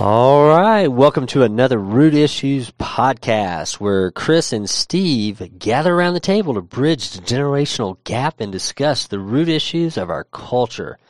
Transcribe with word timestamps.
All 0.00 0.46
right. 0.46 0.86
Welcome 0.86 1.26
to 1.28 1.42
another 1.42 1.76
Root 1.76 2.14
Issues 2.14 2.70
podcast 2.70 3.80
where 3.80 4.12
Chris 4.12 4.52
and 4.52 4.70
Steve 4.70 5.58
gather 5.58 5.92
around 5.92 6.14
the 6.14 6.20
table 6.20 6.54
to 6.54 6.62
bridge 6.62 7.10
the 7.10 7.20
generational 7.20 7.96
gap 8.04 8.40
and 8.40 8.52
discuss 8.52 9.08
the 9.08 9.18
root 9.18 9.48
issues 9.48 9.96
of 9.96 10.08
our 10.08 10.22
culture. 10.22 11.00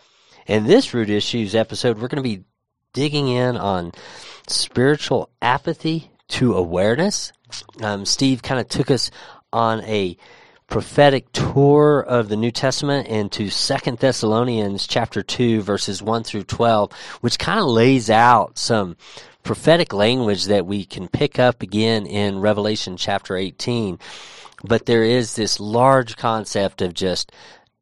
In 0.47 0.65
this 0.65 0.95
Root 0.95 1.11
Issues 1.11 1.55
episode, 1.55 1.99
we're 1.99 2.09
going 2.09 2.23
to 2.23 2.37
be 2.37 2.45
digging 2.95 3.29
in 3.29 3.59
on 3.59 3.93
spiritual 4.47 5.29
apathy 5.43 6.11
to 6.29 6.55
awareness. 6.55 7.35
Um, 7.83 8.07
Steve 8.07 8.43
kind 8.43 8.59
of 8.59 8.71
took 8.71 8.91
us 8.91 9.11
on 9.53 9.83
a 9.83 10.17
prophetic 10.69 11.33
tour 11.33 12.01
of 12.01 12.29
the 12.29 12.37
New 12.37 12.51
Testament 12.51 13.09
into 13.09 13.49
Second 13.49 13.99
Thessalonians 13.99 14.87
chapter 14.87 15.23
2 15.23 15.63
verses 15.63 16.03
1 16.03 16.25
through 16.25 16.45
12, 16.45 16.93
which 17.23 17.39
kind 17.39 17.59
of 17.59 17.67
lays 17.67 18.11
out 18.11 18.59
some 18.59 18.97
prophetic 19.43 19.95
language 19.95 20.45
that 20.45 20.67
we 20.67 20.85
can 20.85 21.09
pick 21.09 21.39
up 21.39 21.63
again 21.63 22.05
in 22.07 22.41
Revelation 22.41 22.99
chapter 22.99 23.35
18. 23.35 23.99
But 24.63 24.85
there 24.85 25.05
is 25.05 25.37
this 25.37 25.59
large 25.59 26.17
concept 26.19 26.83
of 26.83 26.93
just 26.93 27.33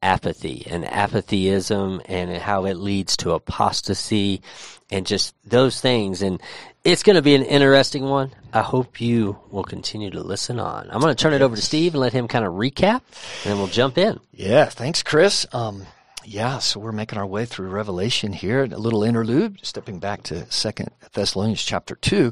apathy 0.01 0.65
and 0.71 0.85
apatheism 0.85 2.01
and 2.05 2.31
how 2.37 2.67
it 2.67 2.77
leads 2.77 3.17
to 3.17 3.33
apostasy 3.33 4.43
and 4.91 5.05
just 5.07 5.35
those 5.45 5.81
things. 5.81 6.23
And 6.23 6.41
it's 6.87 7.03
going 7.03 7.17
to 7.17 7.23
be 7.23 7.35
an 7.35 7.43
interesting 7.43 8.05
one. 8.05 8.31
I 8.53 8.63
hope 8.63 9.01
you 9.01 9.41
will 9.51 9.65
continue 9.65 10.09
to 10.11 10.23
listen 10.23 10.61
on. 10.61 10.89
I'm 10.89 11.01
going 11.01 11.15
to 11.15 11.21
turn 11.21 11.35
it 11.35 11.43
over 11.43 11.57
to 11.57 11.61
Steve 11.61 11.95
and 11.95 12.01
let 12.01 12.13
him 12.13 12.29
kind 12.29 12.45
of 12.45 12.53
recap, 12.53 13.03
and 13.43 13.51
then 13.51 13.59
we'll 13.59 13.67
jump 13.67 13.99
in. 13.99 14.21
Yeah, 14.33 14.67
thanks, 14.67 15.03
Chris. 15.03 15.47
Um, 15.53 15.83
yeah, 16.25 16.61
so 16.61 16.79
we're 16.79 16.93
making 16.93 17.19
our 17.19 17.27
way 17.27 17.45
through 17.45 17.71
Revelation 17.71 18.33
here. 18.33 18.63
A 18.63 18.69
little 18.69 19.03
interlude, 19.03 19.59
stepping 19.63 19.99
back 19.99 20.23
to 20.25 20.51
Second 20.51 20.91
Thessalonians 21.13 21.65
chapter 21.65 21.97
two. 21.97 22.31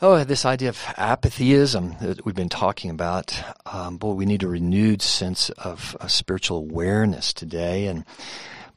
Oh, 0.00 0.24
this 0.24 0.46
idea 0.46 0.70
of 0.70 0.78
apathyism 0.96 2.00
that 2.00 2.24
we've 2.24 2.34
been 2.34 2.48
talking 2.48 2.90
about. 2.90 3.38
Um, 3.66 3.98
boy, 3.98 4.14
we 4.14 4.24
need 4.24 4.44
a 4.44 4.48
renewed 4.48 5.02
sense 5.02 5.50
of 5.50 5.94
uh, 6.00 6.06
spiritual 6.06 6.58
awareness 6.58 7.34
today, 7.34 7.86
and 7.86 8.06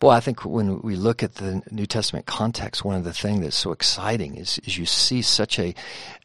Boy, 0.02 0.10
I 0.10 0.20
think 0.20 0.44
when 0.44 0.82
we 0.82 0.96
look 0.96 1.22
at 1.22 1.36
the 1.36 1.62
New 1.70 1.86
Testament 1.86 2.26
context, 2.26 2.84
one 2.84 2.96
of 2.96 3.04
the 3.04 3.14
things 3.14 3.42
that's 3.42 3.56
so 3.56 3.72
exciting 3.72 4.36
is, 4.36 4.58
is 4.66 4.76
you 4.76 4.88
see 4.88 5.22
such 5.22 5.60
a, 5.60 5.76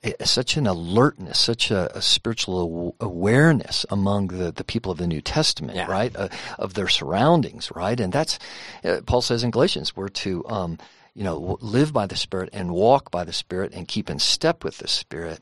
a 0.03 0.27
such 0.27 0.57
an 0.57 0.67
alertness, 0.67 1.39
such 1.39 1.71
a, 1.71 1.95
a 1.95 2.01
spiritual 2.01 2.97
awareness 3.01 3.85
among 3.91 4.29
the, 4.29 4.51
the 4.51 4.65
people 4.65 4.91
of 4.93 4.97
the 4.97 5.07
New 5.07 5.21
Testament, 5.21 5.77
yeah. 5.77 5.91
right, 5.91 6.17
uh, 6.17 6.29
of 6.59 6.73
their 6.73 6.89
surroundings, 6.89 7.71
right, 7.77 8.01
and 8.01 8.15
that's 8.15 8.39
uh, 8.83 9.03
Paul 9.05 9.21
says 9.21 9.45
in 9.45 9.51
Galatians, 9.51 9.95
we're 9.95 10.09
to 10.09 10.43
um, 10.49 10.79
you 11.17 11.25
know, 11.25 11.57
live 11.63 11.95
by 11.95 12.07
the 12.07 12.15
Spirit 12.15 12.51
and 12.53 12.71
walk 12.71 13.11
by 13.11 13.25
the 13.25 13.33
Spirit 13.33 13.73
and 13.73 13.89
keep 13.89 14.11
in 14.11 14.19
step 14.19 14.63
with 14.63 14.77
the 14.79 14.87
Spirit. 14.87 15.41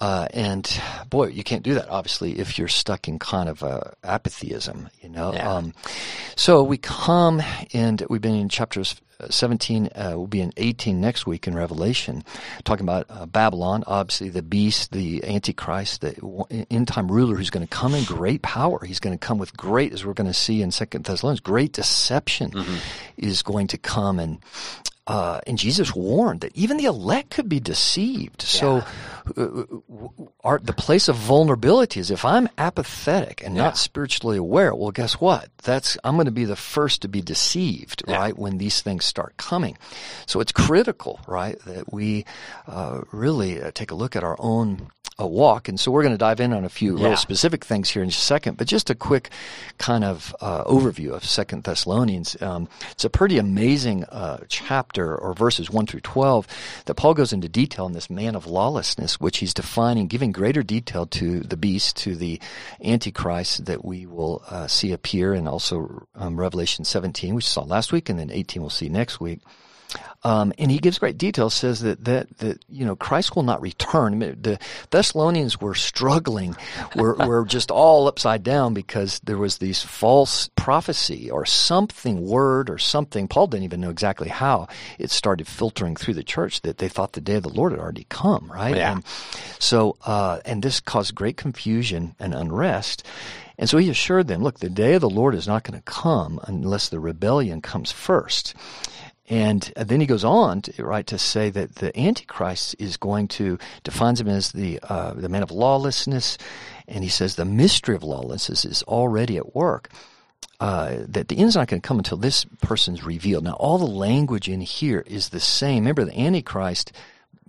Uh, 0.00 0.28
and 0.32 0.80
boy, 1.10 1.26
you 1.26 1.42
can't 1.42 1.64
do 1.64 1.74
that 1.74 1.88
obviously 1.88 2.38
if 2.38 2.58
you're 2.58 2.68
stuck 2.68 3.08
in 3.08 3.18
kind 3.18 3.48
of 3.48 3.64
uh, 3.64 3.80
apatheism, 4.04 4.88
you 5.02 5.08
know. 5.08 5.32
Yeah. 5.32 5.52
Um, 5.52 5.74
so 6.36 6.62
we 6.62 6.78
come 6.78 7.42
and 7.72 8.04
we've 8.08 8.20
been 8.20 8.36
in 8.36 8.48
chapters 8.48 8.94
17, 9.30 9.88
uh, 9.94 10.12
we'll 10.14 10.26
be 10.26 10.40
in 10.40 10.52
18 10.56 11.00
next 11.00 11.26
week 11.26 11.46
in 11.46 11.54
Revelation, 11.54 12.24
talking 12.64 12.84
about 12.84 13.06
uh, 13.08 13.26
Babylon, 13.26 13.84
obviously 13.86 14.28
the 14.28 14.42
beast, 14.42 14.92
the 14.92 15.24
Antichrist, 15.24 16.00
the 16.00 16.66
end 16.70 16.88
time 16.88 17.10
ruler 17.10 17.36
who's 17.36 17.50
going 17.50 17.66
to 17.66 17.70
come 17.74 17.94
in 17.94 18.04
great 18.04 18.42
power. 18.42 18.84
He's 18.84 19.00
going 19.00 19.16
to 19.16 19.26
come 19.26 19.38
with 19.38 19.56
great, 19.56 19.92
as 19.92 20.04
we're 20.04 20.14
going 20.14 20.26
to 20.26 20.34
see 20.34 20.62
in 20.62 20.70
Second 20.70 21.04
Thessalonians, 21.04 21.40
great 21.40 21.72
deception 21.72 22.50
mm-hmm. 22.50 22.76
is 23.16 23.42
going 23.42 23.68
to 23.68 23.78
come 23.78 24.18
and 24.18 24.38
uh, 25.06 25.40
and 25.46 25.58
Jesus 25.58 25.94
warned 25.94 26.40
that 26.40 26.56
even 26.56 26.78
the 26.78 26.86
elect 26.86 27.30
could 27.30 27.48
be 27.48 27.60
deceived. 27.60 28.42
Yeah. 28.42 28.60
So, 28.60 28.84
uh, 29.36 29.62
our, 30.42 30.58
the 30.58 30.72
place 30.72 31.08
of 31.08 31.16
vulnerability 31.16 32.00
is 32.00 32.10
if 32.10 32.24
I'm 32.24 32.48
apathetic 32.56 33.42
and 33.44 33.54
yeah. 33.54 33.64
not 33.64 33.78
spiritually 33.78 34.38
aware. 34.38 34.74
Well, 34.74 34.92
guess 34.92 35.20
what? 35.20 35.48
That's 35.62 35.98
I'm 36.04 36.14
going 36.14 36.24
to 36.26 36.30
be 36.32 36.46
the 36.46 36.56
first 36.56 37.02
to 37.02 37.08
be 37.08 37.20
deceived, 37.20 38.02
yeah. 38.08 38.16
right? 38.16 38.38
When 38.38 38.56
these 38.56 38.80
things 38.80 39.04
start 39.04 39.36
coming. 39.36 39.76
So 40.26 40.40
it's 40.40 40.52
critical, 40.52 41.20
right, 41.26 41.58
that 41.66 41.92
we 41.92 42.24
uh, 42.66 43.02
really 43.12 43.60
uh, 43.60 43.72
take 43.74 43.90
a 43.90 43.94
look 43.94 44.16
at 44.16 44.24
our 44.24 44.36
own 44.38 44.88
a 45.18 45.26
walk. 45.26 45.68
And 45.68 45.78
so 45.78 45.90
we're 45.90 46.02
going 46.02 46.14
to 46.14 46.18
dive 46.18 46.40
in 46.40 46.52
on 46.52 46.64
a 46.64 46.68
few 46.68 46.98
yeah. 46.98 47.08
real 47.08 47.16
specific 47.16 47.64
things 47.64 47.90
here 47.90 48.02
in 48.02 48.10
just 48.10 48.22
a 48.22 48.26
second, 48.26 48.56
but 48.56 48.66
just 48.66 48.90
a 48.90 48.94
quick 48.94 49.30
kind 49.78 50.04
of 50.04 50.34
uh, 50.40 50.64
overview 50.64 51.12
of 51.12 51.24
Second 51.24 51.64
Thessalonians. 51.64 52.40
Um, 52.42 52.68
it's 52.90 53.04
a 53.04 53.10
pretty 53.10 53.38
amazing 53.38 54.04
uh, 54.04 54.44
chapter 54.48 55.16
or 55.16 55.34
verses 55.34 55.70
1 55.70 55.86
through 55.86 56.00
12 56.00 56.46
that 56.86 56.94
Paul 56.94 57.14
goes 57.14 57.32
into 57.32 57.48
detail 57.48 57.84
on 57.84 57.92
this 57.92 58.10
man 58.10 58.34
of 58.34 58.46
lawlessness, 58.46 59.20
which 59.20 59.38
he's 59.38 59.54
defining, 59.54 60.08
giving 60.08 60.32
greater 60.32 60.62
detail 60.62 61.06
to 61.06 61.40
the 61.40 61.56
beast, 61.56 61.96
to 61.98 62.16
the 62.16 62.40
Antichrist 62.84 63.66
that 63.66 63.84
we 63.84 64.06
will 64.06 64.42
uh, 64.48 64.66
see 64.66 64.92
appear, 64.92 65.32
and 65.32 65.46
also 65.46 66.06
um, 66.16 66.38
Revelation 66.38 66.84
17, 66.84 67.34
which 67.34 67.44
we 67.44 67.48
saw 67.48 67.62
last 67.62 67.92
week, 67.92 68.08
and 68.08 68.18
then 68.18 68.30
18 68.30 68.62
we'll 68.62 68.70
see 68.70 68.88
next 68.88 69.20
week. 69.20 69.40
Um, 70.22 70.52
and 70.58 70.70
he 70.70 70.78
gives 70.78 70.98
great 70.98 71.18
detail. 71.18 71.50
Says 71.50 71.80
that 71.80 72.04
that 72.04 72.38
that 72.38 72.64
you 72.68 72.86
know 72.86 72.96
Christ 72.96 73.36
will 73.36 73.42
not 73.42 73.60
return. 73.60 74.14
I 74.14 74.16
mean, 74.16 74.38
the 74.40 74.58
Thessalonians 74.90 75.60
were 75.60 75.74
struggling, 75.74 76.56
were 76.96 77.14
were 77.14 77.44
just 77.48 77.70
all 77.70 78.08
upside 78.08 78.42
down 78.42 78.72
because 78.72 79.20
there 79.20 79.36
was 79.36 79.58
these 79.58 79.82
false 79.82 80.48
prophecy 80.56 81.30
or 81.30 81.44
something 81.44 82.26
word 82.26 82.70
or 82.70 82.78
something. 82.78 83.28
Paul 83.28 83.48
didn't 83.48 83.64
even 83.64 83.80
know 83.80 83.90
exactly 83.90 84.28
how 84.28 84.68
it 84.98 85.10
started 85.10 85.46
filtering 85.46 85.96
through 85.96 86.14
the 86.14 86.24
church 86.24 86.62
that 86.62 86.78
they 86.78 86.88
thought 86.88 87.12
the 87.12 87.20
day 87.20 87.34
of 87.34 87.42
the 87.42 87.50
Lord 87.50 87.72
had 87.72 87.80
already 87.80 88.06
come. 88.08 88.50
Right. 88.50 88.76
Yeah. 88.76 88.92
And 88.92 89.04
so 89.58 89.96
uh, 90.06 90.40
and 90.46 90.62
this 90.62 90.80
caused 90.80 91.14
great 91.14 91.36
confusion 91.36 92.14
and 92.18 92.34
unrest. 92.34 93.04
And 93.56 93.68
so 93.68 93.78
he 93.78 93.88
assured 93.88 94.26
them, 94.26 94.42
look, 94.42 94.58
the 94.58 94.68
day 94.68 94.94
of 94.94 95.00
the 95.00 95.10
Lord 95.10 95.34
is 95.34 95.46
not 95.46 95.62
going 95.62 95.78
to 95.78 95.84
come 95.84 96.40
unless 96.44 96.88
the 96.88 96.98
rebellion 96.98 97.60
comes 97.60 97.92
first. 97.92 98.54
And 99.28 99.62
then 99.76 100.00
he 100.00 100.06
goes 100.06 100.24
on, 100.24 100.60
to, 100.62 100.84
right, 100.84 101.06
to 101.06 101.18
say 101.18 101.48
that 101.48 101.76
the 101.76 101.98
Antichrist 101.98 102.76
is 102.78 102.98
going 102.98 103.28
to 103.28 103.58
defines 103.82 104.20
him 104.20 104.28
as 104.28 104.52
the 104.52 104.78
uh, 104.82 105.14
the 105.14 105.30
man 105.30 105.42
of 105.42 105.50
lawlessness, 105.50 106.36
and 106.86 107.02
he 107.02 107.08
says 107.08 107.36
the 107.36 107.46
mystery 107.46 107.96
of 107.96 108.02
lawlessness 108.02 108.66
is 108.66 108.82
already 108.82 109.38
at 109.38 109.54
work. 109.54 109.88
Uh, 110.60 110.98
that 111.08 111.28
the 111.28 111.38
end's 111.38 111.56
not 111.56 111.68
going 111.68 111.80
to 111.80 111.86
come 111.86 111.98
until 111.98 112.16
this 112.16 112.44
person's 112.62 113.04
revealed. 113.04 113.44
Now, 113.44 113.54
all 113.54 113.76
the 113.76 113.86
language 113.86 114.48
in 114.48 114.60
here 114.60 115.02
is 115.06 115.30
the 115.30 115.40
same. 115.40 115.82
Remember, 115.82 116.04
the 116.04 116.18
Antichrist 116.18 116.92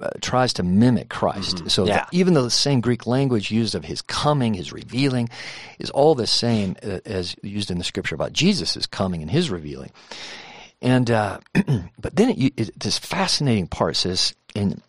uh, 0.02 0.10
tries 0.22 0.54
to 0.54 0.64
mimic 0.64 1.10
Christ. 1.10 1.58
Mm-hmm. 1.58 1.68
So 1.68 1.86
yeah. 1.86 2.06
even 2.12 2.34
though 2.34 2.44
the 2.44 2.50
same 2.50 2.82
Greek 2.82 3.06
language 3.06 3.52
used 3.52 3.76
of 3.76 3.86
his 3.86 4.02
coming, 4.02 4.54
his 4.54 4.74
revealing, 4.74 5.30
is 5.80 5.90
all 5.92 6.16
the 6.16 6.28
same 6.28 6.76
uh, 6.84 7.00
as 7.06 7.36
used 7.42 7.70
in 7.70 7.78
the 7.78 7.84
scripture 7.84 8.16
about 8.16 8.34
Jesus' 8.34 8.88
coming 8.88 9.22
and 9.22 9.32
his 9.32 9.50
revealing. 9.50 9.92
And 10.86 11.10
uh, 11.10 11.40
but 12.00 12.16
then 12.16 12.30
it, 12.30 12.54
it, 12.56 12.80
this 12.80 12.98
fascinating 13.00 13.68
part 13.68 13.98
says 13.98 14.36
in 14.54 14.82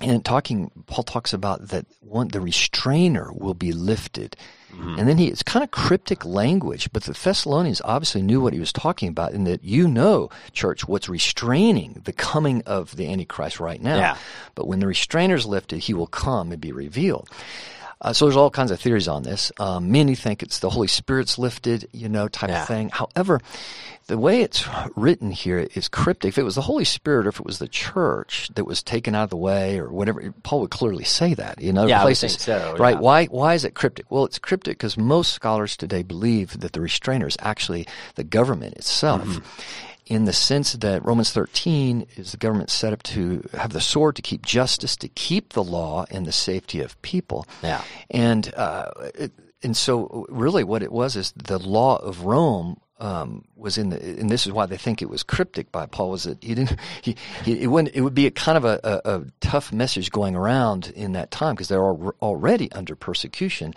and 0.00 0.24
talking, 0.24 0.70
Paul 0.86 1.04
talks 1.04 1.32
about 1.32 1.68
that 1.68 1.86
one 2.00 2.28
the 2.28 2.40
restrainer 2.40 3.30
will 3.32 3.54
be 3.54 3.72
lifted. 3.72 4.36
Mm-hmm. 4.72 4.98
And 4.98 5.08
then 5.08 5.18
he, 5.18 5.28
it's 5.28 5.42
kind 5.42 5.62
of 5.62 5.70
cryptic 5.70 6.24
language, 6.24 6.88
but 6.92 7.04
the 7.04 7.12
Thessalonians 7.12 7.82
obviously 7.84 8.22
knew 8.22 8.40
what 8.40 8.54
he 8.54 8.58
was 8.58 8.72
talking 8.72 9.08
about, 9.10 9.32
and 9.32 9.46
that 9.46 9.62
you 9.62 9.86
know, 9.86 10.30
church, 10.52 10.88
what's 10.88 11.10
restraining 11.10 12.00
the 12.04 12.12
coming 12.12 12.62
of 12.62 12.96
the 12.96 13.06
Antichrist 13.12 13.60
right 13.60 13.80
now. 13.80 13.98
Yeah. 13.98 14.16
But 14.54 14.66
when 14.66 14.80
the 14.80 14.86
restrainer 14.86 15.34
is 15.34 15.44
lifted, 15.44 15.80
he 15.80 15.94
will 15.94 16.06
come 16.06 16.52
and 16.52 16.60
be 16.60 16.72
revealed. 16.72 17.28
Uh, 18.02 18.12
so 18.12 18.26
there's 18.26 18.36
all 18.36 18.50
kinds 18.50 18.72
of 18.72 18.80
theories 18.80 19.06
on 19.06 19.22
this. 19.22 19.52
Um, 19.58 19.92
many 19.92 20.16
think 20.16 20.42
it's 20.42 20.58
the 20.58 20.70
Holy 20.70 20.88
Spirit's 20.88 21.38
lifted, 21.38 21.88
you 21.92 22.08
know, 22.08 22.26
type 22.26 22.50
yeah. 22.50 22.62
of 22.62 22.68
thing. 22.68 22.88
However, 22.88 23.40
the 24.08 24.18
way 24.18 24.42
it's 24.42 24.68
written 24.96 25.30
here 25.30 25.68
is 25.74 25.86
cryptic. 25.86 26.30
If 26.30 26.38
it 26.38 26.42
was 26.42 26.56
the 26.56 26.62
Holy 26.62 26.84
Spirit 26.84 27.26
or 27.26 27.28
if 27.28 27.38
it 27.38 27.46
was 27.46 27.60
the 27.60 27.68
church 27.68 28.50
that 28.56 28.64
was 28.64 28.82
taken 28.82 29.14
out 29.14 29.24
of 29.24 29.30
the 29.30 29.36
way 29.36 29.78
or 29.78 29.92
whatever, 29.92 30.34
Paul 30.42 30.62
would 30.62 30.70
clearly 30.70 31.04
say 31.04 31.34
that. 31.34 31.62
You 31.62 31.72
know, 31.72 31.86
yeah, 31.86 32.02
places, 32.02 32.32
so, 32.34 32.76
right? 32.76 32.96
Yeah. 32.96 33.00
Why 33.00 33.26
why 33.26 33.54
is 33.54 33.64
it 33.64 33.74
cryptic? 33.74 34.10
Well, 34.10 34.24
it's 34.24 34.40
cryptic 34.40 34.78
because 34.78 34.96
most 34.98 35.32
scholars 35.32 35.76
today 35.76 36.02
believe 36.02 36.58
that 36.58 36.72
the 36.72 36.80
restrainer 36.80 37.28
is 37.28 37.36
actually 37.40 37.86
the 38.16 38.24
government 38.24 38.74
itself. 38.74 39.22
Mm-hmm 39.22 39.88
in 40.06 40.24
the 40.24 40.32
sense 40.32 40.72
that 40.72 41.04
Romans 41.04 41.32
13 41.32 42.06
is 42.16 42.32
the 42.32 42.36
government 42.36 42.70
set 42.70 42.92
up 42.92 43.02
to 43.04 43.48
have 43.54 43.72
the 43.72 43.80
sword 43.80 44.16
to 44.16 44.22
keep 44.22 44.44
justice, 44.44 44.96
to 44.96 45.08
keep 45.08 45.52
the 45.52 45.62
law 45.62 46.04
and 46.10 46.26
the 46.26 46.32
safety 46.32 46.80
of 46.80 47.00
people. 47.02 47.46
Yeah. 47.62 47.82
And, 48.10 48.52
uh, 48.54 48.90
it, 49.14 49.32
and 49.62 49.76
so 49.76 50.26
really 50.28 50.64
what 50.64 50.82
it 50.82 50.92
was 50.92 51.14
is 51.14 51.32
the 51.36 51.58
law 51.58 51.96
of 51.96 52.24
Rome 52.24 52.80
um, 53.02 53.44
was 53.56 53.78
in 53.78 53.90
the, 53.90 54.00
and 54.00 54.30
this 54.30 54.46
is 54.46 54.52
why 54.52 54.64
they 54.64 54.76
think 54.76 55.02
it 55.02 55.10
was 55.10 55.24
cryptic 55.24 55.72
by 55.72 55.86
Paul, 55.86 56.10
was 56.10 56.22
that 56.22 56.42
he 56.42 56.54
didn't, 56.54 56.78
he, 57.02 57.16
he 57.44 57.62
it, 57.62 57.66
wouldn't, 57.66 57.94
it 57.94 58.00
would 58.00 58.14
be 58.14 58.26
a 58.26 58.30
kind 58.30 58.56
of 58.56 58.64
a, 58.64 58.80
a, 58.84 59.16
a 59.16 59.24
tough 59.40 59.72
message 59.72 60.12
going 60.12 60.36
around 60.36 60.92
in 60.94 61.12
that 61.12 61.32
time 61.32 61.54
because 61.54 61.68
they're 61.68 61.82
already 61.82 62.70
under 62.72 62.94
persecution. 62.94 63.74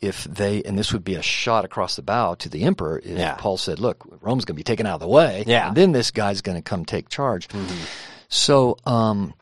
If 0.00 0.24
they, 0.24 0.62
and 0.62 0.78
this 0.78 0.92
would 0.92 1.04
be 1.04 1.14
a 1.14 1.22
shot 1.22 1.64
across 1.64 1.96
the 1.96 2.02
bow 2.02 2.34
to 2.36 2.48
the 2.48 2.64
emperor 2.64 2.98
if 2.98 3.18
yeah. 3.18 3.34
Paul 3.34 3.58
said, 3.58 3.78
look, 3.78 4.04
Rome's 4.20 4.44
going 4.44 4.54
to 4.54 4.58
be 4.58 4.64
taken 4.64 4.86
out 4.86 4.94
of 4.94 5.00
the 5.00 5.08
way. 5.08 5.44
Yeah. 5.46 5.68
And 5.68 5.76
then 5.76 5.92
this 5.92 6.10
guy's 6.10 6.40
going 6.40 6.56
to 6.56 6.62
come 6.62 6.84
take 6.84 7.08
charge. 7.08 7.48
Mm-hmm. 7.48 7.84
So, 8.28 8.78
um, 8.86 9.34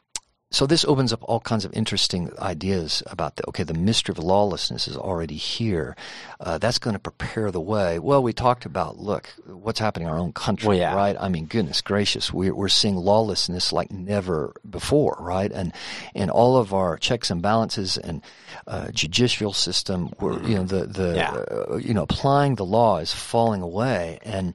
so 0.52 0.66
this 0.66 0.84
opens 0.84 1.12
up 1.12 1.22
all 1.22 1.38
kinds 1.40 1.64
of 1.64 1.72
interesting 1.74 2.30
ideas 2.38 3.02
about 3.06 3.36
the 3.36 3.46
okay 3.48 3.62
the 3.62 3.74
mystery 3.74 4.12
of 4.12 4.18
lawlessness 4.18 4.88
is 4.88 4.96
already 4.96 5.36
here. 5.36 5.94
Uh, 6.40 6.58
that's 6.58 6.78
going 6.78 6.94
to 6.94 6.98
prepare 7.00 7.50
the 7.52 7.60
way. 7.60 7.98
Well 8.00 8.22
we 8.22 8.32
talked 8.32 8.64
about 8.66 8.98
look 8.98 9.28
what's 9.46 9.78
happening 9.78 10.08
in 10.08 10.12
our 10.12 10.18
own 10.18 10.32
country 10.32 10.68
Well, 10.68 10.76
yeah. 10.78 10.94
right? 10.94 11.16
I 11.18 11.28
mean 11.28 11.46
goodness 11.46 11.80
gracious 11.80 12.32
we're, 12.32 12.54
we're 12.54 12.68
seeing 12.68 12.96
lawlessness 12.96 13.72
like 13.72 13.92
never 13.92 14.52
before 14.68 15.16
right? 15.20 15.52
And 15.52 15.72
and 16.16 16.30
all 16.32 16.56
of 16.56 16.74
our 16.74 16.96
checks 16.96 17.30
and 17.30 17.40
balances 17.40 17.96
and 17.96 18.20
uh, 18.66 18.90
judicial 18.90 19.52
system 19.52 20.10
were 20.20 20.42
you 20.42 20.56
know 20.56 20.64
the 20.64 20.86
the 20.86 21.14
Yeah. 21.14 21.30
uh, 21.32 21.76
you 21.76 21.94
know 21.94 22.02
applying 22.02 22.56
the 22.56 22.64
law 22.64 22.98
is 22.98 23.12
falling 23.14 23.62
away. 23.62 24.18
And 24.22 24.54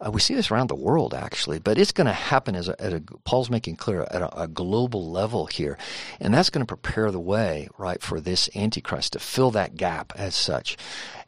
uh, 0.00 0.10
we 0.10 0.20
see 0.20 0.34
this 0.34 0.50
around 0.50 0.68
the 0.68 0.74
world 0.88 1.12
actually 1.12 1.58
but 1.58 1.76
it's 1.76 1.92
going 1.92 2.06
to 2.06 2.12
happen 2.32 2.54
as 2.56 2.68
a, 2.68 2.80
at 2.80 2.92
a 2.94 3.00
paul's 3.24 3.50
making 3.50 3.76
clear 3.76 4.06
at 4.10 4.22
a, 4.22 4.42
a 4.44 4.48
global 4.48 5.10
level 5.10 5.33
here. 5.46 5.76
And 6.20 6.32
that's 6.32 6.50
going 6.50 6.64
to 6.64 6.76
prepare 6.76 7.10
the 7.10 7.20
way 7.20 7.68
right 7.78 8.00
for 8.00 8.20
this 8.20 8.48
antichrist 8.54 9.12
to 9.14 9.18
fill 9.18 9.50
that 9.52 9.76
gap 9.76 10.12
as 10.16 10.34
such. 10.34 10.76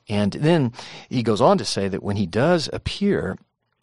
And 0.09 0.33
then 0.33 0.73
he 1.09 1.23
goes 1.23 1.41
on 1.41 1.59
to 1.59 1.65
say 1.65 1.89
that 1.89 2.03
when 2.03 2.17
he 2.17 2.27
does 2.27 2.71
appear 2.73 3.37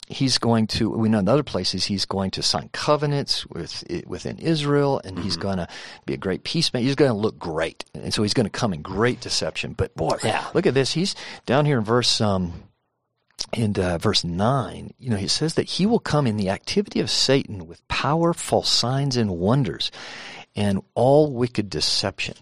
he's 0.08 0.38
going 0.38 0.68
to 0.68 0.90
we 0.90 1.08
know 1.08 1.20
in 1.20 1.30
other 1.30 1.44
places 1.44 1.86
he's 1.86 2.04
going 2.06 2.30
to 2.30 2.44
sign 2.44 2.70
covenants 2.74 3.46
with 3.48 3.84
within 4.06 4.38
Israel 4.38 5.02
and 5.06 5.18
he's 5.18 5.38
going 5.38 5.58
to 5.58 5.68
be 6.06 6.14
a 6.14 6.18
great 6.18 6.44
peacemaker. 6.44 6.84
He's 6.84 6.96
going 6.96 7.12
to 7.12 7.18
look 7.18 7.40
great. 7.40 7.86
And 7.94 8.14
so 8.14 8.22
he's 8.22 8.34
going 8.34 8.46
to 8.46 8.50
come 8.50 8.74
in 8.74 8.82
great 8.82 9.22
deception. 9.22 9.74
But 9.74 9.96
boy 9.96 10.18
Yeah. 10.24 10.46
look 10.54 10.66
at 10.68 10.74
this. 10.74 10.92
He's 10.94 11.16
down 11.46 11.66
here 11.66 11.78
in 11.78 11.84
verse 11.86 12.20
um 12.22 12.52
in 13.52 13.78
uh, 13.78 13.98
verse 13.98 14.24
9 14.24 14.94
you 15.00 15.10
know 15.10 15.18
he 15.18 15.28
says 15.28 15.56
that 15.56 15.70
he 15.70 15.86
will 15.86 16.00
come 16.00 16.26
in 16.26 16.38
the 16.38 16.50
activity 16.50 17.00
of 17.00 17.10
Satan 17.10 17.68
with 17.68 17.88
power 17.88 18.34
false 18.34 18.70
signs 18.70 19.18
and 19.18 19.32
wonders 19.32 19.92
and 20.56 20.82
all 20.96 21.32
wicked 21.34 21.70
deception 21.70 22.36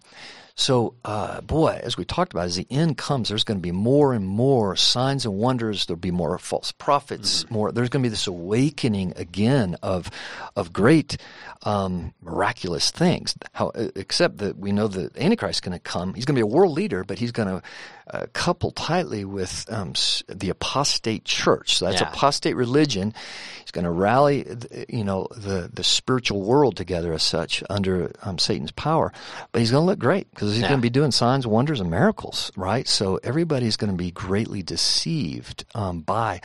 so, 0.61 0.93
uh, 1.03 1.41
boy, 1.41 1.79
as 1.81 1.97
we 1.97 2.05
talked 2.05 2.33
about, 2.33 2.45
as 2.45 2.55
the 2.55 2.67
end 2.69 2.95
comes, 2.95 3.29
there's 3.29 3.43
going 3.43 3.57
to 3.57 3.61
be 3.61 3.71
more 3.71 4.13
and 4.13 4.27
more 4.27 4.75
signs 4.75 5.25
and 5.25 5.35
wonders. 5.35 5.85
There'll 5.85 5.99
be 5.99 6.11
more 6.11 6.38
false 6.38 6.71
prophets. 6.71 7.49
More. 7.49 7.71
There's 7.71 7.89
going 7.89 8.03
to 8.03 8.05
be 8.05 8.11
this 8.11 8.27
awakening 8.27 9.13
again 9.15 9.75
of 9.81 10.11
of 10.55 10.71
great 10.71 11.17
um, 11.63 12.13
miraculous 12.21 12.91
things. 12.91 13.35
How, 13.53 13.71
except 13.95 14.37
that 14.37 14.57
we 14.57 14.71
know 14.71 14.87
that 14.87 15.17
Antichrist 15.17 15.57
is 15.57 15.61
going 15.61 15.73
to 15.77 15.79
come. 15.79 16.13
He's 16.13 16.25
going 16.25 16.35
to 16.35 16.39
be 16.39 16.44
a 16.44 16.55
world 16.55 16.73
leader, 16.73 17.03
but 17.03 17.17
he's 17.17 17.31
going 17.31 17.47
to 17.47 17.63
uh, 18.13 18.25
couple 18.33 18.71
tightly 18.71 19.23
with 19.25 19.65
um, 19.71 19.93
the 20.27 20.49
apostate 20.49 21.23
church. 21.25 21.77
So 21.77 21.85
that's 21.85 22.01
Yeah. 22.01 22.09
apostate 22.09 22.55
religion. 22.55 23.13
He's 23.61 23.71
going 23.71 23.85
to 23.85 23.91
rally, 23.91 24.45
you 24.89 25.03
know, 25.03 25.27
the 25.35 25.69
the 25.73 25.83
spiritual 25.83 26.41
world 26.41 26.75
together 26.75 27.13
as 27.13 27.23
such 27.23 27.63
under 27.69 28.11
um, 28.23 28.37
Satan's 28.37 28.71
power. 28.71 29.13
But 29.51 29.59
he's 29.59 29.71
going 29.71 29.83
to 29.83 29.85
look 29.85 29.99
great 29.99 30.29
because 30.31 30.51
he's 30.53 30.61
Yeah. 30.63 30.69
going 30.69 30.79
to 30.81 30.85
be 30.85 30.89
doing 30.89 31.11
signs, 31.11 31.47
wonders, 31.47 31.79
and 31.79 31.89
miracles, 31.89 32.51
right? 32.55 32.87
So 32.87 33.19
everybody's 33.23 33.77
going 33.77 33.91
to 33.91 33.97
be 33.97 34.11
greatly 34.11 34.61
deceived 34.61 35.63
um, 35.73 36.01
by 36.01 36.41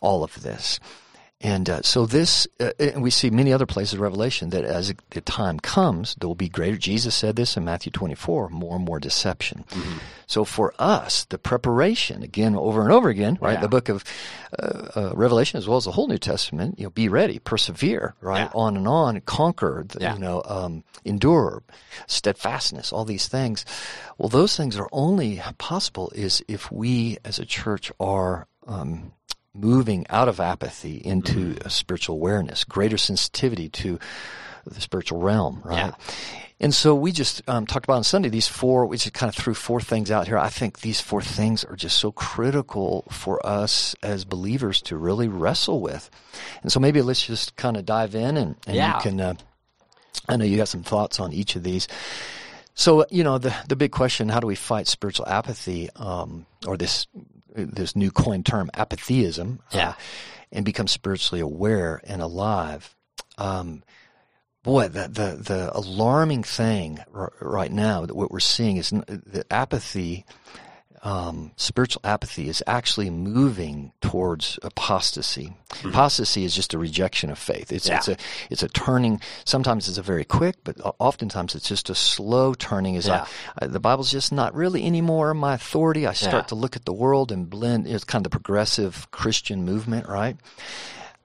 all 0.00 0.24
of 0.24 0.42
this. 0.42 0.80
And 1.44 1.68
uh, 1.68 1.82
so 1.82 2.06
this, 2.06 2.48
uh, 2.58 2.70
and 2.78 3.02
we 3.02 3.10
see 3.10 3.28
many 3.28 3.52
other 3.52 3.66
places 3.66 3.92
of 3.94 4.00
Revelation 4.00 4.48
that 4.50 4.64
as 4.64 4.94
the 5.10 5.20
time 5.20 5.60
comes, 5.60 6.14
there 6.18 6.26
will 6.26 6.34
be 6.34 6.48
greater. 6.48 6.78
Jesus 6.78 7.14
said 7.14 7.36
this 7.36 7.56
in 7.58 7.64
Matthew 7.66 7.92
24, 7.92 8.48
more 8.48 8.76
and 8.76 8.84
more 8.84 8.98
deception. 8.98 9.64
So 10.26 10.44
for 10.46 10.72
us, 10.78 11.26
the 11.26 11.36
preparation, 11.36 12.22
again, 12.22 12.56
over 12.56 12.82
and 12.82 12.90
over 12.90 13.10
again, 13.10 13.36
right? 13.42 13.54
Yeah. 13.54 13.60
The 13.60 13.68
book 13.68 13.90
of 13.90 14.04
uh, 14.58 14.88
uh, 14.96 15.12
Revelation 15.14 15.58
as 15.58 15.68
well 15.68 15.76
as 15.76 15.84
the 15.84 15.92
whole 15.92 16.08
New 16.08 16.16
Testament, 16.16 16.78
you 16.78 16.84
know, 16.84 16.90
be 16.90 17.10
ready, 17.10 17.38
persevere, 17.40 18.14
right? 18.22 18.44
Yeah. 18.44 18.50
On 18.54 18.76
and 18.78 18.88
on, 18.88 19.20
conquer, 19.20 19.84
the- 19.86 20.00
Yeah. 20.00 20.14
you 20.14 20.20
know, 20.20 20.42
um, 20.46 20.82
endure, 21.04 21.62
steadfastness, 22.06 22.90
all 22.92 23.04
these 23.04 23.28
things. 23.28 23.66
Well, 24.16 24.28
those 24.30 24.56
things 24.56 24.78
are 24.78 24.88
only 24.92 25.42
possible 25.58 26.10
is 26.14 26.42
if 26.48 26.72
we 26.72 27.18
as 27.24 27.38
a 27.38 27.44
church 27.44 27.92
are 28.00 28.46
um, 28.66 29.12
moving 29.54 30.06
out 30.10 30.28
of 30.28 30.40
apathy 30.40 30.96
into 30.96 31.54
Mm-hmm. 31.54 31.66
a 31.66 31.70
spiritual 31.70 32.16
awareness, 32.16 32.64
greater 32.64 32.98
sensitivity 32.98 33.68
to 33.70 33.98
the 34.66 34.80
spiritual 34.80 35.20
realm, 35.20 35.60
right? 35.64 35.76
Yeah. 35.76 35.92
And 36.60 36.72
so 36.72 36.94
we 36.94 37.12
just 37.12 37.42
um, 37.48 37.66
talked 37.66 37.84
about 37.84 37.96
on 37.96 38.04
Sunday 38.04 38.28
these 38.30 38.48
four. 38.48 38.86
We 38.86 38.96
just 38.96 39.12
kind 39.12 39.28
of 39.28 39.34
threw 39.34 39.54
four 39.54 39.80
things 39.80 40.10
out 40.10 40.26
here. 40.28 40.38
I 40.38 40.48
think 40.48 40.80
these 40.80 41.00
four 41.00 41.20
things 41.20 41.64
are 41.64 41.76
just 41.76 41.98
so 41.98 42.12
critical 42.12 43.04
for 43.10 43.44
us 43.44 43.94
as 44.02 44.24
believers 44.24 44.80
to 44.82 44.96
really 44.96 45.28
wrestle 45.28 45.80
with. 45.80 46.08
And 46.62 46.70
so 46.72 46.80
maybe 46.80 47.02
let's 47.02 47.26
just 47.26 47.56
kind 47.56 47.76
of 47.76 47.84
dive 47.84 48.14
in 48.14 48.36
and, 48.36 48.56
and 48.66 48.76
Yeah. 48.76 48.96
you 48.96 49.02
can. 49.02 49.20
Uh, 49.20 49.34
I 50.28 50.36
know 50.36 50.44
you 50.44 50.56
got 50.56 50.68
some 50.68 50.84
thoughts 50.84 51.20
on 51.20 51.32
each 51.32 51.56
of 51.56 51.62
these. 51.64 51.86
So 52.74 53.04
you 53.10 53.24
know 53.24 53.36
the 53.38 53.54
the 53.68 53.76
big 53.76 53.90
question: 53.92 54.28
How 54.28 54.40
do 54.40 54.46
we 54.46 54.54
fight 54.56 54.86
spiritual 54.88 55.28
apathy, 55.28 55.90
um, 55.96 56.46
or 56.66 56.76
this 56.76 57.06
this 57.54 57.94
new 57.96 58.10
coined 58.10 58.44
term, 58.46 58.70
apatheism, 58.74 59.60
uh, 59.72 59.76
Yeah. 59.76 59.94
and 60.52 60.64
become 60.64 60.86
spiritually 60.88 61.40
aware 61.40 62.00
and 62.04 62.20
alive? 62.20 62.94
Um, 63.38 63.82
boy, 64.62 64.88
the, 64.88 65.08
the 65.08 65.36
the 65.42 65.76
alarming 65.76 66.42
thing 66.42 67.00
r- 67.14 67.32
right 67.40 67.72
now 67.72 68.06
that 68.06 68.14
what 68.16 68.30
we're 68.30 68.40
seeing 68.40 68.76
is 68.76 68.92
n- 68.92 69.04
the 69.08 69.44
apathy. 69.50 70.24
Um, 71.04 71.52
spiritual 71.56 72.00
apathy 72.02 72.48
is 72.48 72.62
actually 72.66 73.10
moving 73.10 73.92
towards 74.00 74.58
apostasy. 74.62 75.52
Apostasy 75.84 76.44
is 76.44 76.54
just 76.54 76.72
a 76.72 76.78
rejection 76.78 77.28
of 77.28 77.38
faith. 77.38 77.70
It's 77.72 77.90
it's 77.90 78.08
a 78.08 78.16
it's 78.48 78.62
a 78.62 78.68
turning. 78.68 79.20
Sometimes 79.44 79.86
it's 79.86 79.98
a 79.98 80.02
very 80.02 80.24
quick, 80.24 80.56
but 80.64 80.76
oftentimes 80.98 81.54
it's 81.54 81.68
just 81.68 81.90
a 81.90 81.94
slow 81.94 82.54
turning. 82.54 82.96
As 82.96 83.06
Yeah. 83.06 83.26
I, 83.60 83.64
I, 83.66 83.68
the 83.68 83.80
Bible's 83.80 84.10
just 84.10 84.32
not 84.32 84.54
really 84.54 84.86
anymore 84.86 85.34
my 85.34 85.54
authority. 85.54 86.06
I 86.06 86.14
start 86.14 86.44
Yeah. 86.44 86.48
to 86.48 86.54
look 86.54 86.74
at 86.74 86.86
the 86.86 86.94
world 86.94 87.30
and 87.30 87.50
blend. 87.50 87.86
It's 87.86 88.04
kind 88.04 88.24
of 88.24 88.30
the 88.32 88.38
progressive 88.38 89.10
Christian 89.10 89.62
movement, 89.62 90.08
right? 90.08 90.38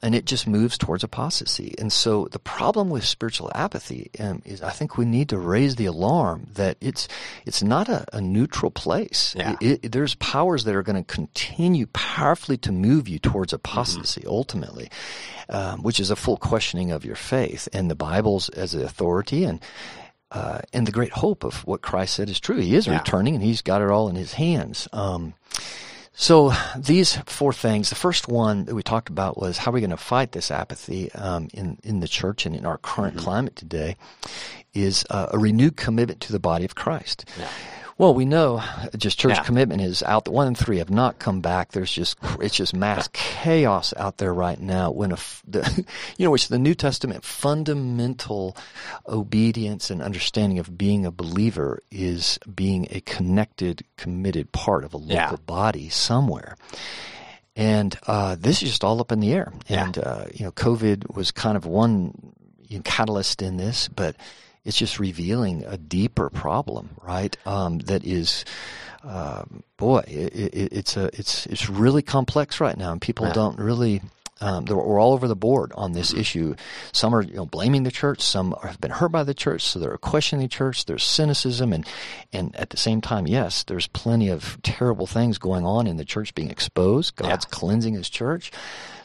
And 0.02 0.16
it 0.16 0.26
just 0.26 0.48
moves 0.48 0.78
towards 0.78 1.04
apostasy. 1.04 1.76
And 1.78 1.92
so 1.92 2.28
the 2.32 2.40
problem 2.40 2.90
with 2.90 3.04
spiritual 3.04 3.52
apathy 3.54 4.10
um, 4.20 4.42
is, 4.46 4.62
I 4.62 4.70
think 4.72 4.98
we 4.98 5.06
need 5.06 5.30
to 5.30 5.38
raise 5.38 5.76
the 5.76 5.88
alarm 5.88 6.48
that 6.54 6.78
it's 6.80 7.08
it's 7.46 7.62
not 7.62 7.90
a, 7.90 8.06
a 8.14 8.22
neutral 8.22 8.72
place. 8.72 9.36
Yeah. 9.38 9.56
It- 9.62 9.80
it- 9.84 9.92
there's 9.92 10.16
powers 10.16 10.64
that 10.64 10.76
are 10.76 10.84
going 10.84 11.04
to 11.04 11.14
continue 11.14 11.86
powerfully 11.88 12.58
to 12.60 12.72
move 12.72 13.08
you 13.10 13.20
towards 13.20 13.52
apostasy 13.54 14.24
ultimately, 14.26 14.90
um, 15.50 15.84
which 15.84 16.00
is 16.00 16.12
a 16.12 16.16
full 16.16 16.38
questioning 16.38 16.92
of 16.92 17.04
your 17.04 17.16
faith 17.18 17.68
and 17.74 17.90
the 17.92 17.96
Bible's 17.96 18.50
as 18.50 18.72
the 18.72 18.84
authority 18.86 19.44
and. 19.44 19.60
Uh, 20.32 20.60
and 20.74 20.86
the 20.86 20.92
great 20.92 21.12
hope 21.12 21.44
of 21.44 21.66
what 21.66 21.82
Christ 21.82 22.14
said 22.14 22.30
is 22.30 22.40
true. 22.40 22.58
He 22.60 22.76
is 22.76 22.86
Yeah. 22.86 23.00
returning, 23.00 23.34
and 23.34 23.44
He's 23.44 23.64
got 23.64 23.82
it 23.82 23.90
all 23.90 24.10
in 24.10 24.16
His 24.16 24.34
hands. 24.34 24.88
Um, 24.94 25.34
so 26.20 26.52
these 26.76 27.16
four 27.28 27.54
things. 27.54 27.88
The 27.88 27.96
first 27.96 28.28
one 28.28 28.66
that 28.66 28.76
we 28.76 28.84
talked 28.84 29.08
about 29.08 29.38
was 29.38 29.58
how 29.58 29.72
are 29.72 29.74
we 29.74 29.80
going 29.80 29.90
to 29.92 29.96
fight 29.96 30.34
this 30.34 30.52
apathy 30.52 31.10
um, 31.14 31.48
in 31.54 31.80
in 31.82 32.02
the 32.02 32.10
church 32.10 32.46
and 32.46 32.54
in 32.54 32.66
our 32.66 32.78
current 32.78 33.16
climate 33.18 33.56
today. 33.56 33.96
Is 34.74 35.06
uh, 35.10 35.30
a 35.32 35.40
renewed 35.40 35.78
commitment 35.78 36.20
to 36.22 36.34
the 36.34 36.40
body 36.40 36.66
of 36.66 36.76
Christ. 36.76 37.24
Yeah. 37.40 37.48
Well, 38.00 38.14
we 38.16 38.24
know 38.24 38.64
just 38.98 39.20
church 39.20 39.36
Yeah. 39.36 39.44
commitment 39.44 39.82
is 39.82 40.02
out. 40.04 40.24
The 40.24 40.32
one 40.32 40.48
and 40.48 40.58
three 40.58 40.78
have 40.78 40.90
not 40.90 41.20
come 41.20 41.42
back. 41.42 41.74
There's 41.74 41.92
just 41.92 42.18
it's 42.40 42.56
just 42.56 42.74
mass 42.74 43.10
chaos 43.12 43.94
out 43.98 44.18
there 44.20 44.34
right 44.34 44.60
now. 44.60 44.90
When 44.90 45.12
a 45.12 45.18
the, 45.48 45.86
you 46.18 46.24
know, 46.26 46.32
which 46.32 46.48
the 46.48 46.58
New 46.58 46.74
Testament 46.76 47.26
fundamental 47.26 48.56
obedience 49.06 49.90
and 49.90 50.02
understanding 50.02 50.60
of 50.60 50.78
being 50.78 51.06
a 51.06 51.12
believer 51.12 51.82
is 51.92 52.40
being 52.56 52.88
a 52.90 53.02
connected, 53.02 53.84
committed 53.98 54.52
part 54.54 54.86
of 54.86 54.94
a 54.94 54.98
local 54.98 55.16
Yeah. 55.16 55.36
body 55.46 55.90
somewhere. 55.90 56.56
And 57.58 58.00
uh, 58.08 58.36
this 58.40 58.64
is 58.64 58.70
just 58.70 58.84
all 58.86 59.02
up 59.02 59.12
in 59.12 59.20
the 59.20 59.34
air. 59.34 59.52
Yeah. 59.68 59.84
And 59.86 59.98
uh, 59.98 60.26
you 60.34 60.46
know, 60.46 60.54
COVID 60.54 61.14
was 61.16 61.32
kind 61.32 61.58
of 61.58 61.66
one 61.66 62.14
catalyst 62.86 63.42
in 63.42 63.58
this, 63.58 63.90
but 63.90 64.16
it's 64.66 64.78
just 64.78 65.00
revealing 65.00 65.64
a 65.66 65.78
deeper 65.78 66.30
problem, 66.30 66.90
right? 67.02 67.36
Um, 67.46 67.80
that 67.80 68.04
is, 68.04 68.46
um, 69.04 69.64
boy, 69.78 70.00
it, 70.08 70.34
it, 70.36 70.74
it's 70.74 70.98
a 70.98 71.06
it's 71.18 71.46
it's 71.48 71.70
really 71.70 72.02
complex 72.02 72.60
right 72.60 72.78
now, 72.78 72.92
and 72.92 73.02
people 73.02 73.28
Yeah. 73.28 73.34
don't 73.34 73.60
really. 73.60 74.02
Um, 74.42 74.66
we're 74.66 75.00
all 75.00 75.14
over 75.14 75.28
the 75.28 75.36
board 75.36 75.72
on 75.76 75.92
this 75.94 76.14
issue. 76.14 76.56
Some 76.94 77.14
are 77.14 77.22
you 77.22 77.34
know, 77.36 77.46
blaming 77.46 77.84
the 77.84 77.92
church. 77.92 78.22
Some 78.22 78.56
have 78.64 78.80
been 78.80 78.92
hurt 78.92 79.12
by 79.12 79.24
the 79.24 79.34
church, 79.34 79.64
so 79.64 79.80
they're 79.80 79.98
questioning 79.98 80.44
the 80.44 80.50
church. 80.50 80.86
There's 80.86 81.04
cynicism, 81.04 81.74
and 81.74 81.86
and 82.32 82.56
at 82.56 82.70
the 82.70 82.78
same 82.78 83.02
time, 83.02 83.28
yes, 83.28 83.64
there's 83.64 83.88
plenty 83.88 84.30
of 84.30 84.58
terrible 84.64 85.08
things 85.08 85.38
going 85.38 85.66
on 85.66 85.88
in 85.88 85.98
the 85.98 86.06
church 86.06 86.34
being 86.36 86.50
exposed. 86.50 87.16
God's 87.16 87.46
Yeah. 87.46 87.58
cleansing 87.58 87.94
His 87.96 88.10
church. 88.10 88.52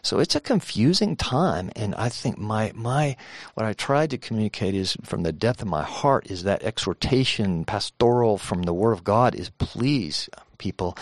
So 0.03 0.19
it's 0.19 0.35
a 0.37 0.41
confusing 0.41 1.17
time, 1.17 1.71
and 1.75 1.95
I 1.95 2.11
think 2.11 2.37
my 2.39 2.73
my 2.75 3.17
what 3.55 3.65
I 3.67 3.73
tried 3.73 4.11
to 4.11 4.19
communicate 4.19 4.75
is 4.75 4.97
from 5.03 5.23
the 5.23 5.33
depth 5.33 5.63
of 5.63 5.69
my 5.69 5.83
heart 5.83 6.31
is 6.31 6.43
that 6.45 6.63
exhortation, 6.63 7.65
pastoral 7.65 8.39
from 8.39 8.63
the 8.63 8.75
Word 8.75 8.93
of 8.93 9.03
God 9.03 9.35
is 9.35 9.51
please 9.51 10.29
people, 10.59 10.97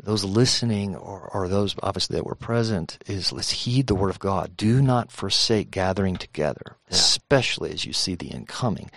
those 0.00 0.24
listening 0.24 0.96
or, 0.96 1.30
or 1.32 1.48
those 1.48 1.74
obviously 1.82 2.16
that 2.16 2.26
were 2.26 2.34
present, 2.34 2.98
is 3.06 3.32
let's 3.32 3.50
heed 3.50 3.86
the 3.86 3.94
word 3.94 4.10
of 4.10 4.18
God. 4.18 4.56
Do 4.56 4.82
not 4.82 5.10
forsake 5.10 5.70
gathering 5.70 6.16
together, 6.16 6.76
yeah. 6.88 6.96
especially 6.96 7.72
as 7.72 7.84
you 7.84 7.92
see 7.92 8.14
the 8.14 8.28
incoming. 8.28 8.90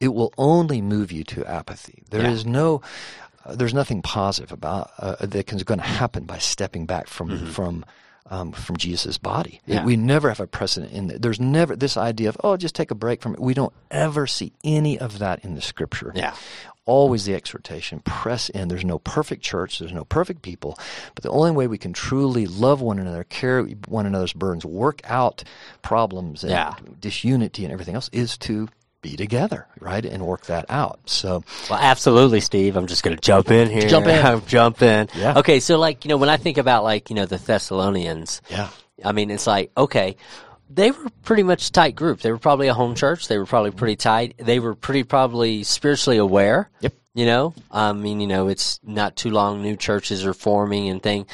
It 0.00 0.08
will 0.08 0.32
only 0.36 0.82
move 0.82 1.12
you 1.12 1.24
to 1.24 1.46
apathy. 1.46 2.02
There 2.10 2.22
yeah. 2.22 2.32
is 2.32 2.44
no, 2.44 2.82
uh, 3.44 3.54
there's 3.54 3.74
nothing 3.74 4.02
positive 4.02 4.52
about 4.52 4.90
uh, 4.98 5.16
that 5.20 5.52
is 5.52 5.62
going 5.64 5.80
to 5.80 5.86
happen 5.86 6.24
by 6.24 6.38
stepping 6.38 6.86
back 6.86 7.06
from 7.06 7.30
mm-hmm. 7.30 7.46
from 7.46 7.84
um, 8.30 8.52
from 8.52 8.76
Jesus' 8.76 9.18
body. 9.18 9.60
Yeah. 9.66 9.84
we 9.84 9.96
never 9.96 10.28
have 10.28 10.40
a 10.40 10.46
precedent 10.46 10.92
in 10.92 11.08
there. 11.08 11.18
There's 11.18 11.40
never 11.40 11.76
this 11.76 11.96
idea 11.96 12.28
of, 12.28 12.36
oh, 12.42 12.56
just 12.56 12.74
take 12.74 12.90
a 12.90 12.94
break 12.94 13.22
from 13.22 13.34
it. 13.34 13.40
We 13.40 13.54
don't 13.54 13.72
ever 13.90 14.26
see 14.26 14.52
any 14.64 14.98
of 14.98 15.18
that 15.18 15.44
in 15.44 15.54
the 15.54 15.62
scripture. 15.62 16.12
Yeah. 16.14 16.34
Always 16.84 17.26
the 17.26 17.34
exhortation, 17.34 18.00
press 18.00 18.48
in. 18.48 18.66
There's 18.66 18.84
no 18.84 18.98
perfect 18.98 19.42
church, 19.42 19.78
there's 19.78 19.92
no 19.92 20.04
perfect 20.04 20.42
people, 20.42 20.76
but 21.14 21.22
the 21.22 21.30
only 21.30 21.52
way 21.52 21.68
we 21.68 21.78
can 21.78 21.92
truly 21.92 22.46
love 22.46 22.80
one 22.80 22.98
another, 22.98 23.22
carry 23.24 23.76
one 23.86 24.04
another's 24.04 24.32
burdens, 24.32 24.64
work 24.64 25.00
out 25.04 25.44
problems 25.82 26.42
and 26.42 26.50
yeah. 26.50 26.74
disunity 26.98 27.64
and 27.64 27.72
everything 27.72 27.94
else 27.94 28.10
is 28.12 28.36
to 28.38 28.68
be 29.02 29.16
together, 29.16 29.66
right, 29.80 30.04
and 30.04 30.24
work 30.24 30.46
that 30.46 30.66
out. 30.68 31.00
So, 31.06 31.44
well, 31.68 31.78
absolutely, 31.80 32.40
Steve. 32.40 32.76
I'm 32.76 32.86
just 32.86 33.02
going 33.02 33.16
to 33.16 33.20
jump 33.20 33.50
in 33.50 33.68
here. 33.68 33.88
Jump 33.88 34.06
in. 34.06 34.42
jump 34.46 34.80
in. 34.80 35.08
Yeah. 35.14 35.38
Okay, 35.38 35.60
so 35.60 35.78
like 35.78 36.04
you 36.04 36.08
know, 36.08 36.16
when 36.16 36.30
I 36.30 36.38
think 36.38 36.56
about 36.56 36.84
like 36.84 37.10
you 37.10 37.16
know 37.16 37.26
the 37.26 37.36
Thessalonians, 37.36 38.40
yeah, 38.48 38.70
I 39.04 39.12
mean 39.12 39.30
it's 39.30 39.46
like 39.46 39.70
okay. 39.76 40.16
They 40.74 40.90
were 40.90 41.10
pretty 41.22 41.42
much 41.42 41.68
a 41.68 41.72
tight 41.72 41.94
group. 41.96 42.20
They 42.20 42.30
were 42.30 42.38
probably 42.38 42.68
a 42.68 42.74
home 42.74 42.94
church. 42.94 43.28
They 43.28 43.36
were 43.36 43.44
probably 43.44 43.72
pretty 43.72 43.96
tight. 43.96 44.36
They 44.38 44.58
were 44.58 44.74
pretty 44.74 45.02
probably 45.02 45.64
spiritually 45.64 46.16
aware. 46.16 46.70
Yep. 46.80 46.94
You 47.14 47.26
know, 47.26 47.54
I 47.70 47.92
mean, 47.92 48.22
you 48.22 48.26
know, 48.26 48.48
it's 48.48 48.80
not 48.82 49.14
too 49.14 49.28
long. 49.28 49.60
New 49.60 49.76
churches 49.76 50.24
are 50.24 50.32
forming 50.32 50.88
and 50.88 51.02
thing, 51.02 51.26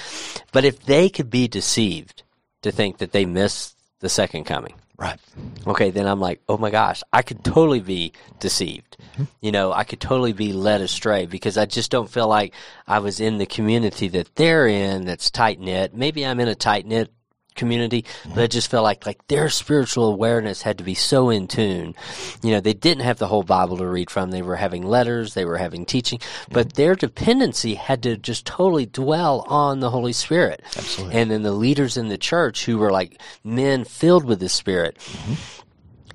but 0.50 0.64
if 0.64 0.84
they 0.84 1.08
could 1.08 1.30
be 1.30 1.46
deceived 1.46 2.24
to 2.62 2.72
think 2.72 2.98
that 2.98 3.12
they 3.12 3.26
missed 3.26 3.76
the 4.00 4.08
second 4.08 4.42
coming, 4.42 4.74
Right. 4.98 5.20
Okay, 5.64 5.90
then 5.90 6.08
I'm 6.08 6.18
like, 6.18 6.42
oh 6.48 6.58
my 6.58 6.70
gosh, 6.70 7.04
I 7.12 7.22
could 7.22 7.44
totally 7.44 7.78
be 7.78 8.12
deceived. 8.40 8.96
Mm-hmm. 9.12 9.24
You 9.40 9.52
know, 9.52 9.72
I 9.72 9.84
could 9.84 10.00
totally 10.00 10.32
be 10.32 10.52
led 10.52 10.80
astray 10.80 11.26
because 11.26 11.56
I 11.56 11.66
just 11.66 11.92
don't 11.92 12.10
feel 12.10 12.26
like 12.26 12.52
I 12.84 12.98
was 12.98 13.20
in 13.20 13.38
the 13.38 13.46
community 13.46 14.08
that 14.08 14.34
they're 14.34 14.66
in 14.66 15.04
that's 15.04 15.30
tight 15.30 15.60
knit. 15.60 15.94
Maybe 15.94 16.26
I'm 16.26 16.40
in 16.40 16.48
a 16.48 16.56
tight 16.56 16.84
knit 16.84 17.12
community, 17.58 18.02
mm-hmm. 18.02 18.34
but 18.34 18.44
I 18.44 18.46
just 18.46 18.70
felt 18.70 18.84
like 18.84 19.04
like 19.04 19.26
their 19.28 19.50
spiritual 19.50 20.06
awareness 20.06 20.62
had 20.62 20.78
to 20.78 20.84
be 20.84 20.94
so 20.94 21.28
in 21.28 21.46
tune. 21.46 21.94
You 22.42 22.52
know, 22.52 22.60
they 22.60 22.72
didn't 22.72 23.04
have 23.04 23.18
the 23.18 23.26
whole 23.26 23.42
Bible 23.42 23.76
to 23.78 23.86
read 23.86 24.10
from. 24.10 24.30
They 24.30 24.42
were 24.42 24.56
having 24.56 24.86
letters, 24.86 25.34
they 25.34 25.44
were 25.44 25.58
having 25.58 25.84
teaching, 25.84 26.18
mm-hmm. 26.18 26.54
but 26.54 26.74
their 26.74 26.94
dependency 26.94 27.74
had 27.74 28.02
to 28.04 28.16
just 28.16 28.46
totally 28.46 28.86
dwell 28.86 29.44
on 29.48 29.80
the 29.80 29.90
Holy 29.90 30.12
Spirit. 30.12 30.62
Absolutely. 30.76 31.16
And 31.16 31.30
then 31.30 31.42
the 31.42 31.52
leaders 31.52 31.96
in 31.96 32.08
the 32.08 32.18
church 32.18 32.64
who 32.64 32.78
were 32.78 32.90
like 32.90 33.20
men 33.44 33.84
filled 33.84 34.24
with 34.24 34.40
the 34.40 34.48
Spirit. 34.48 34.96
Mm-hmm. 34.98 35.34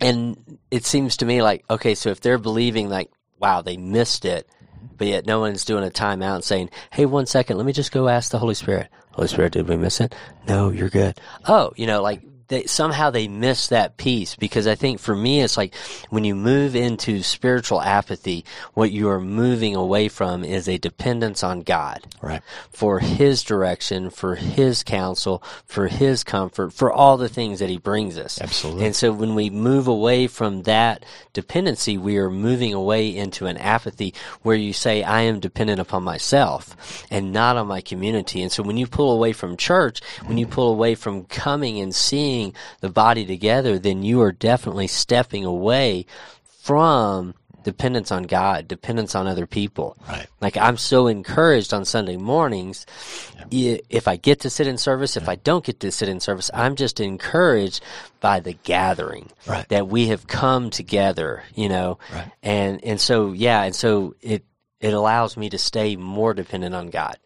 And 0.01 0.59
it 0.71 0.85
seems 0.85 1.17
to 1.17 1.25
me 1.25 1.41
like, 1.41 1.63
okay, 1.69 1.95
so 1.95 2.09
if 2.09 2.19
they're 2.19 2.38
believing 2.38 2.89
like, 2.89 3.09
wow, 3.39 3.62
they 3.62 3.77
missed 3.77 4.25
it, 4.25 4.50
but 4.97 5.07
yet 5.07 5.25
no 5.25 5.39
one's 5.39 5.65
doing 5.65 5.83
a 5.83 5.89
timeout 5.89 6.35
and 6.35 6.43
saying, 6.43 6.69
hey, 6.91 7.05
one 7.05 7.25
second, 7.25 7.57
let 7.57 7.65
me 7.65 7.73
just 7.73 7.91
go 7.91 8.07
ask 8.07 8.31
the 8.31 8.39
Holy 8.39 8.53
Spirit. 8.53 8.89
Holy 9.13 9.27
Spirit, 9.27 9.53
did 9.53 9.67
we 9.67 9.77
miss 9.77 10.01
it? 10.01 10.15
No, 10.48 10.70
you're 10.70 10.89
good. 10.89 11.20
Oh, 11.48 11.72
you 11.75 11.88
know, 11.88 12.01
like 12.01 12.22
they 12.47 12.65
somehow 12.65 13.09
they 13.09 13.27
miss 13.27 13.67
that 13.67 13.97
piece 13.97 14.35
because 14.35 14.67
I 14.67 14.75
think 14.75 15.00
for 15.00 15.15
me 15.15 15.41
it's 15.41 15.57
like 15.57 15.73
when 16.09 16.23
you 16.23 16.35
move 16.35 16.75
into 16.75 17.23
spiritual 17.23 17.81
apathy, 17.81 18.45
what 18.73 18.91
you 18.91 19.09
are 19.09 19.19
moving 19.19 19.75
away 19.75 20.07
from 20.09 20.43
is 20.43 20.67
a 20.67 20.77
dependence 20.77 21.43
on 21.43 21.62
God. 21.62 22.05
Right. 22.21 22.41
For 22.71 23.00
his 23.00 23.43
direction, 23.43 24.09
for 24.09 24.35
his 24.35 24.83
counsel, 24.83 25.43
for 25.65 25.88
his 25.88 26.23
comfort, 26.23 26.73
for 26.73 26.91
all 26.91 27.17
the 27.17 27.29
things 27.29 27.59
that 27.59 27.69
he 27.69 27.77
brings 27.77 28.17
us. 28.17 28.41
Absolutely. 28.41 28.85
And 28.85 28.95
so 28.95 29.12
when 29.12 29.35
we 29.35 29.50
move 29.50 29.88
away 29.88 30.27
from 30.27 30.63
that 30.63 31.05
dependency, 31.33 31.97
we 31.97 32.17
are 32.17 32.29
moving 32.29 32.73
away 32.73 33.15
into 33.15 33.45
an 33.45 33.57
apathy 33.57 34.13
where 34.41 34.55
you 34.55 34.73
say, 34.73 35.03
I 35.03 35.21
am 35.21 35.39
dependent 35.39 35.79
upon 35.79 36.03
myself 36.03 36.75
and 37.09 37.31
not 37.31 37.57
on 37.57 37.67
my 37.67 37.81
community. 37.81 38.41
And 38.41 38.51
so 38.51 38.63
when 38.63 38.77
you 38.77 38.88
pull 38.88 39.12
away 39.12 39.33
from 39.33 39.57
church, 39.57 40.01
when 40.25 40.38
you 40.38 40.47
pull 40.47 40.71
away 40.71 40.95
from 40.95 41.25
coming 41.25 41.79
and 41.79 41.93
seeing 41.93 42.32
seeing 42.33 42.55
the 42.79 42.89
body 42.89 43.25
together, 43.25 43.77
then 43.77 44.01
you 44.03 44.21
are 44.21 44.31
definitely 44.31 44.87
stepping 44.87 45.45
away 45.45 46.05
from 46.61 47.35
dependence 47.63 48.11
on 48.11 48.23
God, 48.23 48.67
dependence 48.67 49.15
on 49.15 49.27
other 49.27 49.45
people. 49.45 49.95
Right. 50.09 50.27
Like 50.41 50.57
I'm 50.57 50.77
so 50.77 51.07
encouraged 51.07 51.73
on 51.73 51.85
Sunday 51.85 52.17
mornings. 52.17 52.85
Yeah. 53.49 53.77
If 53.89 54.07
I 54.07 54.15
get 54.17 54.41
to 54.41 54.49
sit 54.49 54.67
in 54.67 54.77
service, 54.77 55.15
if 55.15 55.29
I 55.29 55.35
don't 55.35 55.63
get 55.63 55.79
to 55.81 55.91
sit 55.91 56.09
in 56.09 56.19
service, 56.19 56.49
I'm 56.53 56.75
just 56.75 56.99
encouraged 56.99 57.81
by 58.19 58.39
the 58.39 58.53
gathering 58.53 59.29
right. 59.47 59.67
that 59.69 59.87
we 59.87 60.07
have 60.07 60.27
come 60.27 60.71
together, 60.71 61.43
you 61.55 61.69
know, 61.69 61.99
right. 62.11 62.31
and, 62.41 62.83
and 62.83 62.99
so, 62.99 63.31
yeah. 63.31 63.63
And 63.63 63.75
so 63.75 64.15
it, 64.21 64.43
it 64.81 64.93
allows 64.93 65.37
me 65.37 65.49
to 65.49 65.57
stay 65.57 65.95
more 65.95 66.33
dependent 66.33 66.75
on 66.75 66.89
God. 66.89 67.17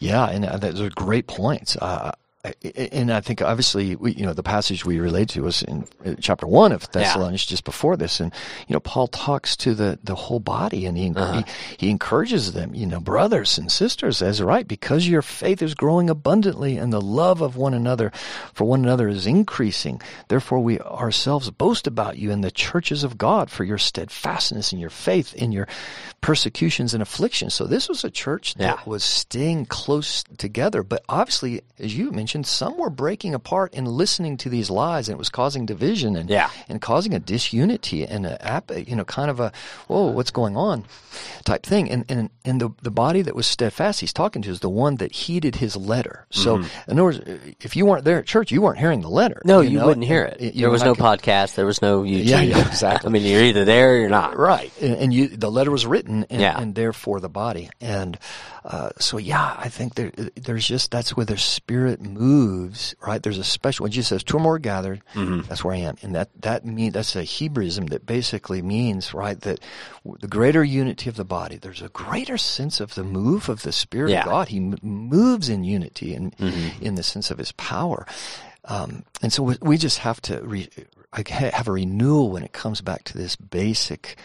Yeah, 0.00 0.26
and 0.26 0.44
uh, 0.44 0.56
those 0.56 0.80
are 0.80 0.90
great 0.90 1.28
points. 1.28 1.76
Uh, 1.76 2.10
and 2.92 3.10
I 3.10 3.20
think 3.20 3.40
obviously, 3.40 3.96
we, 3.96 4.12
you 4.12 4.26
know, 4.26 4.34
the 4.34 4.42
passage 4.42 4.84
we 4.84 4.98
relate 4.98 5.30
to 5.30 5.42
was 5.42 5.62
in 5.62 5.86
chapter 6.20 6.46
one 6.46 6.72
of 6.72 6.90
Thessalonians, 6.90 7.44
yeah. 7.46 7.50
just 7.50 7.64
before 7.64 7.96
this, 7.96 8.20
and 8.20 8.32
you 8.68 8.74
know, 8.74 8.80
Paul 8.80 9.08
talks 9.08 9.56
to 9.58 9.74
the 9.74 9.98
the 10.04 10.14
whole 10.14 10.40
body, 10.40 10.84
and 10.84 10.96
he, 10.96 11.10
uh-huh. 11.10 11.42
he, 11.78 11.86
he 11.86 11.90
encourages 11.90 12.52
them, 12.52 12.74
you 12.74 12.84
know, 12.84 13.00
brothers 13.00 13.56
and 13.56 13.72
sisters, 13.72 14.20
as 14.20 14.42
right, 14.42 14.68
because 14.68 15.08
your 15.08 15.22
faith 15.22 15.62
is 15.62 15.74
growing 15.74 16.10
abundantly, 16.10 16.76
and 16.76 16.92
the 16.92 17.00
love 17.00 17.40
of 17.40 17.56
one 17.56 17.72
another 17.72 18.12
for 18.52 18.64
one 18.64 18.82
another 18.82 19.08
is 19.08 19.26
increasing. 19.26 20.02
Therefore, 20.28 20.60
we 20.60 20.78
ourselves 20.80 21.50
boast 21.50 21.86
about 21.86 22.18
you 22.18 22.30
in 22.30 22.42
the 22.42 22.50
churches 22.50 23.04
of 23.04 23.16
God 23.16 23.50
for 23.50 23.64
your 23.64 23.78
steadfastness 23.78 24.72
in 24.72 24.78
your 24.78 24.90
faith, 24.90 25.34
in 25.34 25.50
your 25.50 25.66
persecutions 26.20 26.92
and 26.92 27.02
afflictions. 27.02 27.54
So 27.54 27.64
this 27.64 27.88
was 27.88 28.04
a 28.04 28.10
church 28.10 28.54
that 28.54 28.78
yeah. 28.78 28.90
was 28.90 29.02
staying 29.02 29.66
close 29.66 30.24
together, 30.36 30.82
but 30.82 31.04
obviously, 31.08 31.62
as 31.78 31.96
you 31.96 32.12
mentioned 32.12 32.33
mentioned, 32.34 32.46
some 32.46 32.76
were 32.76 32.90
breaking 32.90 33.34
apart 33.34 33.74
and 33.74 33.86
listening 33.86 34.36
to 34.38 34.48
these 34.48 34.70
lies, 34.70 35.08
and 35.08 35.14
it 35.14 35.18
was 35.18 35.28
causing 35.28 35.66
division 35.66 36.16
and 36.16 36.28
yeah. 36.28 36.50
and 36.68 36.80
causing 36.80 37.14
a 37.14 37.18
disunity 37.18 38.04
and 38.04 38.26
a 38.26 38.62
you 38.76 38.96
know 38.96 39.04
kind 39.04 39.30
of 39.30 39.40
a 39.40 39.52
whoa, 39.86 40.06
what's 40.10 40.30
going 40.30 40.56
on 40.56 40.84
type 41.44 41.64
thing. 41.64 41.90
And 41.90 42.04
and 42.08 42.30
and 42.44 42.60
the 42.60 42.70
the 42.82 42.90
body 42.90 43.22
that 43.22 43.34
was 43.34 43.46
steadfast, 43.46 44.00
he's 44.00 44.12
talking 44.12 44.42
to 44.42 44.50
is 44.50 44.60
the 44.60 44.68
one 44.68 44.96
that 44.96 45.12
heeded 45.12 45.56
his 45.56 45.76
letter. 45.76 46.26
So 46.30 46.58
mm-hmm. 46.58 46.90
in 46.90 46.98
other 46.98 47.04
words, 47.04 47.20
if 47.60 47.76
you 47.76 47.86
weren't 47.86 48.04
there 48.04 48.18
at 48.18 48.26
church, 48.26 48.50
you 48.50 48.60
weren't 48.60 48.78
hearing 48.78 49.00
the 49.00 49.10
letter. 49.10 49.40
No, 49.44 49.60
you, 49.60 49.70
you 49.70 49.78
know? 49.78 49.86
wouldn't 49.86 50.06
hear 50.06 50.24
it. 50.24 50.36
it 50.40 50.56
there 50.58 50.70
was 50.70 50.82
no 50.82 50.94
podcast. 50.94 51.54
There 51.54 51.66
was 51.66 51.82
no 51.82 52.02
YouTube. 52.02 52.26
Yeah, 52.26 52.40
yeah 52.42 52.66
exactly. 52.66 53.08
I 53.08 53.12
mean, 53.12 53.22
you're 53.22 53.44
either 53.44 53.64
there 53.64 53.94
or 53.94 53.98
you're 53.98 54.08
not. 54.08 54.36
Right, 54.36 54.72
and, 54.80 54.96
and 54.96 55.14
you 55.14 55.28
the 55.28 55.50
letter 55.50 55.70
was 55.70 55.86
written, 55.86 56.26
and, 56.30 56.40
yeah. 56.40 56.60
and 56.60 56.74
therefore 56.74 57.20
the 57.20 57.28
body. 57.28 57.70
And 57.80 58.18
uh, 58.64 58.88
so 58.98 59.18
yeah, 59.18 59.54
I 59.58 59.68
think 59.68 59.94
there 59.94 60.10
there's 60.36 60.66
just 60.66 60.90
that's 60.90 61.14
where 61.14 61.26
the 61.26 61.36
spirit 61.36 62.00
moves, 62.00 62.94
right? 63.06 63.22
There's 63.22 63.38
a 63.38 63.44
special 63.44 63.84
when 63.84 63.92
Jesus 63.92 64.08
says 64.08 64.24
two 64.24 64.38
or 64.38 64.40
more 64.40 64.58
gathered, 64.58 65.02
mm-hmm. 65.12 65.46
that's 65.48 65.62
where 65.62 65.74
I 65.74 65.78
am, 65.78 65.96
and 66.00 66.14
that 66.14 66.30
that 66.40 66.64
mean 66.64 66.92
that's 66.92 67.14
a 67.14 67.24
Hebraism 67.24 67.86
that 67.90 68.06
basically 68.06 68.62
means 68.62 69.12
right 69.12 69.38
that 69.42 69.60
the 70.20 70.28
greater 70.28 70.64
unity 70.64 71.10
of 71.10 71.16
the 71.16 71.26
body, 71.26 71.58
there's 71.58 71.82
a 71.82 71.90
greater 71.90 72.38
sense 72.38 72.80
of 72.80 72.94
the 72.94 73.04
move 73.04 73.50
of 73.50 73.62
the 73.62 73.72
Spirit 73.72 74.12
yeah. 74.12 74.20
of 74.20 74.26
God. 74.26 74.48
He 74.48 74.56
m- 74.56 74.78
moves 74.82 75.50
in 75.50 75.62
unity 75.62 76.14
and 76.14 76.34
mm-hmm. 76.38 76.82
in 76.82 76.94
the 76.94 77.02
sense 77.02 77.30
of 77.30 77.36
His 77.36 77.52
power. 77.52 78.06
Um, 78.64 79.04
and 79.20 79.30
so 79.30 79.42
we, 79.42 79.56
we 79.60 79.76
just 79.76 79.98
have 79.98 80.22
to 80.22 80.40
re, 80.40 80.70
have 81.12 81.68
a 81.68 81.72
renewal 81.72 82.30
when 82.30 82.42
it 82.42 82.54
comes 82.54 82.80
back 82.80 83.04
to 83.04 83.18
this 83.18 83.36
basic 83.36 84.16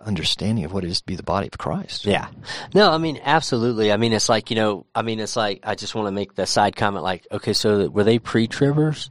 understanding 0.00 0.64
of 0.64 0.72
what 0.72 0.84
it 0.84 0.90
is 0.90 1.00
to 1.00 1.06
be 1.06 1.16
the 1.16 1.22
body 1.22 1.48
of 1.48 1.58
Christ. 1.58 2.04
Yeah. 2.04 2.28
No, 2.74 2.90
I 2.90 2.98
mean, 2.98 3.20
absolutely. 3.24 3.92
I 3.92 3.96
mean, 3.96 4.12
it's 4.12 4.28
like, 4.28 4.50
you 4.50 4.56
know, 4.56 4.86
I 4.94 5.02
mean, 5.02 5.20
it's 5.20 5.36
like, 5.36 5.60
I 5.64 5.74
just 5.74 5.94
want 5.94 6.06
to 6.08 6.12
make 6.12 6.34
the 6.34 6.46
side 6.46 6.76
comment 6.76 7.02
like, 7.02 7.26
okay, 7.30 7.52
so 7.52 7.88
were 7.88 8.04
they 8.04 8.18
pre-tribbers? 8.18 9.08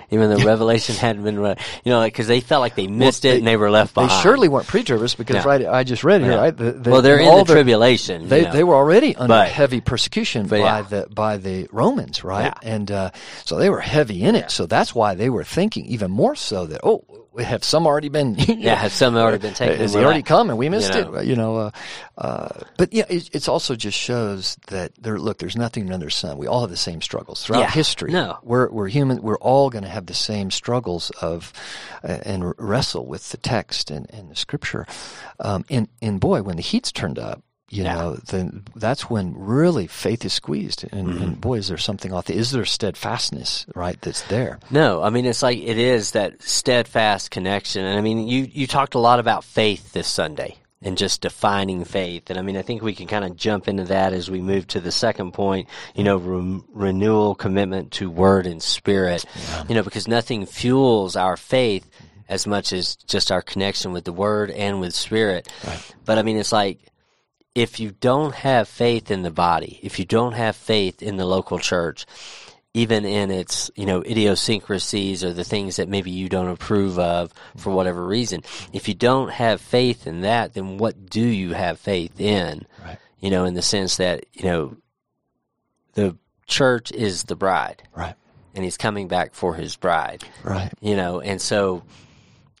Even 0.10 0.30
though 0.30 0.44
Revelation 0.44 0.94
hadn't 0.94 1.24
been, 1.24 1.34
you 1.34 1.92
know, 1.92 1.98
like, 1.98 2.14
cause 2.14 2.26
they 2.26 2.40
felt 2.40 2.60
like 2.60 2.74
they 2.74 2.86
missed 2.86 3.24
well, 3.24 3.34
it 3.34 3.38
and 3.38 3.46
they 3.46 3.56
were 3.56 3.70
left 3.70 3.94
behind. 3.94 4.10
They 4.10 4.22
surely 4.22 4.48
weren't 4.48 4.66
pre-tribbers 4.66 5.16
because, 5.16 5.36
yeah. 5.36 5.48
right, 5.48 5.66
I 5.66 5.84
just 5.84 6.04
read 6.04 6.22
here, 6.22 6.32
yeah. 6.32 6.36
right? 6.38 6.56
The, 6.56 6.72
the, 6.72 6.90
well, 6.90 7.02
they're 7.02 7.20
in 7.20 7.38
the 7.38 7.44
tribulation. 7.44 8.28
They, 8.28 8.40
you 8.40 8.44
know? 8.46 8.52
they 8.52 8.64
were 8.64 8.74
already 8.74 9.14
under 9.16 9.28
but, 9.28 9.48
heavy 9.48 9.80
persecution 9.80 10.46
by 10.46 10.58
yeah. 10.58 10.82
the, 10.82 11.08
by 11.10 11.36
the 11.36 11.68
Romans, 11.72 12.24
right? 12.24 12.54
And, 12.62 12.90
uh, 12.90 13.10
so 13.44 13.58
they 13.58 13.70
were 13.70 13.80
heavy 13.80 14.22
in 14.22 14.34
it. 14.34 14.50
So 14.50 14.66
that's 14.66 14.94
why 14.94 15.14
they 15.14 15.30
were 15.30 15.44
thinking 15.44 15.86
even 15.86 16.10
more 16.10 16.34
so 16.34 16.66
that, 16.66 16.80
oh, 16.82 17.04
have 17.44 17.64
some 17.64 17.86
already 17.86 18.08
been? 18.08 18.34
yeah, 18.38 18.74
have 18.74 18.92
some 18.92 19.16
already 19.16 19.38
been 19.38 19.54
taken? 19.54 19.78
Has 19.78 19.94
he 19.94 20.00
already 20.00 20.22
come 20.22 20.50
and 20.50 20.58
we 20.58 20.68
missed 20.68 20.94
you 20.94 21.04
know. 21.04 21.14
it? 21.14 21.26
You 21.26 21.36
know, 21.36 21.56
uh, 21.56 21.70
uh, 22.18 22.48
but 22.76 22.92
yeah, 22.92 23.04
it, 23.08 23.30
it's 23.32 23.48
also 23.48 23.76
just 23.76 23.98
shows 23.98 24.56
that 24.68 24.92
there. 24.96 25.18
Look, 25.18 25.38
there's 25.38 25.56
nothing 25.56 25.92
under 25.92 26.06
the 26.06 26.12
sun. 26.12 26.38
We 26.38 26.46
all 26.46 26.62
have 26.62 26.70
the 26.70 26.76
same 26.76 27.00
struggles 27.00 27.44
throughout 27.44 27.60
yeah. 27.60 27.70
history. 27.70 28.12
No, 28.12 28.38
we're 28.42 28.70
we're 28.70 28.88
human. 28.88 29.22
We're 29.22 29.38
all 29.38 29.70
going 29.70 29.84
to 29.84 29.90
have 29.90 30.06
the 30.06 30.14
same 30.14 30.50
struggles 30.50 31.10
of 31.20 31.52
uh, 32.02 32.18
and 32.22 32.54
wrestle 32.58 33.06
with 33.06 33.30
the 33.30 33.36
text 33.36 33.90
and, 33.90 34.10
and 34.12 34.30
the 34.30 34.36
scripture. 34.36 34.86
Um, 35.40 35.64
and 35.68 35.88
and 36.00 36.20
boy, 36.20 36.42
when 36.42 36.56
the 36.56 36.62
heat's 36.62 36.92
turned 36.92 37.18
up, 37.18 37.42
you 37.68 37.82
Yeah. 37.82 37.94
know, 37.94 38.14
then 38.28 38.62
that's 38.76 39.10
when 39.10 39.34
really 39.36 39.86
faith 39.86 40.24
is 40.24 40.32
squeezed. 40.32 40.84
And, 40.92 41.08
Mm-hmm. 41.08 41.22
and 41.22 41.40
boy, 41.40 41.58
is 41.58 41.68
there 41.68 41.76
something 41.78 42.12
off 42.12 42.30
Is 42.30 42.52
there 42.52 42.64
steadfastness, 42.64 43.66
right, 43.74 44.00
that's 44.00 44.22
there? 44.22 44.58
No, 44.70 45.02
I 45.02 45.10
mean 45.10 45.26
it's 45.26 45.42
like 45.42 45.58
it 45.58 45.78
is 45.78 46.12
that 46.12 46.42
steadfast 46.42 47.30
connection, 47.30 47.84
and 47.84 47.98
I 47.98 48.02
mean 48.02 48.26
you 48.28 48.48
you 48.52 48.66
talked 48.66 48.94
a 48.94 48.98
lot 49.00 49.18
about 49.20 49.44
faith 49.44 49.92
this 49.92 50.06
Sunday 50.08 50.56
and 50.82 50.98
just 50.98 51.22
defining 51.22 51.84
faith, 51.84 52.30
and 52.30 52.38
I 52.38 52.42
mean 52.42 52.56
I 52.56 52.62
think 52.62 52.82
we 52.82 52.94
can 52.94 53.06
kind 53.06 53.24
of 53.24 53.36
jump 53.36 53.66
into 53.68 53.84
that 53.84 54.12
as 54.12 54.30
we 54.30 54.40
move 54.40 54.66
to 54.68 54.80
the 54.80 54.92
second 54.92 55.32
point. 55.32 55.68
You 55.94 56.04
know, 56.04 56.16
re- 56.18 56.60
renewal, 56.72 57.34
commitment 57.34 57.92
to 57.92 58.10
word 58.10 58.46
and 58.46 58.62
spirit. 58.62 59.24
You 59.68 59.74
know, 59.74 59.82
because 59.82 60.06
nothing 60.06 60.46
fuels 60.46 61.16
our 61.16 61.36
faith 61.36 61.88
as 62.28 62.46
much 62.46 62.72
as 62.72 62.96
just 63.06 63.30
our 63.32 63.42
connection 63.42 63.92
with 63.92 64.04
the 64.04 64.12
word 64.12 64.50
and 64.50 64.80
with 64.80 64.94
spirit. 64.94 65.48
But 66.04 66.18
I 66.18 66.22
mean 66.22 66.36
it's 66.36 66.52
like 66.52 66.78
if 67.56 67.80
you 67.80 67.90
don't 67.90 68.34
have 68.34 68.68
faith 68.68 69.10
in 69.10 69.22
the 69.22 69.30
body, 69.30 69.80
if 69.82 69.98
you 69.98 70.04
don't 70.04 70.34
have 70.34 70.54
faith 70.54 71.02
in 71.02 71.16
the 71.16 71.24
local 71.24 71.58
church, 71.58 72.04
even 72.74 73.06
in 73.06 73.30
its 73.30 73.70
you 73.74 73.86
know 73.86 74.02
idiosyncrasies 74.02 75.24
or 75.24 75.32
the 75.32 75.42
things 75.42 75.76
that 75.76 75.88
maybe 75.88 76.10
you 76.10 76.28
don't 76.28 76.48
approve 76.48 76.98
of 76.98 77.32
for 77.32 77.70
mm-hmm. 77.70 77.72
whatever 77.72 78.06
reason, 78.06 78.42
if 78.74 78.88
you 78.88 78.94
don't 78.94 79.30
have 79.30 79.60
faith 79.62 80.06
in 80.06 80.20
that, 80.20 80.52
then 80.52 80.76
what 80.76 81.08
do 81.08 81.22
you 81.22 81.54
have 81.54 81.80
faith 81.80 82.20
in? 82.20 82.66
Right. 82.84 82.98
You 83.20 83.30
know, 83.30 83.46
in 83.46 83.54
the 83.54 83.62
sense 83.62 83.96
that 83.96 84.26
you 84.34 84.44
know 84.44 84.76
the 85.94 86.14
church 86.46 86.92
is 86.92 87.24
the 87.24 87.36
bride, 87.36 87.82
Right. 87.96 88.14
and 88.54 88.64
he's 88.64 88.76
coming 88.76 89.08
back 89.08 89.32
for 89.34 89.54
his 89.54 89.76
bride 89.76 90.22
Right. 90.44 90.70
you 90.80 90.94
know 90.94 91.20
and 91.20 91.40
so 91.40 91.82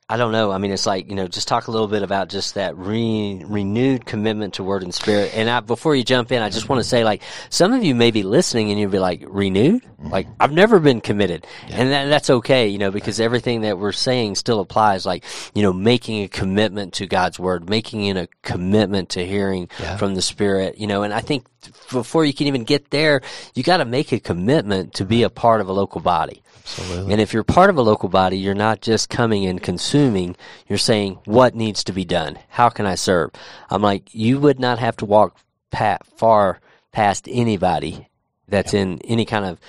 i 0.08 0.16
don't 0.16 0.30
know. 0.30 0.52
I 0.52 0.58
mean 0.58 0.70
it's 0.70 0.86
like 0.86 1.08
you 1.08 1.16
know 1.16 1.26
just 1.26 1.48
talk 1.48 1.66
a 1.66 1.70
little 1.72 1.88
bit 1.88 2.02
about 2.04 2.28
just 2.28 2.54
that 2.54 2.76
re- 2.76 3.42
renewed 3.44 4.06
commitment 4.06 4.54
to 4.54 4.62
word 4.62 4.82
and 4.84 4.94
spirit. 4.94 5.32
And 5.34 5.50
I, 5.50 5.60
before 5.60 5.96
you 5.96 6.04
jump 6.04 6.30
in 6.30 6.42
i 6.42 6.48
just 6.48 6.68
want 6.68 6.78
to 6.80 6.88
say 6.88 7.02
like 7.02 7.22
some 7.50 7.72
of 7.72 7.82
you 7.82 7.94
may 7.94 8.10
be 8.12 8.22
listening 8.22 8.70
and 8.70 8.78
you'll 8.78 8.90
be 8.90 8.98
like 9.00 9.24
renewed? 9.26 9.82
Mm-hmm. 9.82 10.10
Like 10.10 10.28
i've 10.38 10.52
never 10.52 10.78
been 10.78 11.00
committed. 11.00 11.44
And 11.68 11.90
that, 11.90 12.04
that's 12.06 12.30
okay 12.30 12.68
you 12.68 12.78
know 12.78 12.90
because 12.90 13.18
everything 13.18 13.62
that 13.62 13.78
we're 13.78 13.92
saying 13.92 14.36
still 14.36 14.60
applies 14.60 15.04
like 15.06 15.24
you 15.54 15.62
know 15.62 15.72
making 15.72 16.22
a 16.22 16.28
commitment 16.28 16.92
to 16.94 17.06
god's 17.06 17.38
word 17.38 17.68
making 17.68 18.04
it 18.06 18.16
a 18.16 18.28
commitment 18.42 19.08
to 19.10 19.26
hearing 19.26 19.68
Yeah. 19.80 19.96
from 19.96 20.14
the 20.14 20.22
spirit 20.22 20.78
you 20.78 20.86
know. 20.86 21.02
And 21.02 21.12
i 21.12 21.20
think 21.20 21.46
before 21.90 22.24
you 22.24 22.32
can 22.32 22.46
even 22.46 22.64
get 22.64 22.90
there 22.90 23.20
you 23.54 23.62
got 23.62 23.78
to 23.78 23.84
make 23.84 24.12
a 24.12 24.20
commitment 24.20 24.94
to 24.94 25.04
be 25.04 25.22
a 25.22 25.30
part 25.30 25.60
of 25.60 25.68
a 25.68 25.72
local 25.72 26.00
body 26.00 26.42
Absolutely. 26.66 27.12
and 27.12 27.20
if 27.20 27.32
you're 27.32 27.44
part 27.44 27.70
of 27.70 27.76
a 27.76 27.82
local 27.82 28.08
body, 28.08 28.38
you're 28.38 28.54
not 28.54 28.80
just 28.80 29.08
coming 29.08 29.46
and 29.46 29.62
consuming, 29.62 30.36
you're 30.66 30.78
saying, 30.78 31.18
what 31.24 31.54
needs 31.54 31.84
to 31.84 31.92
be 31.92 32.04
done? 32.04 32.38
How 32.48 32.70
can 32.70 32.86
I 32.86 32.96
serve? 32.96 33.30
I'm 33.70 33.82
like, 33.82 34.12
you 34.12 34.40
would 34.40 34.58
not 34.58 34.80
have 34.80 34.96
to 34.96 35.04
walk 35.04 35.36
pa- 35.70 35.98
far 36.16 36.60
past 36.90 37.28
anybody 37.30 38.08
that's 38.48 38.74
in 38.74 39.00
any 39.02 39.24
kind 39.24 39.44
of 39.44 39.60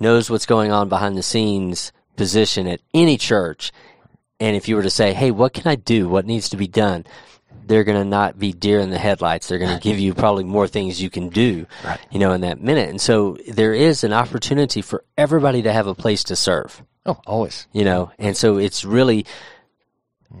knows 0.00 0.30
what's 0.30 0.46
going 0.46 0.72
on 0.72 0.88
behind 0.88 1.16
the 1.16 1.22
scenes 1.22 1.92
position 2.16 2.66
at 2.66 2.80
any 2.94 3.18
church. 3.18 3.70
And 4.40 4.56
if 4.56 4.66
you 4.66 4.76
were 4.76 4.82
to 4.82 4.90
say, 4.90 5.12
hey, 5.12 5.30
what 5.30 5.52
can 5.52 5.66
I 5.66 5.74
do? 5.74 6.08
What 6.08 6.24
needs 6.24 6.48
to 6.50 6.56
be 6.56 6.68
done? 6.68 7.04
They're 7.66 7.84
going 7.84 7.98
to 8.02 8.08
not 8.08 8.38
be 8.38 8.52
deer 8.52 8.80
in 8.80 8.90
the 8.90 8.98
headlights. 8.98 9.48
They're 9.48 9.58
going 9.58 9.76
to 9.76 9.82
give 9.82 9.98
you 9.98 10.14
probably 10.14 10.44
more 10.44 10.66
things 10.68 11.02
you 11.02 11.10
can 11.10 11.28
do, 11.28 11.66
Right. 11.84 11.98
you 12.10 12.18
know, 12.18 12.32
in 12.32 12.40
that 12.42 12.60
minute. 12.60 12.88
And 12.88 13.00
so 13.00 13.36
there 13.48 13.74
is 13.74 14.04
an 14.04 14.12
opportunity 14.12 14.82
for 14.82 15.04
everybody 15.18 15.62
to 15.62 15.72
have 15.72 15.86
a 15.86 15.94
place 15.94 16.24
to 16.24 16.36
serve 16.36 16.82
oh, 17.04 17.20
always. 17.26 17.66
you 17.72 17.84
know 17.84 18.10
and 18.18 18.36
so 18.36 18.56
it's 18.58 18.84
really 18.84 19.26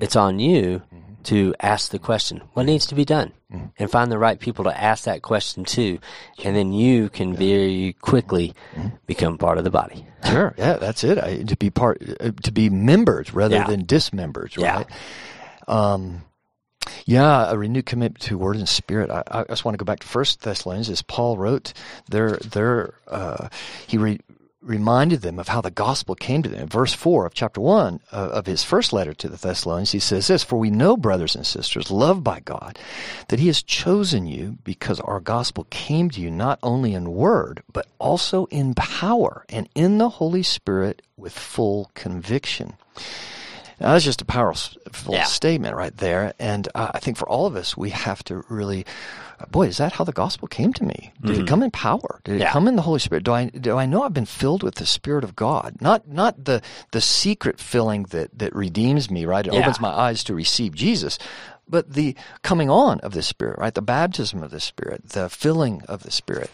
it's 0.00 0.16
on 0.16 0.38
you 0.38 0.82
Mm-hmm. 0.94 1.22
to 1.24 1.54
ask 1.60 1.90
the 1.90 1.98
question 1.98 2.42
what 2.54 2.66
needs 2.66 2.86
to 2.86 2.94
be 2.94 3.04
done 3.04 3.32
and 3.78 3.90
find 3.90 4.10
the 4.12 4.18
right 4.18 4.38
people 4.38 4.64
to 4.64 4.80
ask 4.80 5.04
that 5.04 5.22
question 5.22 5.64
to 5.64 5.98
and 6.44 6.54
then 6.56 6.72
you 6.72 7.08
can 7.08 7.34
very 7.34 7.94
quickly 8.00 8.54
Mm-hmm. 8.74 8.88
become 9.06 9.38
part 9.38 9.58
of 9.58 9.64
the 9.64 9.70
body 9.70 10.06
Sure. 10.24 10.54
Yeah, 10.58 10.74
that's 10.74 11.04
it. 11.04 11.18
I, 11.18 11.42
to 11.44 11.56
be 11.56 11.70
part, 11.70 12.02
uh, 12.20 12.32
to 12.42 12.50
be 12.50 12.68
members 12.68 13.32
rather 13.32 13.54
Yeah. 13.56 13.66
than 13.68 13.84
dismembers, 13.86 14.56
Yeah. 14.56 14.76
right? 14.78 14.86
Um, 15.68 16.22
yeah, 17.04 17.50
a 17.50 17.56
renewed 17.56 17.86
commitment 17.86 18.22
to 18.24 18.38
word 18.38 18.56
and 18.56 18.68
spirit. 18.68 19.10
I, 19.10 19.22
I 19.30 19.44
just 19.44 19.64
want 19.64 19.74
to 19.74 19.82
go 19.82 19.84
back 19.84 20.00
to 20.00 20.06
First 20.06 20.42
Thessalonians, 20.42 20.90
as 20.90 21.02
Paul 21.02 21.38
wrote. 21.38 21.72
There, 22.08 22.38
there, 22.38 22.94
uh, 23.08 23.48
he 23.86 23.98
re, 23.98 24.20
reminded 24.66 25.22
them 25.22 25.38
of 25.38 25.48
how 25.48 25.60
the 25.60 25.70
gospel 25.70 26.14
came 26.14 26.42
to 26.42 26.48
them. 26.48 26.62
In 26.62 26.68
verse 26.68 26.92
four 26.92 27.24
of 27.24 27.34
chapter 27.34 27.60
one 27.60 28.00
uh, 28.12 28.30
of 28.32 28.46
his 28.46 28.64
first 28.64 28.92
letter 28.92 29.14
to 29.14 29.28
the 29.28 29.36
Thessalonians, 29.36 29.92
he 29.92 29.98
says 29.98 30.26
this: 30.26 30.42
"For 30.42 30.58
we 30.58 30.70
know, 30.70 30.96
brothers 30.96 31.36
and 31.36 31.46
sisters, 31.46 31.90
loved 31.90 32.24
by 32.24 32.40
God, 32.40 32.78
that 33.28 33.38
He 33.38 33.46
has 33.46 33.62
chosen 33.62 34.26
you 34.26 34.58
because 34.64 35.00
our 35.00 35.20
gospel 35.20 35.66
came 35.70 36.10
to 36.10 36.20
you 36.20 36.30
not 36.30 36.58
only 36.62 36.94
in 36.94 37.12
word, 37.12 37.62
but 37.72 37.86
also 37.98 38.46
in 38.46 38.74
power 38.74 39.44
and 39.48 39.68
in 39.74 39.98
the 39.98 40.08
Holy 40.08 40.42
Spirit 40.42 41.02
with 41.16 41.32
full 41.32 41.90
conviction." 41.94 42.74
Now, 43.80 43.92
that's 43.92 44.04
just 44.04 44.22
a 44.22 44.24
powerful 44.24 45.12
Yeah. 45.14 45.24
statement 45.24 45.76
right 45.76 45.94
there. 45.96 46.32
And 46.38 46.66
uh, 46.74 46.90
I 46.94 46.98
think 46.98 47.16
for 47.18 47.28
all 47.28 47.44
of 47.46 47.56
us, 47.56 47.76
we 47.76 47.90
have 47.90 48.24
to 48.24 48.42
really, 48.48 48.86
boy, 49.50 49.66
is 49.66 49.76
that 49.76 49.92
how 49.92 50.04
the 50.04 50.12
gospel 50.12 50.48
came 50.48 50.72
to 50.74 50.84
me? 50.84 51.12
Did 51.22 51.38
it 51.40 51.46
come 51.46 51.62
in 51.62 51.70
power? 51.70 52.20
Did 52.24 52.32
it 52.32 52.34
Mm-hmm. 52.36 52.42
Yeah. 52.42 52.52
come 52.52 52.68
in 52.68 52.76
the 52.76 52.82
Holy 52.82 53.00
Spirit? 53.00 53.24
Do 53.24 53.32
I 53.32 53.46
do 53.46 53.76
I 53.76 53.84
know 53.84 54.02
I've 54.02 54.14
been 54.14 54.24
filled 54.24 54.62
with 54.62 54.76
the 54.76 54.86
Spirit 54.86 55.24
of 55.24 55.36
God? 55.36 55.76
Not 55.80 56.08
not 56.08 56.44
the 56.46 56.62
the 56.92 57.00
secret 57.02 57.60
filling 57.60 58.04
that 58.04 58.38
that 58.38 58.54
redeems 58.56 59.10
me, 59.10 59.26
right? 59.26 59.46
It 59.46 59.52
Yeah. 59.52 59.60
opens 59.60 59.78
my 59.80 59.90
eyes 59.90 60.24
to 60.24 60.34
receive 60.34 60.74
Jesus. 60.74 61.18
But 61.68 61.94
the 61.94 62.14
coming 62.42 62.70
on 62.70 63.00
of 63.00 63.12
the 63.12 63.22
Spirit, 63.22 63.58
right? 63.58 63.74
The 63.74 63.82
baptism 63.82 64.42
of 64.42 64.50
the 64.52 64.60
Spirit, 64.60 65.08
the 65.10 65.28
filling 65.28 65.82
of 65.88 66.04
the 66.04 66.10
Spirit. 66.12 66.50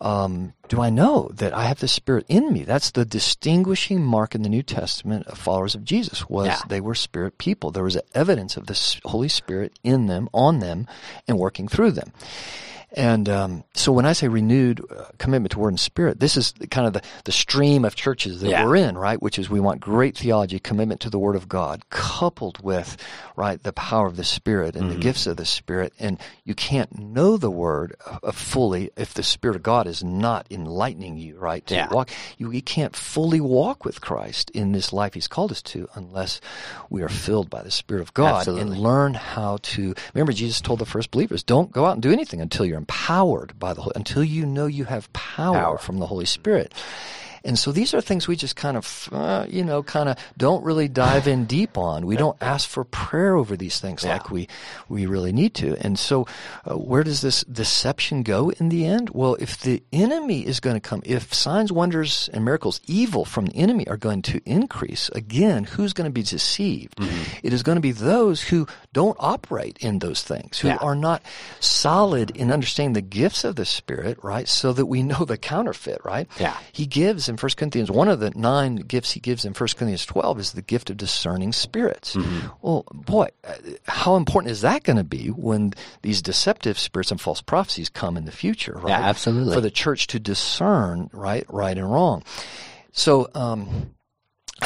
Um, 0.00 0.54
do 0.68 0.80
I 0.80 0.90
know 0.90 1.30
that 1.34 1.52
I 1.52 1.64
have 1.64 1.80
the 1.80 1.88
Spirit 1.88 2.24
in 2.28 2.52
me? 2.52 2.64
That's 2.64 2.90
the 2.90 3.04
distinguishing 3.04 4.02
mark 4.02 4.34
in 4.34 4.42
the 4.42 4.48
New 4.48 4.62
Testament 4.62 5.26
of 5.26 5.38
followers 5.38 5.74
of 5.74 5.84
Jesus 5.84 6.28
was 6.28 6.46
Yeah. 6.46 6.60
they 6.68 6.80
were 6.80 6.94
Spirit 6.94 7.38
people. 7.38 7.70
There 7.70 7.84
was 7.84 7.98
evidence 8.14 8.56
of 8.56 8.66
the 8.66 9.00
Holy 9.04 9.28
Spirit 9.28 9.78
in 9.84 10.06
them, 10.06 10.28
on 10.32 10.60
them, 10.60 10.86
and 11.28 11.38
working 11.38 11.68
through 11.68 11.92
them. 11.92 12.12
And 12.96 13.28
um, 13.28 13.64
so 13.74 13.92
when 13.92 14.06
I 14.06 14.14
say 14.14 14.26
renewed 14.26 14.80
uh, 14.90 15.04
commitment 15.18 15.52
to 15.52 15.58
Word 15.58 15.68
and 15.68 15.78
Spirit, 15.80 16.18
this 16.18 16.36
is 16.38 16.54
kind 16.70 16.86
of 16.86 16.94
the, 16.94 17.02
the 17.24 17.32
stream 17.32 17.84
of 17.84 17.94
churches 17.94 18.40
that 18.40 18.48
Yeah. 18.48 18.64
we're 18.64 18.76
in, 18.76 18.96
right? 18.96 19.20
Which 19.20 19.38
is 19.38 19.50
we 19.50 19.60
want 19.60 19.80
great 19.82 20.16
theology, 20.16 20.58
commitment 20.58 21.02
to 21.02 21.10
the 21.10 21.18
Word 21.18 21.36
of 21.36 21.46
God, 21.46 21.82
coupled 21.90 22.62
with, 22.62 22.96
right, 23.36 23.62
the 23.62 23.74
power 23.74 24.06
of 24.06 24.16
the 24.16 24.24
Spirit 24.24 24.76
and 24.76 24.86
Mm-hmm. 24.86 24.94
the 24.94 25.00
gifts 25.00 25.26
of 25.26 25.36
the 25.36 25.44
Spirit. 25.44 25.92
And 25.98 26.18
you 26.44 26.54
can't 26.54 26.98
know 26.98 27.36
the 27.36 27.50
Word 27.50 27.94
uh, 28.22 28.32
fully 28.32 28.90
if 28.96 29.12
the 29.12 29.22
Spirit 29.22 29.56
of 29.56 29.62
God 29.62 29.86
is 29.86 30.02
not 30.02 30.46
enlightening 30.50 31.18
you, 31.18 31.36
right? 31.38 31.66
To 31.66 31.74
Yeah. 31.74 31.88
walk, 31.92 32.08
you, 32.38 32.50
you 32.50 32.62
can't 32.62 32.96
fully 32.96 33.40
walk 33.42 33.84
with 33.84 34.00
Christ 34.00 34.50
in 34.52 34.72
this 34.72 34.90
life 34.92 35.12
He's 35.12 35.28
called 35.28 35.52
us 35.52 35.60
to 35.62 35.86
unless 35.94 36.40
we 36.88 37.02
are 37.02 37.08
filled 37.10 37.50
by 37.50 37.62
the 37.62 37.70
Spirit 37.70 38.00
of 38.00 38.14
God 38.14 38.38
Absolutely. 38.38 38.62
and 38.72 38.78
learn 38.80 39.12
how 39.14 39.58
to. 39.62 39.94
Remember, 40.14 40.32
Jesus 40.32 40.62
told 40.62 40.78
the 40.78 40.86
first 40.86 41.10
believers, 41.10 41.42
"Don't 41.42 41.70
go 41.72 41.84
out 41.84 41.92
and 41.92 42.02
do 42.02 42.10
anything 42.10 42.40
until 42.40 42.64
you're 42.64 42.78
empowered 42.86 43.58
by 43.58 43.74
the 43.74 43.82
Holy, 43.82 43.92
until 43.96 44.22
you 44.22 44.46
know 44.46 44.66
you 44.66 44.84
have 44.84 45.12
power, 45.12 45.54
Power. 45.58 45.78
from 45.78 45.98
the 45.98 46.06
Holy 46.06 46.24
Spirit." 46.24 46.72
And 47.46 47.58
so 47.58 47.72
these 47.72 47.94
are 47.94 48.00
things 48.02 48.26
we 48.28 48.36
just 48.36 48.56
kind 48.56 48.76
of, 48.76 49.08
uh, 49.12 49.46
you 49.48 49.64
know, 49.64 49.82
kind 49.82 50.08
of 50.08 50.16
don't 50.36 50.64
really 50.64 50.88
dive 50.88 51.26
in 51.28 51.46
deep 51.46 51.78
on. 51.78 52.04
We 52.04 52.16
don't 52.16 52.36
ask 52.42 52.68
for 52.68 52.84
prayer 52.84 53.36
over 53.36 53.56
these 53.56 53.80
things 53.80 54.02
Yeah. 54.04 54.14
like 54.14 54.30
we 54.30 54.48
we 54.88 55.06
really 55.06 55.32
need 55.32 55.54
to. 55.54 55.76
And 55.80 55.98
so, 55.98 56.26
uh, 56.68 56.74
where 56.76 57.04
does 57.04 57.20
this 57.22 57.42
deception 57.44 58.22
go 58.24 58.50
in 58.50 58.68
the 58.68 58.84
end? 58.84 59.10
Well, 59.10 59.36
if 59.40 59.60
the 59.60 59.82
enemy 59.92 60.44
is 60.46 60.60
going 60.60 60.74
to 60.76 60.80
come, 60.80 61.02
if 61.06 61.32
signs, 61.32 61.70
wonders, 61.72 62.28
and 62.32 62.44
miracles, 62.44 62.80
evil 62.86 63.24
from 63.24 63.46
the 63.46 63.56
enemy 63.56 63.86
are 63.88 63.96
going 63.96 64.22
to 64.22 64.40
increase, 64.44 65.08
again, 65.10 65.64
who's 65.64 65.92
going 65.92 66.10
to 66.10 66.12
be 66.12 66.22
deceived? 66.22 66.96
Mm-hmm. 66.98 67.46
It 67.46 67.52
is 67.52 67.62
going 67.62 67.76
to 67.76 67.82
be 67.82 67.92
those 67.92 68.42
who 68.42 68.66
don't 68.92 69.16
operate 69.20 69.78
in 69.80 70.00
those 70.00 70.22
things, 70.22 70.58
who 70.58 70.68
Yeah. 70.68 70.76
are 70.82 70.96
not 70.96 71.22
solid 71.60 72.30
in 72.36 72.50
understanding 72.50 72.94
the 72.94 73.00
gifts 73.02 73.44
of 73.44 73.56
the 73.56 73.64
Spirit, 73.64 74.18
right? 74.22 74.48
So 74.48 74.72
that 74.72 74.86
we 74.86 75.02
know 75.02 75.24
the 75.24 75.38
counterfeit, 75.38 76.00
right? 76.04 76.28
Yeah. 76.40 76.56
He 76.72 76.86
gives 76.86 77.28
in 77.36 77.40
1 77.40 77.50
Corinthians, 77.56 77.90
one 77.90 78.08
of 78.08 78.20
the 78.20 78.30
nine 78.30 78.76
gifts 78.76 79.12
he 79.12 79.20
gives 79.20 79.44
in 79.44 79.52
1 79.52 79.56
Corinthians 79.76 80.06
12 80.06 80.40
is 80.40 80.52
the 80.52 80.62
gift 80.62 80.90
of 80.90 80.96
discerning 80.96 81.52
spirits. 81.52 82.16
Mm-hmm. 82.16 82.48
Well, 82.62 82.84
boy, 82.92 83.28
how 83.86 84.16
important 84.16 84.52
is 84.52 84.62
that 84.62 84.84
going 84.84 84.96
to 84.96 85.04
be 85.04 85.28
when 85.28 85.74
these 86.02 86.22
deceptive 86.22 86.78
spirits 86.78 87.10
and 87.10 87.20
false 87.20 87.42
prophecies 87.42 87.88
come 87.88 88.16
in 88.16 88.24
the 88.24 88.32
future, 88.32 88.74
right? 88.74 88.88
Yeah, 88.88 89.00
absolutely. 89.00 89.54
For 89.54 89.60
the 89.60 89.70
church 89.70 90.06
to 90.08 90.18
discern, 90.18 91.10
right, 91.12 91.44
right 91.48 91.76
and 91.76 91.90
wrong. 91.90 92.22
So, 92.92 93.28
um, 93.34 93.94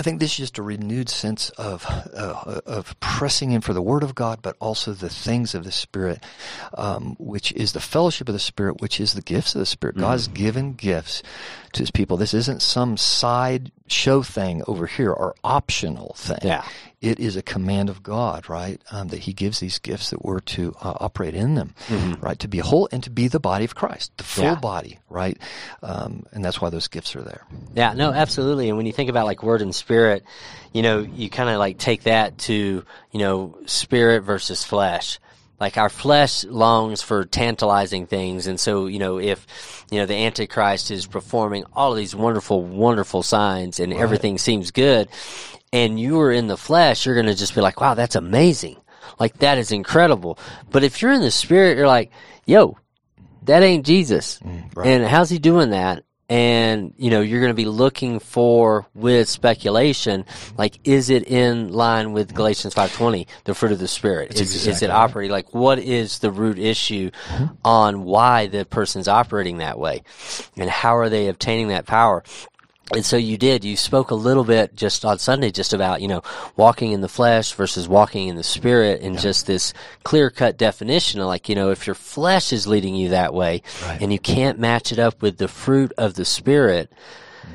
I 0.00 0.02
think 0.02 0.18
this 0.18 0.30
is 0.30 0.36
just 0.38 0.56
a 0.56 0.62
renewed 0.62 1.10
sense 1.10 1.50
of 1.50 1.84
uh, 1.86 2.62
of 2.64 2.98
pressing 3.00 3.50
in 3.50 3.60
for 3.60 3.74
the 3.74 3.82
Word 3.82 4.02
of 4.02 4.14
God, 4.14 4.38
but 4.40 4.56
also 4.58 4.94
the 4.94 5.10
things 5.10 5.54
of 5.54 5.62
the 5.62 5.70
Spirit, 5.70 6.24
um, 6.72 7.16
which 7.18 7.52
is 7.52 7.74
the 7.74 7.80
fellowship 7.80 8.26
of 8.26 8.32
the 8.32 8.38
Spirit, 8.38 8.80
which 8.80 8.98
is 8.98 9.12
the 9.12 9.20
gifts 9.20 9.54
of 9.54 9.58
the 9.58 9.66
Spirit. 9.66 9.98
God's 9.98 10.26
given 10.26 10.72
gifts 10.72 11.22
to 11.74 11.82
His 11.82 11.90
people. 11.90 12.16
This 12.16 12.32
isn't 12.32 12.62
some 12.62 12.96
side 12.96 13.72
show 13.90 14.22
thing 14.22 14.62
over 14.66 14.86
here 14.86 15.12
or 15.12 15.34
optional 15.44 16.14
thing. 16.16 16.38
Yeah. 16.42 16.64
It 17.00 17.18
is 17.18 17.34
a 17.34 17.40
command 17.42 17.88
of 17.88 18.02
God, 18.02 18.48
right? 18.50 18.78
Um, 18.90 19.08
that 19.08 19.20
He 19.20 19.32
gives 19.32 19.58
these 19.60 19.78
gifts 19.78 20.10
that 20.10 20.22
we're 20.24 20.40
to 20.40 20.74
uh, 20.82 20.92
operate 21.00 21.34
in 21.34 21.54
them, 21.54 21.74
right? 22.20 22.38
To 22.40 22.46
be 22.48 22.58
whole 22.58 22.88
and 22.92 23.02
to 23.04 23.10
be 23.10 23.26
the 23.28 23.40
body 23.40 23.64
of 23.64 23.74
Christ, 23.74 24.12
the 24.18 24.24
full 24.24 24.44
Yeah. 24.44 24.54
body, 24.56 24.98
right? 25.08 25.38
Um, 25.82 26.24
and 26.32 26.44
that's 26.44 26.60
why 26.60 26.68
those 26.68 26.88
gifts 26.88 27.16
are 27.16 27.22
there. 27.22 27.46
Yeah, 27.74 27.94
no, 27.94 28.12
absolutely. 28.12 28.68
And 28.68 28.76
when 28.76 28.84
you 28.86 28.92
think 28.92 29.08
about 29.08 29.24
like 29.24 29.42
word 29.42 29.62
and 29.62 29.74
spirit, 29.74 30.24
you 30.74 30.82
know, 30.82 30.98
you 31.00 31.30
kind 31.30 31.48
of 31.48 31.58
like 31.58 31.78
take 31.78 32.02
that 32.02 32.36
to, 32.38 32.84
you 33.12 33.18
know, 33.18 33.56
spirit 33.64 34.20
versus 34.20 34.62
flesh. 34.62 35.18
Like 35.60 35.76
our 35.76 35.90
flesh 35.90 36.44
longs 36.44 37.02
for 37.02 37.24
tantalizing 37.24 38.06
things. 38.06 38.46
And 38.46 38.58
so, 38.58 38.86
you 38.86 38.98
know, 38.98 39.18
if, 39.18 39.84
you 39.90 39.98
know, 39.98 40.06
the 40.06 40.14
Antichrist 40.14 40.90
is 40.90 41.06
performing 41.06 41.64
all 41.74 41.92
of 41.92 41.98
these 41.98 42.16
wonderful, 42.16 42.64
wonderful 42.64 43.22
signs 43.22 43.78
and 43.78 43.92
everything 43.92 44.38
seems 44.38 44.70
good 44.70 45.08
and 45.72 46.00
you 46.00 46.20
are 46.20 46.32
in 46.32 46.46
the 46.46 46.56
flesh, 46.56 47.06
you're 47.06 47.14
going 47.14 47.26
to 47.26 47.34
just 47.34 47.54
be 47.54 47.60
like, 47.60 47.80
wow, 47.80 47.94
that's 47.94 48.16
amazing. 48.16 48.76
Like 49.18 49.38
that 49.38 49.58
is 49.58 49.72
incredible. 49.72 50.38
But 50.70 50.84
if 50.84 51.02
you're 51.02 51.12
in 51.12 51.20
the 51.20 51.30
spirit, 51.30 51.76
you're 51.76 51.86
like, 51.86 52.10
yo, 52.46 52.78
that 53.42 53.62
ain't 53.62 53.86
Jesus. 53.86 54.38
Mm, 54.40 54.76
right. 54.76 54.86
And 54.86 55.04
how's 55.04 55.30
he 55.30 55.38
doing 55.38 55.70
that? 55.70 56.04
And, 56.30 56.94
you 56.96 57.10
know, 57.10 57.20
you're 57.20 57.40
going 57.40 57.50
to 57.50 57.54
be 57.54 57.64
looking 57.64 58.20
for 58.20 58.86
with 58.94 59.28
speculation, 59.28 60.24
like, 60.56 60.78
is 60.84 61.10
it 61.10 61.24
in 61.24 61.72
line 61.72 62.12
with 62.12 62.32
Galatians 62.32 62.72
5.20, 62.72 63.26
the 63.44 63.54
fruit 63.54 63.72
of 63.72 63.80
the 63.80 63.88
Spirit? 63.88 64.32
Is, 64.34 64.54
is 64.54 64.68
exactly 64.68 64.86
it 64.86 64.90
right. 64.90 64.96
operating? 64.96 65.32
Like, 65.32 65.52
what 65.52 65.80
is 65.80 66.20
the 66.20 66.30
root 66.30 66.60
issue 66.60 67.10
mm-hmm. 67.10 67.46
on 67.64 68.04
why 68.04 68.46
the 68.46 68.64
person's 68.64 69.08
operating 69.08 69.58
that 69.58 69.76
way? 69.76 70.04
And 70.56 70.70
how 70.70 70.96
are 70.98 71.08
they 71.08 71.26
obtaining 71.26 71.68
that 71.68 71.86
power? 71.86 72.22
And 72.94 73.04
so 73.04 73.16
you 73.16 73.38
did, 73.38 73.64
you 73.64 73.76
spoke 73.76 74.10
a 74.10 74.16
little 74.16 74.42
bit 74.44 74.74
just 74.74 75.04
on 75.04 75.18
Sunday 75.18 75.50
just 75.50 75.72
about, 75.72 76.02
you 76.02 76.08
know, 76.08 76.22
walking 76.56 76.92
in 76.92 77.00
the 77.00 77.08
flesh 77.08 77.52
versus 77.52 77.88
walking 77.88 78.28
in 78.28 78.36
the 78.36 78.42
spirit 78.42 79.00
and 79.00 79.18
just 79.18 79.46
this 79.46 79.72
clear 80.02 80.28
cut 80.30 80.56
definition 80.58 81.20
of 81.20 81.26
like, 81.26 81.48
you 81.48 81.54
know, 81.54 81.70
if 81.70 81.86
your 81.86 81.94
flesh 81.94 82.52
is 82.52 82.66
leading 82.66 82.94
you 82.96 83.10
that 83.10 83.32
way 83.32 83.62
Right. 83.84 84.00
and 84.02 84.12
you 84.12 84.18
can't 84.18 84.58
match 84.58 84.90
it 84.90 84.98
up 84.98 85.22
with 85.22 85.38
the 85.38 85.48
fruit 85.48 85.92
of 85.96 86.14
the 86.14 86.24
spirit, 86.24 86.92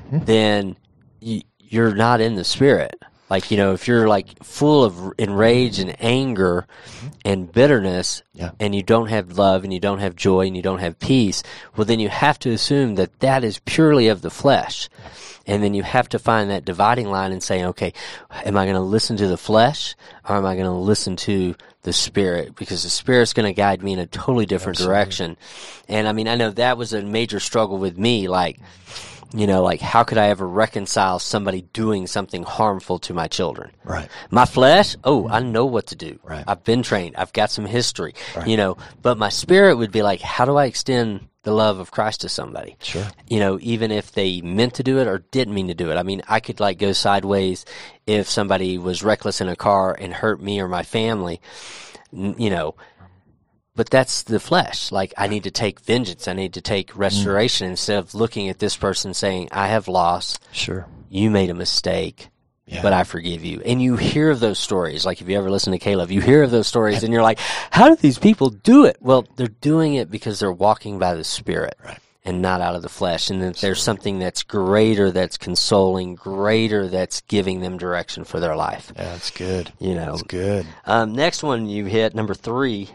mm-hmm. 0.08 0.26
then 0.26 0.78
you, 1.20 1.42
you're 1.60 1.94
not 1.96 2.22
in 2.22 2.36
the 2.36 2.46
spirit. 2.46 2.96
Like, 3.30 3.50
you 3.50 3.58
know, 3.58 3.74
if 3.74 3.88
you're 3.88 4.08
like 4.08 4.44
full 4.44 4.84
of 4.84 5.14
enrage 5.18 5.80
and 5.80 5.96
anger 6.00 6.68
mm-hmm. 6.86 7.08
and 7.26 7.52
bitterness 7.52 8.22
Yeah. 8.34 8.52
and 8.60 8.76
you 8.76 8.84
don't 8.84 9.08
have 9.10 9.38
love 9.38 9.64
and 9.64 9.74
you 9.74 9.80
don't 9.80 10.00
have 10.00 10.16
joy 10.16 10.46
and 10.46 10.56
you 10.56 10.62
don't 10.62 10.80
have 10.80 11.00
peace, 11.00 11.42
well, 11.76 11.86
then 11.86 12.00
you 12.00 12.10
have 12.10 12.38
to 12.40 12.52
assume 12.52 12.96
that 12.96 13.20
that 13.22 13.44
is 13.44 13.60
purely 13.66 14.08
of 14.10 14.22
the 14.22 14.30
flesh. 14.30 14.90
And 15.48 15.64
then 15.64 15.74
you 15.74 15.84
have 15.84 16.10
to 16.10 16.20
find 16.20 16.50
that 16.50 16.66
dividing 16.66 17.08
line 17.08 17.32
and 17.32 17.42
say, 17.42 17.66
okay, 17.66 17.94
am 18.46 18.58
I 18.58 18.66
going 18.66 18.76
to 18.76 18.82
listen 18.82 19.18
to 19.18 19.28
the 19.28 19.38
flesh 19.38 19.96
or 20.28 20.36
am 20.36 20.46
I 20.46 20.56
going 20.56 20.66
to 20.66 20.72
listen 20.72 21.16
to 21.18 21.56
the 21.84 21.94
spirit? 21.94 22.56
Because 22.56 22.84
the 22.84 22.90
spirit's 22.90 23.34
going 23.34 23.46
to 23.46 23.54
guide 23.54 23.84
me 23.84 23.94
in 23.94 24.00
a 24.00 24.08
totally 24.08 24.48
different 24.48 24.80
direction. 24.80 25.38
And 25.88 26.08
I 26.08 26.14
mean, 26.14 26.28
I 26.28 26.36
know 26.36 26.50
that 26.52 26.78
was 26.78 26.94
a 26.94 27.04
major 27.04 27.40
struggle 27.40 27.78
with 27.78 27.98
me. 27.98 28.28
Like, 28.28 28.58
mm-hmm. 28.58 29.15
You 29.34 29.48
know, 29.48 29.64
like 29.64 29.82
how 29.82 30.04
could 30.04 30.18
I 30.18 30.30
ever 30.30 30.48
reconcile 30.48 31.20
somebody 31.20 31.62
doing 31.74 32.08
something 32.08 32.44
harmful 32.44 33.00
to 33.00 33.14
my 33.14 33.28
children? 33.28 33.72
Right. 33.84 34.08
My 34.32 34.46
flesh, 34.46 34.96
oh, 35.04 35.28
I 35.28 35.40
know 35.40 35.66
what 35.66 35.88
to 35.88 35.96
do. 35.96 36.20
Right. 36.24 36.44
I've 36.48 36.64
been 36.64 36.84
trained. 36.84 37.16
I've 37.18 37.34
got 37.34 37.52
some 37.52 37.66
history, 37.66 38.14
Right. 38.36 38.48
you 38.48 38.58
know, 38.58 38.78
but 39.02 39.18
my 39.18 39.30
spirit 39.30 39.76
would 39.78 39.92
be 39.92 40.02
like, 40.04 40.22
how 40.22 40.46
do 40.46 40.56
I 40.58 40.66
extend 40.66 41.28
the 41.44 41.52
love 41.54 41.80
of 41.80 41.92
Christ 41.92 42.22
to 42.22 42.30
somebody? 42.30 42.76
Sure. 42.82 43.06
You 43.28 43.40
know, 43.40 43.60
even 43.62 43.92
if 43.92 44.12
they 44.14 44.42
meant 44.42 44.76
to 44.76 44.84
do 44.84 45.00
it 45.00 45.08
or 45.08 45.20
didn't 45.32 45.54
mean 45.54 45.68
to 45.68 45.74
do 45.76 45.92
it. 45.92 45.96
I 45.98 46.04
mean, 46.04 46.22
I 46.28 46.40
could 46.40 46.60
like 46.60 46.78
go 46.80 46.92
sideways 46.94 47.66
if 48.08 48.30
somebody 48.30 48.78
was 48.78 49.04
reckless 49.04 49.42
in 49.42 49.50
a 49.50 49.56
car 49.56 49.96
and 50.00 50.14
hurt 50.14 50.42
me 50.42 50.60
or 50.62 50.68
my 50.68 50.84
family, 50.84 51.42
you 52.12 52.50
know, 52.50 52.76
but 53.76 53.90
that's 53.90 54.24
the 54.24 54.40
flesh. 54.40 54.92
Like 54.92 55.14
I 55.18 55.28
need 55.28 55.44
to 55.44 55.52
take 55.52 55.80
vengeance. 55.82 56.28
I 56.28 56.34
need 56.34 56.54
to 56.54 56.62
take 56.62 56.96
restoration 56.98 57.70
instead 57.70 57.98
of 58.00 58.14
looking 58.16 58.50
at 58.50 58.60
this 58.60 58.76
person 58.78 59.14
saying, 59.14 59.50
I 59.52 59.68
have 59.68 59.88
lost 59.88 60.40
Sure. 60.52 60.88
you 61.10 61.30
made 61.30 61.50
a 61.50 61.54
mistake, 61.54 62.30
Yeah. 62.66 62.82
but 62.82 62.94
I 62.94 63.04
forgive 63.04 63.44
you. 63.44 63.62
And 63.66 63.82
you 63.82 63.96
hear 63.98 64.30
of 64.32 64.40
those 64.40 64.60
stories. 64.60 65.06
Like 65.06 65.22
if 65.22 65.28
you 65.30 65.38
ever 65.38 65.52
listen 65.52 65.72
to 65.74 65.80
K-LOVE, 65.80 66.12
you 66.12 66.22
hear 66.22 66.42
of 66.44 66.52
those 66.52 66.68
stories 66.68 67.04
and 67.04 67.14
you're 67.14 67.22
like, 67.24 67.40
how 67.72 67.90
do 67.90 67.96
these 67.96 68.18
people 68.18 68.50
do 68.50 68.86
it? 68.86 68.98
Well, 69.02 69.26
they're 69.36 69.48
doing 69.48 69.96
it 69.96 70.10
because 70.10 70.40
they're 70.40 70.52
walking 70.52 70.98
by 71.00 71.14
the 71.16 71.24
Spirit. 71.24 71.76
Right. 71.84 72.00
And 72.28 72.42
not 72.42 72.60
out 72.60 72.74
of 72.74 72.82
the 72.82 72.90
flesh, 72.90 73.30
and 73.30 73.40
that 73.44 73.58
there's 73.58 73.84
something 73.84 74.18
that's 74.18 74.42
greater, 74.42 75.12
that's 75.12 75.38
consoling, 75.38 76.16
greater, 76.16 76.88
that's 76.88 77.22
giving 77.22 77.60
them 77.60 77.78
direction 77.78 78.24
for 78.24 78.40
their 78.40 78.56
life. 78.56 78.92
Yeah, 78.96 79.04
that's 79.12 79.30
good. 79.30 79.72
You 79.78 79.94
know, 79.94 80.14
That's 80.14 80.24
good. 80.24 80.66
um, 80.86 81.14
next 81.14 81.44
one 81.44 81.68
you 81.70 81.86
hit, 81.86 82.16
number 82.16 82.34
three, 82.34 82.90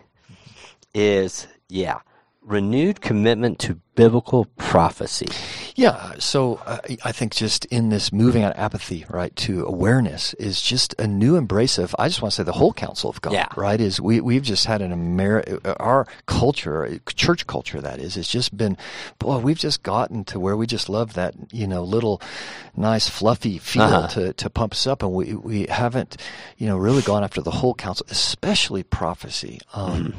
is 0.94 1.46
yeah, 1.68 2.00
renewed 2.42 3.00
commitment 3.00 3.58
to 3.60 3.80
biblical 3.94 4.46
prophecy. 4.56 5.26
Yeah, 5.74 6.14
so 6.18 6.60
uh, 6.66 6.78
I 7.04 7.12
think 7.12 7.34
just 7.34 7.64
in 7.66 7.88
this 7.88 8.12
moving 8.12 8.42
out 8.42 8.52
of 8.52 8.58
apathy, 8.58 9.04
right, 9.08 9.34
to 9.36 9.64
awareness 9.64 10.34
is 10.34 10.60
just 10.60 10.94
a 10.98 11.06
new 11.06 11.36
embrace 11.36 11.78
of. 11.78 11.94
I 11.98 12.08
just 12.08 12.20
want 12.22 12.32
to 12.32 12.36
say 12.36 12.42
the 12.42 12.52
whole 12.52 12.72
counsel 12.72 13.08
of 13.10 13.20
God, 13.20 13.32
Yeah. 13.32 13.48
right? 13.56 13.80
Is 13.80 14.00
we 14.00 14.20
we've 14.20 14.42
just 14.42 14.66
had 14.66 14.82
an 14.82 14.90
Ameri- 14.92 15.60
our 15.80 16.06
culture, 16.26 17.00
church 17.14 17.46
culture, 17.46 17.80
that 17.80 17.98
is, 17.98 18.14
has 18.16 18.28
just 18.28 18.56
been, 18.56 18.76
boy, 19.18 19.38
we've 19.38 19.58
just 19.58 19.82
gotten 19.82 20.24
to 20.24 20.38
where 20.40 20.56
we 20.56 20.66
just 20.66 20.88
love 20.88 21.14
that, 21.14 21.34
you 21.50 21.66
know, 21.66 21.82
little 21.82 22.20
nice 22.76 23.08
fluffy 23.08 23.58
feel 23.58 23.82
Uh-huh. 23.82 24.08
to 24.08 24.32
to 24.34 24.50
pump 24.50 24.72
us 24.72 24.86
up, 24.86 25.02
and 25.02 25.12
we 25.12 25.34
we 25.34 25.66
haven't, 25.66 26.16
you 26.58 26.66
know, 26.66 26.76
really 26.76 27.02
gone 27.02 27.24
after 27.24 27.40
the 27.40 27.50
whole 27.50 27.74
counsel, 27.74 28.06
especially 28.10 28.82
prophecy. 28.82 29.60
Um, 29.72 30.14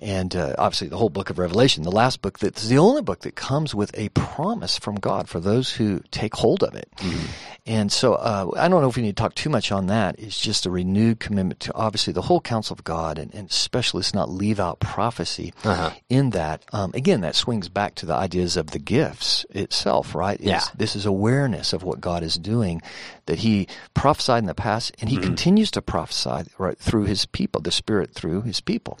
And 0.00 0.36
uh, 0.36 0.54
obviously, 0.58 0.86
the 0.86 0.96
whole 0.96 1.08
book 1.10 1.28
of 1.28 1.40
Revelation, 1.40 1.82
the 1.82 1.90
last 1.90 2.22
book 2.22 2.38
that's 2.38 2.68
the 2.68 2.78
only 2.78 3.02
book 3.08 3.20
that 3.20 3.34
comes 3.34 3.74
with 3.74 3.90
a 3.98 4.10
promise 4.10 4.76
from 4.76 4.96
God 4.96 5.30
for 5.30 5.40
those 5.40 5.72
who 5.72 6.02
take 6.10 6.34
hold 6.34 6.62
of 6.62 6.74
it. 6.74 6.90
Mm-hmm. 6.98 7.32
And 7.68 7.92
so, 7.92 8.14
uh, 8.14 8.50
I 8.56 8.66
don't 8.68 8.80
know 8.80 8.88
if 8.88 8.96
we 8.96 9.02
need 9.02 9.14
to 9.16 9.22
talk 9.22 9.34
too 9.34 9.50
much 9.50 9.70
on 9.70 9.88
that. 9.88 10.18
It's 10.18 10.40
just 10.40 10.64
a 10.64 10.70
renewed 10.70 11.20
commitment 11.20 11.60
to 11.60 11.74
obviously 11.74 12.14
the 12.14 12.22
whole 12.22 12.40
counsel 12.40 12.72
of 12.72 12.82
God, 12.82 13.18
and, 13.18 13.32
and 13.34 13.50
especially 13.50 13.98
let's 13.98 14.14
not 14.14 14.30
leave 14.30 14.58
out 14.58 14.80
prophecy 14.80 15.52
Uh-huh. 15.64 15.90
in 16.08 16.30
that. 16.30 16.64
Um, 16.72 16.92
again, 16.94 17.20
that 17.20 17.34
swings 17.36 17.68
back 17.68 17.94
to 17.96 18.06
the 18.06 18.14
ideas 18.14 18.56
of 18.56 18.68
the 18.70 18.78
gifts 18.78 19.44
itself, 19.50 20.14
right? 20.14 20.40
Yeah. 20.40 20.56
It's- 20.56 20.70
This 20.74 20.96
is 20.96 21.04
awareness 21.04 21.74
of 21.74 21.82
what 21.82 22.00
God 22.00 22.22
is 22.22 22.36
doing, 22.36 22.80
that 23.26 23.40
He 23.40 23.68
prophesied 23.92 24.42
in 24.42 24.46
the 24.46 24.54
past, 24.54 24.92
and 25.00 25.10
He 25.10 25.16
Mm-hmm. 25.16 25.26
continues 25.26 25.70
to 25.72 25.82
prophesy 25.82 26.50
right 26.56 26.78
through 26.78 27.04
His 27.04 27.26
people, 27.26 27.60
the 27.60 27.70
Spirit 27.70 28.14
through 28.14 28.42
His 28.42 28.62
people. 28.62 28.98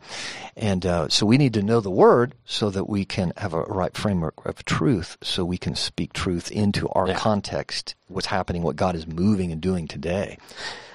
And 0.56 0.84
uh, 0.84 1.08
so 1.08 1.24
we 1.24 1.38
need 1.38 1.54
to 1.54 1.62
know 1.62 1.80
the 1.80 1.90
Word 1.90 2.34
so 2.44 2.68
that 2.68 2.86
we 2.88 3.06
can 3.06 3.32
have 3.38 3.54
a 3.54 3.62
right 3.62 3.96
framework 3.96 4.44
of 4.44 4.62
truth, 4.66 5.16
so 5.22 5.42
we 5.44 5.56
can 5.56 5.74
speak 5.74 6.12
truth 6.12 6.50
into 6.50 6.86
our 6.90 7.08
Yeah. 7.08 7.14
context, 7.14 7.94
what's 8.08 8.26
happening, 8.26 8.57
what 8.62 8.76
God 8.76 8.94
is 8.94 9.06
moving 9.06 9.52
and 9.52 9.60
doing 9.60 9.88
today, 9.88 10.38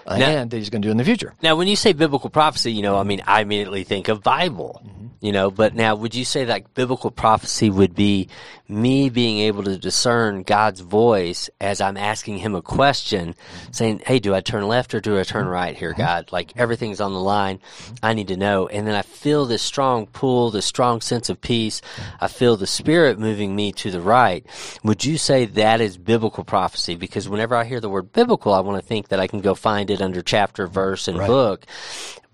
Now- 0.08 0.16
and 0.16 0.52
that 0.52 0.58
He's 0.58 0.70
going 0.70 0.82
to 0.82 0.88
do 0.88 0.92
in 0.92 0.98
the 0.98 1.06
future. 1.06 1.34
Now, 1.42 1.56
when 1.56 1.68
you 1.68 1.76
say 1.76 1.94
biblical 1.94 2.30
prophecy, 2.30 2.72
you 2.72 2.82
know, 2.82 2.98
I 2.98 3.04
mean, 3.04 3.22
I 3.26 3.42
immediately 3.42 3.84
think 3.84 4.08
of 4.08 4.22
Bible, 4.24 4.82
mm-hmm. 4.86 5.03
You 5.24 5.32
know, 5.32 5.50
but 5.50 5.74
now 5.74 5.96
would 5.96 6.14
you 6.14 6.26
say 6.26 6.44
that 6.44 6.74
biblical 6.74 7.10
prophecy 7.10 7.70
would 7.70 7.96
be 7.96 8.28
me 8.68 9.10
being 9.10 9.40
able 9.40 9.64
to 9.64 9.78
discern 9.78 10.44
God's 10.44 10.82
voice 10.82 11.50
as 11.62 11.80
I'm 11.80 11.96
asking 11.96 12.40
him 12.40 12.56
a 12.56 12.62
question, 12.62 13.34
saying, 13.72 14.02
Hey, 14.06 14.20
do 14.20 14.36
I 14.36 14.42
turn 14.42 14.68
left 14.68 14.94
or 14.94 15.00
do 15.00 15.18
I 15.18 15.24
turn 15.24 15.44
mm-hmm. 15.44 15.54
right 15.54 15.78
here, 15.78 15.92
mm-hmm. 15.92 16.02
God? 16.02 16.32
Like 16.34 16.52
everything's 16.58 17.00
on 17.00 17.14
the 17.14 17.22
line. 17.22 17.62
I 18.02 18.14
need 18.14 18.28
to 18.28 18.38
know. 18.38 18.68
And 18.68 18.86
then 18.86 18.96
I 18.96 19.02
feel 19.02 19.46
this 19.46 19.62
strong 19.62 20.08
pull, 20.08 20.52
this 20.52 20.66
strong 20.66 21.00
sense 21.00 21.30
of 21.30 21.40
peace. 21.40 21.82
I 22.20 22.28
feel 22.28 22.58
the 22.58 22.68
spirit 22.68 23.18
moving 23.18 23.56
me 23.56 23.72
to 23.74 23.92
the 23.92 24.02
right. 24.02 24.46
Would 24.84 25.06
you 25.06 25.18
say 25.18 25.46
that 25.46 25.80
is 25.80 25.98
biblical 25.98 26.44
prophecy? 26.44 26.96
Because 26.96 27.30
whenever 27.30 27.56
I 27.56 27.64
hear 27.64 27.80
the 27.80 27.90
word 27.90 28.12
biblical, 28.12 28.54
I 28.54 28.60
want 28.60 28.82
to 28.82 28.86
think 28.86 29.08
that 29.08 29.22
I 29.22 29.28
can 29.28 29.40
go 29.40 29.56
find 29.56 29.90
it 29.90 30.02
under 30.02 30.22
chapter, 30.22 30.68
verse, 30.68 31.08
and 31.08 31.18
Right. 31.18 31.28
book. 31.28 31.66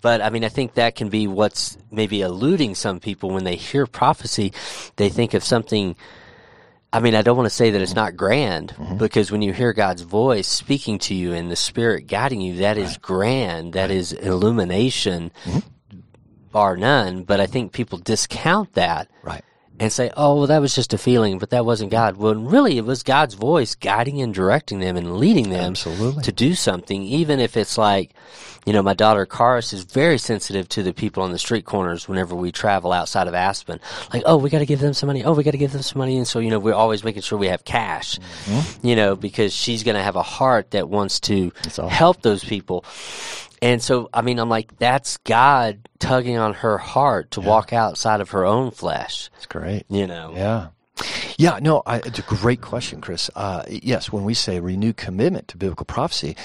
But 0.00 0.22
I 0.22 0.30
mean, 0.30 0.44
I 0.44 0.48
think 0.48 0.74
that 0.74 0.94
can 0.94 1.08
be 1.08 1.26
what's 1.26 1.76
maybe 1.90 2.22
eluding 2.22 2.74
some 2.74 3.00
people 3.00 3.30
when 3.30 3.44
they 3.44 3.56
hear 3.56 3.86
prophecy. 3.86 4.52
They 4.96 5.08
think 5.08 5.34
of 5.34 5.44
something. 5.44 5.96
I 6.92 7.00
mean, 7.00 7.14
I 7.14 7.22
don't 7.22 7.36
want 7.36 7.46
to 7.46 7.54
say 7.54 7.70
that 7.70 7.80
it's 7.80 7.94
not 7.94 8.16
grand 8.16 8.70
mm-hmm. 8.70 8.96
because 8.96 9.30
when 9.30 9.42
you 9.42 9.52
hear 9.52 9.72
God's 9.72 10.02
voice 10.02 10.48
speaking 10.48 10.98
to 11.00 11.14
you 11.14 11.32
and 11.32 11.50
the 11.50 11.56
Spirit 11.56 12.08
guiding 12.08 12.40
you, 12.40 12.56
that 12.56 12.78
is 12.78 12.98
grand. 12.98 13.74
That 13.74 13.92
is 13.92 14.12
illumination, 14.12 15.30
mm-hmm. 15.44 15.98
bar 16.50 16.76
none. 16.76 17.22
But 17.22 17.38
I 17.38 17.46
think 17.46 17.72
people 17.72 17.98
discount 17.98 18.72
that 18.74 19.08
Right. 19.22 19.44
And 19.80 19.92
say, 19.92 20.10
"Oh, 20.16 20.36
well, 20.36 20.46
that 20.46 20.60
was 20.60 20.74
just 20.74 20.92
a 20.92 20.98
feeling, 20.98 21.38
but 21.38 21.50
that 21.50 21.64
wasn't 21.64 21.90
God." 21.90 22.16
Well, 22.16 22.34
really, 22.34 22.78
it 22.78 22.84
was 22.84 23.02
God's 23.02 23.34
voice 23.34 23.74
guiding 23.74 24.20
and 24.20 24.32
directing 24.32 24.78
them 24.78 24.96
and 24.96 25.16
leading 25.16 25.50
them 25.50 25.72
Absolutely. 25.72 26.22
to 26.22 26.32
do 26.32 26.54
something, 26.54 27.02
even 27.02 27.40
if 27.40 27.56
it's 27.56 27.78
like, 27.78 28.14
you 28.66 28.72
know, 28.74 28.82
my 28.82 28.94
daughter 28.94 29.24
Karis 29.24 29.72
is 29.72 29.84
very 29.84 30.18
sensitive 30.18 30.68
to 30.70 30.82
the 30.82 30.92
people 30.92 31.22
on 31.22 31.32
the 31.32 31.38
street 31.38 31.64
corners 31.64 32.06
whenever 32.06 32.36
we 32.36 32.52
travel 32.52 32.92
outside 32.92 33.26
of 33.26 33.34
Aspen. 33.34 33.80
Like, 34.12 34.22
oh, 34.26 34.36
we 34.36 34.50
got 34.50 34.58
to 34.58 34.66
give 34.66 34.80
them 34.80 34.92
some 34.92 35.06
money. 35.06 35.24
Oh, 35.24 35.32
we 35.32 35.42
got 35.42 35.52
to 35.52 35.58
give 35.58 35.72
them 35.72 35.82
some 35.82 35.98
money, 35.98 36.18
and 36.18 36.28
so 36.28 36.38
you 36.38 36.50
know, 36.50 36.58
we're 36.58 36.74
always 36.74 37.02
making 37.02 37.22
sure 37.22 37.38
we 37.38 37.48
have 37.48 37.64
cash. 37.64 38.18
Mm-hmm. 38.18 38.86
You 38.86 38.96
know, 38.96 39.16
because 39.16 39.52
she's 39.52 39.82
going 39.82 39.96
to 39.96 40.02
have 40.02 40.16
a 40.16 40.22
heart 40.22 40.72
that 40.72 40.88
wants 40.88 41.20
to 41.20 41.52
awesome. 41.66 41.88
help 41.88 42.22
those 42.22 42.44
people. 42.44 42.84
And 43.62 43.82
so, 43.82 44.08
I 44.14 44.22
mean, 44.22 44.38
I'm 44.38 44.48
like, 44.48 44.78
that's 44.78 45.18
God 45.18 45.88
tugging 45.98 46.38
on 46.38 46.54
her 46.54 46.78
heart 46.78 47.32
to 47.32 47.40
walk 47.42 47.72
outside 47.72 48.20
of 48.20 48.30
her 48.30 48.44
own 48.46 48.70
flesh, 48.70 49.28
It's 49.36 49.46
great. 49.46 49.84
you 49.90 50.06
know? 50.06 50.32
Yeah. 50.34 50.68
Yeah, 51.40 51.58
no, 51.62 51.82
I, 51.86 51.96
it's 52.04 52.18
a 52.18 52.22
great 52.22 52.60
question, 52.60 53.00
Chris. 53.00 53.30
Uh, 53.34 53.62
yes, 53.68 54.12
when 54.12 54.24
we 54.24 54.34
say 54.34 54.60
renewed 54.60 54.96
commitment 54.98 55.48
to 55.48 55.56
biblical 55.56 55.86
prophecy, 55.86 56.36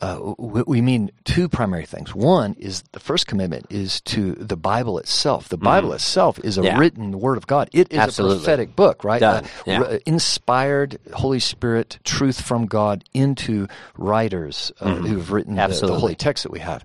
uh, 0.00 0.34
we, 0.38 0.62
we 0.66 0.80
mean 0.80 1.10
two 1.24 1.48
primary 1.48 1.86
things. 1.86 2.14
One 2.14 2.54
is 2.58 2.82
the 2.92 3.00
first 3.00 3.26
commitment 3.28 3.66
is 3.70 4.00
to 4.02 4.32
the 4.32 4.56
Bible 4.56 4.98
itself. 4.98 5.48
The 5.50 5.56
Bible 5.56 5.92
itself 5.92 6.38
is 6.42 6.58
a. 6.58 6.62
Yeah. 6.62 6.78
written 6.78 7.18
Word 7.20 7.36
of 7.36 7.46
God. 7.46 7.68
It 7.72 7.92
is 7.92 7.98
Absolutely. 7.98 8.36
a 8.36 8.40
prophetic 8.40 8.76
book, 8.76 9.04
right? 9.04 9.22
Uh, 9.22 9.42
Yeah. 9.66 9.82
r- 9.82 10.00
inspired 10.06 10.98
Holy 11.14 11.40
Spirit 11.40 11.98
truth 12.04 12.40
from 12.40 12.66
God 12.66 13.04
into 13.14 13.68
writers 13.96 14.72
uh, 14.80 14.94
who 14.94 15.16
have 15.18 15.30
written 15.32 15.54
the, 15.56 15.68
the. 15.68 15.98
Holy 15.98 16.14
text 16.14 16.42
that 16.44 16.52
we 16.52 16.58
have. 16.60 16.82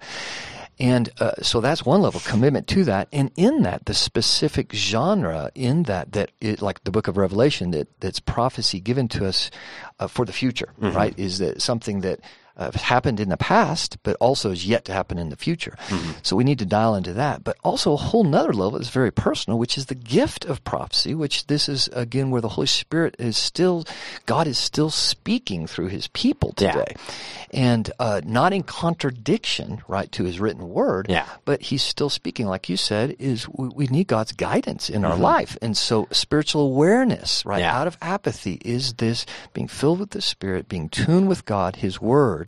And 0.80 1.10
uh, 1.20 1.32
so 1.42 1.62
that's 1.62 1.86
one 1.86 2.02
level 2.02 2.20
commitment 2.26 2.68
to 2.68 2.84
that, 2.84 3.08
and 3.14 3.32
in 3.38 3.64
that, 3.64 3.86
the 3.86 3.94
specific 3.94 4.74
genre 4.74 5.50
in 5.56 5.84
that 5.84 6.12
that 6.12 6.32
it, 6.42 6.62
like 6.62 6.84
the 6.84 6.92
Book 6.92 7.08
of 7.08 7.16
Revelation, 7.16 7.72
that 7.72 7.88
that's 8.02 8.20
prophecy 8.20 8.80
given 8.82 9.08
to 9.10 9.26
us 9.26 9.50
uh, 10.00 10.08
for 10.08 10.26
the 10.26 10.34
future, 10.34 10.74
Mm-hmm. 10.82 10.96
right? 10.96 11.18
Is 11.18 11.38
that 11.40 11.62
something 11.62 12.02
that 12.02 12.20
uh, 12.58 12.72
happened 12.74 13.20
in 13.20 13.30
the 13.30 13.38
past, 13.38 13.98
but 14.04 14.16
also 14.20 14.52
is 14.52 14.66
yet 14.66 14.86
to 14.86 14.94
happen 14.94 15.18
in 15.18 15.30
the 15.30 15.36
future. 15.36 15.76
Mm-hmm. 15.90 16.12
So 16.24 16.36
we 16.36 16.44
need 16.44 16.60
to 16.60 16.66
dial 16.66 16.96
into 16.96 17.14
that. 17.14 17.44
But 17.44 17.58
also 17.64 17.94
a 17.94 17.98
whole 17.98 18.24
nother 18.24 18.54
level 18.54 18.78
is 18.80 18.90
very 18.90 19.12
personal, 19.12 19.60
which 19.60 19.78
is 19.78 19.88
the 19.88 19.96
gift 19.96 20.46
of 20.46 20.64
prophecy, 20.64 21.14
which 21.14 21.48
this 21.48 21.68
is 21.70 21.88
again 21.90 22.30
where 22.32 22.42
the 22.42 22.50
Holy 22.50 22.68
Spirit 22.68 23.16
is 23.20 23.38
still, 23.38 23.86
God 24.26 24.48
is 24.48 24.58
still 24.58 24.90
speaking 24.90 25.68
through 25.68 25.88
His 25.88 26.08
people 26.08 26.54
Yeah. 26.58 26.72
today, 26.72 26.96
and 27.52 27.92
uh, 28.00 28.22
not 28.26 28.54
in 28.54 28.64
contradiction, 28.64 29.82
right, 29.88 30.12
to 30.14 30.24
His 30.24 30.40
written 30.40 30.70
word. 30.70 31.08
Yeah. 31.10 31.26
But 31.46 31.62
He's 31.62 31.84
still 31.84 32.10
speaking, 32.10 32.48
like 32.48 32.70
you 32.70 32.78
said, 32.78 33.16
is 33.20 33.48
we, 33.50 33.68
we 33.70 33.88
need 33.88 34.08
God's 34.08 34.32
guidance 34.32 34.90
in 34.90 35.02
Mm-hmm. 35.02 35.12
our 35.12 35.18
life, 35.18 35.58
and 35.62 35.76
so 35.78 36.08
spiritual 36.12 36.62
awareness, 36.64 37.46
right, 37.46 37.60
Yeah. 37.60 37.78
out 37.78 37.86
of 37.88 37.98
apathy 38.02 38.60
is 38.66 38.94
this 38.94 39.26
being 39.54 39.68
filled 39.68 40.00
with 40.00 40.12
the 40.12 40.22
Spirit, 40.22 40.68
being 40.70 40.90
tuned 40.90 41.28
with 41.28 41.46
God, 41.46 41.76
His 41.78 42.02
Word, 42.02 42.45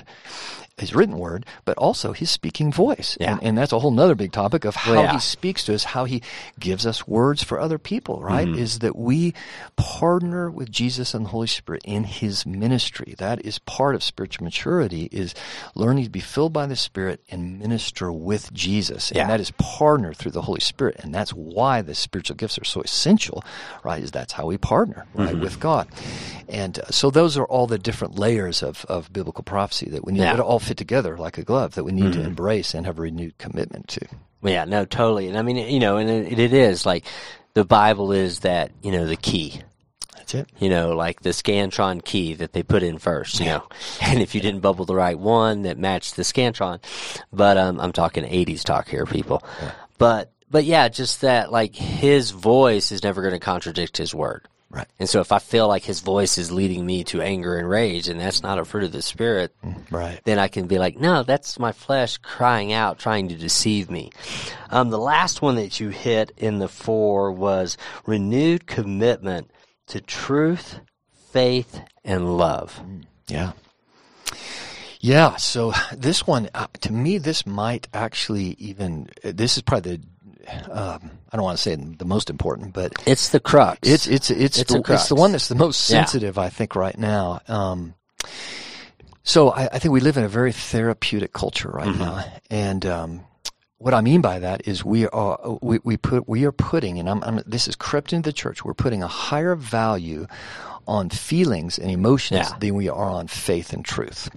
His 0.78 0.94
written 0.94 1.18
Word, 1.18 1.44
but 1.66 1.76
also 1.80 2.14
His 2.14 2.30
speaking 2.30 2.72
voice. 2.72 3.18
Yeah. 3.20 3.32
And, 3.32 3.44
and 3.44 3.58
that's 3.58 3.72
a 3.72 3.80
whole 3.80 3.90
nother 3.90 4.14
big 4.14 4.32
topic 4.32 4.64
of 4.64 4.76
how 4.76 4.94
yeah. 4.94 5.14
He 5.14 5.20
speaks 5.20 5.64
to 5.66 5.74
us, 5.74 5.84
how 5.84 6.06
He 6.06 6.22
gives 6.60 6.86
us 6.86 7.08
words 7.08 7.42
for 7.42 7.60
other 7.60 7.80
people, 7.80 8.22
right? 8.22 8.48
Mm-hmm. 8.48 8.60
Is 8.60 8.80
that 8.80 8.96
we 8.96 9.34
partner 9.76 10.52
with 10.52 10.72
Jesus 10.72 11.16
and 11.16 11.26
the 11.26 11.30
Holy 11.30 11.48
Spirit 11.48 11.82
in 11.84 12.04
His 12.04 12.46
ministry. 12.46 13.16
That 13.18 13.44
is 13.44 13.58
part 13.58 13.96
of 13.96 14.04
spiritual 14.04 14.44
maturity, 14.46 15.10
is 15.12 15.34
learning 15.74 16.04
to 16.04 16.10
be 16.12 16.20
filled 16.20 16.54
by 16.54 16.68
the 16.68 16.76
Spirit 16.76 17.22
and 17.32 17.58
minister 17.58 18.12
with 18.12 18.54
Jesus. 18.54 19.12
Yeah. 19.16 19.22
And 19.22 19.32
that 19.32 19.40
is 19.40 19.52
partner 19.58 20.14
through 20.14 20.32
the 20.32 20.44
Holy 20.44 20.62
Spirit. 20.62 20.98
And 21.00 21.12
that's 21.14 21.32
why 21.32 21.82
the 21.82 21.96
spiritual 21.96 22.36
gifts 22.36 22.60
are 22.60 22.64
so 22.64 22.82
essential, 22.82 23.44
right? 23.84 24.04
Is 24.04 24.12
that's 24.12 24.34
how 24.34 24.46
we 24.46 24.58
partner, 24.60 25.08
right, 25.16 25.30
Mm-hmm. 25.30 25.42
with 25.42 25.60
God. 25.60 25.88
And 26.48 26.80
uh, 26.80 26.86
so 26.92 27.10
those 27.10 27.36
are 27.36 27.46
all 27.46 27.68
the 27.68 27.78
different 27.80 28.18
layers 28.18 28.62
of, 28.62 28.86
of 28.86 29.12
biblical 29.12 29.44
prophecy 29.44 29.87
that 29.88 30.06
we 30.06 30.14
need 30.14 30.20
Yeah. 30.20 30.36
that 30.36 30.42
all 30.44 30.60
fit 30.60 30.78
together 30.78 31.18
like 31.18 31.38
a 31.38 31.44
glove 31.44 31.76
that 31.76 31.84
we 31.84 31.92
need 31.92 32.06
Mm-hmm. 32.12 32.22
to 32.22 32.28
embrace 32.28 32.74
and 32.74 32.86
have 32.86 32.98
a 33.00 33.02
renewed 33.02 33.38
commitment 33.38 33.88
to. 33.90 34.08
Yeah, 34.44 34.66
no, 34.66 34.86
totally. 34.86 35.28
And 35.28 35.38
I 35.38 35.42
mean, 35.42 35.58
you 35.58 35.80
know, 35.80 35.98
and 35.98 36.10
it, 36.10 36.40
it 36.40 36.54
is 36.54 36.86
like 36.86 37.06
the 37.54 37.66
Bible 37.66 38.12
is 38.12 38.40
that, 38.42 38.72
you 38.84 38.92
know, 38.92 39.06
the 39.06 39.16
key. 39.18 39.62
That's 40.16 40.34
it. 40.36 40.50
you 40.60 40.70
know, 40.70 40.92
like 40.94 41.22
the 41.22 41.30
Scantron 41.30 42.04
key 42.04 42.34
that 42.36 42.52
they 42.54 42.62
put 42.62 42.84
in 42.84 42.98
first, 42.98 43.40
you 43.40 43.46
know, 43.46 43.64
and 44.02 44.20
if 44.22 44.36
you 44.36 44.42
didn't 44.42 44.60
bubble 44.60 44.84
the 44.86 44.94
right 44.96 45.18
one 45.18 45.62
that 45.64 45.78
matched 45.78 46.16
the 46.18 46.24
Scantron, 46.24 46.80
but 47.32 47.58
um, 47.58 47.80
I'm 47.80 47.94
talking 47.94 48.24
80s 48.26 48.64
talk 48.64 48.88
here, 48.90 49.06
people. 49.06 49.42
But 49.98 50.32
but 50.50 50.66
yeah, 50.66 50.88
just 50.90 51.22
that 51.22 51.52
like 51.52 51.76
his 51.76 52.32
voice 52.32 52.92
is 52.92 53.04
never 53.04 53.22
going 53.22 53.34
to 53.34 53.40
contradict 53.40 53.98
his 53.98 54.14
word. 54.14 54.48
Right. 54.70 54.88
And 55.00 55.08
so 55.08 55.22
if 55.22 55.32
I 55.32 55.40
feel 55.40 55.68
like 55.70 55.84
his 55.84 56.02
voice 56.02 56.38
is 56.38 56.52
leading 56.52 56.86
me 56.86 57.06
to 57.06 57.22
anger 57.22 57.58
and 57.58 57.70
rage, 57.70 58.10
and 58.10 58.20
that's 58.20 58.44
not 58.44 58.60
a 58.60 58.66
fruit 58.66 58.84
of 58.84 58.92
the 58.92 59.02
spirit, 59.02 59.56
Right. 59.90 60.20
then 60.26 60.40
I 60.40 60.50
can 60.50 60.68
be 60.68 60.78
like, 60.78 60.98
no, 60.98 61.24
that's 61.24 61.58
my 61.58 61.72
flesh 61.72 62.18
crying 62.18 62.74
out, 62.74 63.00
trying 63.00 63.30
to 63.30 63.36
deceive 63.36 63.90
me. 63.90 64.12
Um, 64.70 64.90
the 64.90 65.00
last 65.00 65.42
one 65.42 65.56
that 65.56 65.80
you 65.80 65.88
hit 65.90 66.34
in 66.36 66.60
the 66.60 66.68
four 66.68 67.32
was 67.32 67.78
renewed 68.06 68.68
commitment 68.68 69.52
to 69.88 70.02
truth, 70.02 70.82
faith, 71.32 71.80
and 72.04 72.38
love. 72.38 72.82
Yeah. 73.28 73.54
Yeah. 75.00 75.36
So 75.38 75.72
this 75.96 76.28
one, 76.28 76.50
uh, 76.54 76.68
to 76.82 76.92
me, 76.92 77.20
this 77.20 77.46
might 77.46 77.88
actually 77.94 78.56
even, 78.60 79.10
uh, 79.24 79.32
this 79.34 79.56
is 79.56 79.64
probably 79.64 79.98
the, 79.98 80.04
um, 80.72 81.12
I 81.32 81.36
don't 81.38 81.44
want 81.44 81.58
to 81.58 81.62
say 81.62 81.76
the 81.76 82.06
most 82.06 82.30
important, 82.30 82.74
but 82.74 82.94
It's 83.06 83.30
the 83.30 83.40
crux. 83.40 83.80
It's 83.84 84.08
it's 84.08 84.30
it's, 84.32 84.60
It's 84.60 84.72
the, 84.74 84.82
crux. 84.82 85.02
it's 85.02 85.10
the 85.10 85.16
one 85.16 85.32
that's 85.32 85.48
the 85.48 85.56
most 85.56 85.90
Yeah. 85.90 85.98
sensitive, 86.06 86.38
I 86.38 86.50
think, 86.50 86.76
right 86.76 86.98
now. 86.98 87.42
Um, 87.48 87.94
so 89.24 89.50
I, 89.52 89.68
I 89.74 89.80
think 89.80 89.92
we 89.92 90.00
live 90.00 90.18
in 90.18 90.24
a 90.24 90.30
very 90.30 90.52
therapeutic 90.54 91.34
culture 91.34 91.70
right 91.70 91.88
Mm-hmm. 91.88 92.00
now, 92.00 92.26
and 92.50 92.86
um, 92.86 93.22
what 93.78 93.94
I 93.94 94.02
mean 94.02 94.22
by 94.22 94.40
that 94.40 94.68
is 94.68 94.84
we 94.86 95.08
are 95.08 95.58
we, 95.62 95.80
we 95.84 95.98
put 95.98 96.28
we 96.28 96.46
are 96.46 96.52
putting, 96.54 96.98
and 97.00 97.10
I'm, 97.10 97.24
I'm 97.24 97.42
this 97.46 97.68
is 97.68 97.76
crept 97.76 98.14
into 98.14 98.30
the 98.30 98.34
church. 98.34 98.64
We're 98.64 98.74
putting 98.74 99.04
a 99.04 99.08
higher 99.08 99.56
value 99.56 100.28
on 100.88 101.10
feelings 101.10 101.78
and 101.78 101.92
emotions 101.92 102.38
Yeah. 102.40 102.46
Mm-hmm. 102.46 102.60
than 102.60 102.76
we 102.76 102.88
are 102.90 103.10
on 103.10 103.28
faith 103.28 103.74
and 103.74 103.84
truth. 103.84 104.30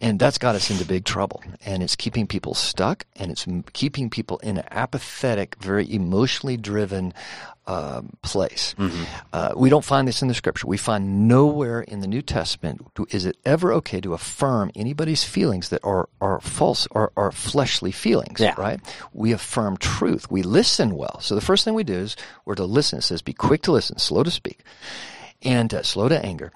And 0.00 0.18
that's 0.18 0.36
got 0.38 0.54
us 0.54 0.70
into 0.70 0.84
big 0.84 1.04
trouble. 1.04 1.42
And 1.64 1.82
it's 1.82 1.96
keeping 1.96 2.26
people 2.26 2.52
stuck 2.54 3.04
and 3.16 3.30
it's 3.30 3.46
keeping 3.72 4.10
people 4.10 4.38
in 4.38 4.58
an 4.58 4.64
apathetic, 4.70 5.56
very 5.58 5.90
emotionally 5.92 6.56
driven 6.58 7.14
um, 7.66 8.10
place. 8.22 8.74
Uh, 9.32 9.52
we 9.56 9.68
don't 9.70 9.84
find 9.84 10.06
this 10.06 10.22
in 10.22 10.28
the 10.28 10.34
scripture. 10.34 10.66
We 10.68 10.76
find 10.76 11.26
nowhere 11.26 11.80
in 11.80 12.00
the 12.00 12.06
New 12.06 12.22
Testament 12.22 12.86
do, 12.94 13.06
is 13.10 13.24
it 13.24 13.36
ever 13.44 13.72
okay 13.72 14.00
to 14.02 14.12
affirm 14.14 14.70
anybody's 14.76 15.24
feelings 15.24 15.70
that 15.70 15.80
are, 15.82 16.08
are 16.20 16.40
false 16.40 16.86
or 16.92 17.10
are 17.16 17.32
fleshly 17.32 17.90
feelings, 17.90 18.38
Yeah. 18.38 18.54
right? 18.58 18.78
We 19.14 19.32
affirm 19.32 19.78
truth. 19.78 20.30
We 20.30 20.42
listen 20.42 20.94
well. 20.94 21.18
So 21.20 21.34
the 21.34 21.40
first 21.40 21.64
thing 21.64 21.74
we 21.74 21.82
do 21.84 21.94
is 21.94 22.16
we're 22.44 22.54
to 22.56 22.64
listen. 22.66 22.98
It 22.98 23.02
says, 23.02 23.22
be 23.22 23.32
quick 23.32 23.62
to 23.62 23.72
listen, 23.72 23.98
slow 23.98 24.22
to 24.22 24.30
speak 24.30 24.60
and 25.42 25.72
uh, 25.74 25.82
slow 25.82 26.08
to 26.08 26.24
anger. 26.24 26.52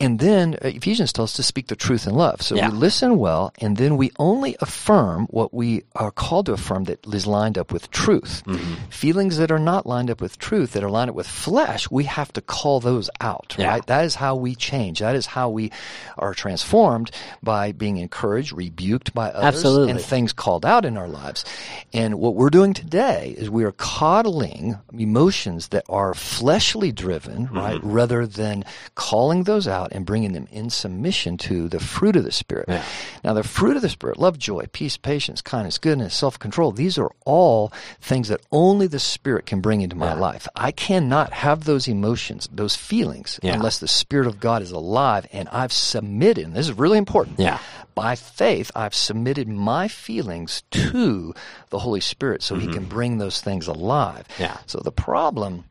And 0.00 0.18
then 0.18 0.54
uh, 0.54 0.68
Ephesians 0.68 1.12
tells 1.12 1.30
us 1.30 1.36
to 1.36 1.42
speak 1.42 1.68
the 1.68 1.76
truth 1.76 2.06
in 2.06 2.14
love. 2.14 2.42
So 2.42 2.54
Yeah. 2.56 2.68
we 2.70 2.76
listen 2.76 3.18
well, 3.18 3.52
and 3.60 3.76
then 3.76 3.96
we 3.96 4.10
only 4.18 4.56
affirm 4.60 5.26
what 5.30 5.54
we 5.54 5.84
are 5.94 6.10
called 6.10 6.46
to 6.46 6.52
affirm 6.52 6.84
that 6.84 7.06
is 7.06 7.26
lined 7.26 7.56
up 7.58 7.72
with 7.72 7.90
truth. 7.90 8.42
Mm-hmm. 8.46 8.74
Feelings 8.90 9.36
that 9.38 9.50
are 9.50 9.58
not 9.58 9.86
lined 9.86 10.10
up 10.10 10.20
with 10.20 10.38
truth, 10.38 10.72
that 10.72 10.82
are 10.82 10.90
lined 10.90 11.10
up 11.10 11.16
with 11.16 11.26
flesh, 11.28 11.90
we 11.90 12.04
have 12.04 12.32
to 12.34 12.40
call 12.40 12.80
those 12.80 13.08
out, 13.20 13.54
Yeah. 13.58 13.68
right? 13.68 13.86
That 13.86 14.04
is 14.04 14.14
how 14.16 14.34
we 14.34 14.54
change. 14.54 14.98
That 15.00 15.14
is 15.16 15.26
how 15.26 15.48
we 15.50 15.70
are 16.18 16.34
transformed 16.34 17.10
by 17.42 17.72
being 17.72 17.96
encouraged, 17.98 18.52
rebuked 18.52 19.14
by 19.14 19.30
others, 19.30 19.44
Absolutely. 19.56 19.90
and 19.92 20.00
things 20.00 20.32
called 20.32 20.64
out 20.66 20.84
in 20.84 20.96
our 20.96 21.08
lives. 21.08 21.44
And 21.92 22.16
what 22.18 22.34
we're 22.34 22.50
doing 22.50 22.74
today 22.74 23.34
is 23.38 23.48
we 23.50 23.64
are 23.64 23.72
coddling 23.72 24.78
emotions 24.96 25.68
that 25.68 25.84
are 25.88 26.14
fleshly 26.14 26.92
driven, 26.92 27.46
Mm-hmm. 27.46 27.56
right, 27.58 27.80
rather 27.82 28.26
than 28.26 28.64
calling 28.94 29.44
those 29.44 29.66
out 29.68 29.83
and 29.92 30.06
bringing 30.06 30.32
them 30.32 30.48
in 30.50 30.70
submission 30.70 31.36
to 31.38 31.68
the 31.68 31.80
fruit 31.80 32.16
of 32.16 32.24
the 32.24 32.32
Spirit. 32.32 32.66
Yeah. 32.68 32.84
Now, 33.22 33.34
the 33.34 33.42
fruit 33.42 33.76
of 33.76 33.82
the 33.82 33.88
Spirit, 33.88 34.18
love, 34.18 34.38
joy, 34.38 34.66
peace, 34.72 34.96
patience, 34.96 35.40
kindness, 35.40 35.78
goodness, 35.78 36.14
self 36.14 36.38
control, 36.38 36.72
these 36.72 36.98
are 36.98 37.10
all 37.24 37.72
things 38.00 38.28
that 38.28 38.40
only 38.52 38.86
the 38.86 38.98
Spirit 38.98 39.46
can 39.46 39.60
bring 39.60 39.80
into 39.80 39.96
my 39.96 40.14
life. 40.14 40.48
I 40.56 40.70
cannot 40.72 41.32
have 41.32 41.64
those 41.64 41.88
emotions, 41.88 42.48
those 42.52 42.76
feelings, 42.76 43.40
Yeah. 43.42 43.54
unless 43.54 43.78
the 43.78 43.88
Spirit 43.88 44.26
of 44.26 44.40
God 44.40 44.62
is 44.62 44.70
alive 44.70 45.26
and 45.32 45.48
I've 45.50 45.72
submitted. 45.72 46.44
And 46.44 46.54
this 46.54 46.68
is 46.68 46.78
really 46.78 46.98
important. 46.98 47.38
Yeah. 47.38 47.58
By 47.94 48.16
faith, 48.16 48.72
I've 48.74 48.94
submitted 48.94 49.48
my 49.48 49.86
feelings 49.88 50.62
to 50.72 51.34
the 51.70 51.78
Holy 51.78 52.00
Spirit 52.00 52.42
so 52.42 52.56
He 52.56 52.66
mm-hmm. 52.66 52.74
can 52.74 52.84
bring 52.86 53.18
those 53.18 53.40
things 53.40 53.68
alive. 53.68 54.26
Yeah. 54.38 54.58
So 54.66 54.80
the 54.80 54.92
problem 54.92 55.64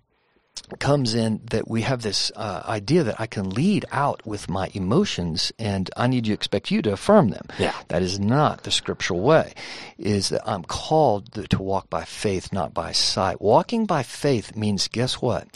comes 0.79 1.13
in 1.13 1.41
that 1.51 1.67
we 1.67 1.81
have 1.81 2.01
this 2.01 2.31
uh, 2.35 2.63
idea 2.65 3.03
that 3.03 3.19
I 3.19 3.27
can 3.27 3.49
lead 3.49 3.85
out 3.91 4.25
with 4.25 4.49
my 4.49 4.69
emotions 4.73 5.51
and 5.59 5.89
I 5.95 6.07
need 6.07 6.25
to 6.25 6.33
expect 6.33 6.71
you 6.71 6.81
to 6.83 6.93
affirm 6.93 7.29
them. 7.29 7.47
Yeah. 7.59 7.73
That 7.89 8.01
is 8.01 8.19
not 8.19 8.63
the 8.63 8.71
scriptural 8.71 9.21
way. 9.21 9.53
Is 9.97 10.29
that 10.29 10.41
I'm 10.47 10.63
called 10.63 11.33
to 11.33 11.61
walk 11.61 11.89
by 11.89 12.05
faith, 12.05 12.51
not 12.53 12.73
by 12.73 12.91
sight. 12.91 13.41
Walking 13.41 13.85
by 13.85 14.03
faith 14.03 14.55
means 14.55 14.87
guess 14.87 15.21
what? 15.21 15.47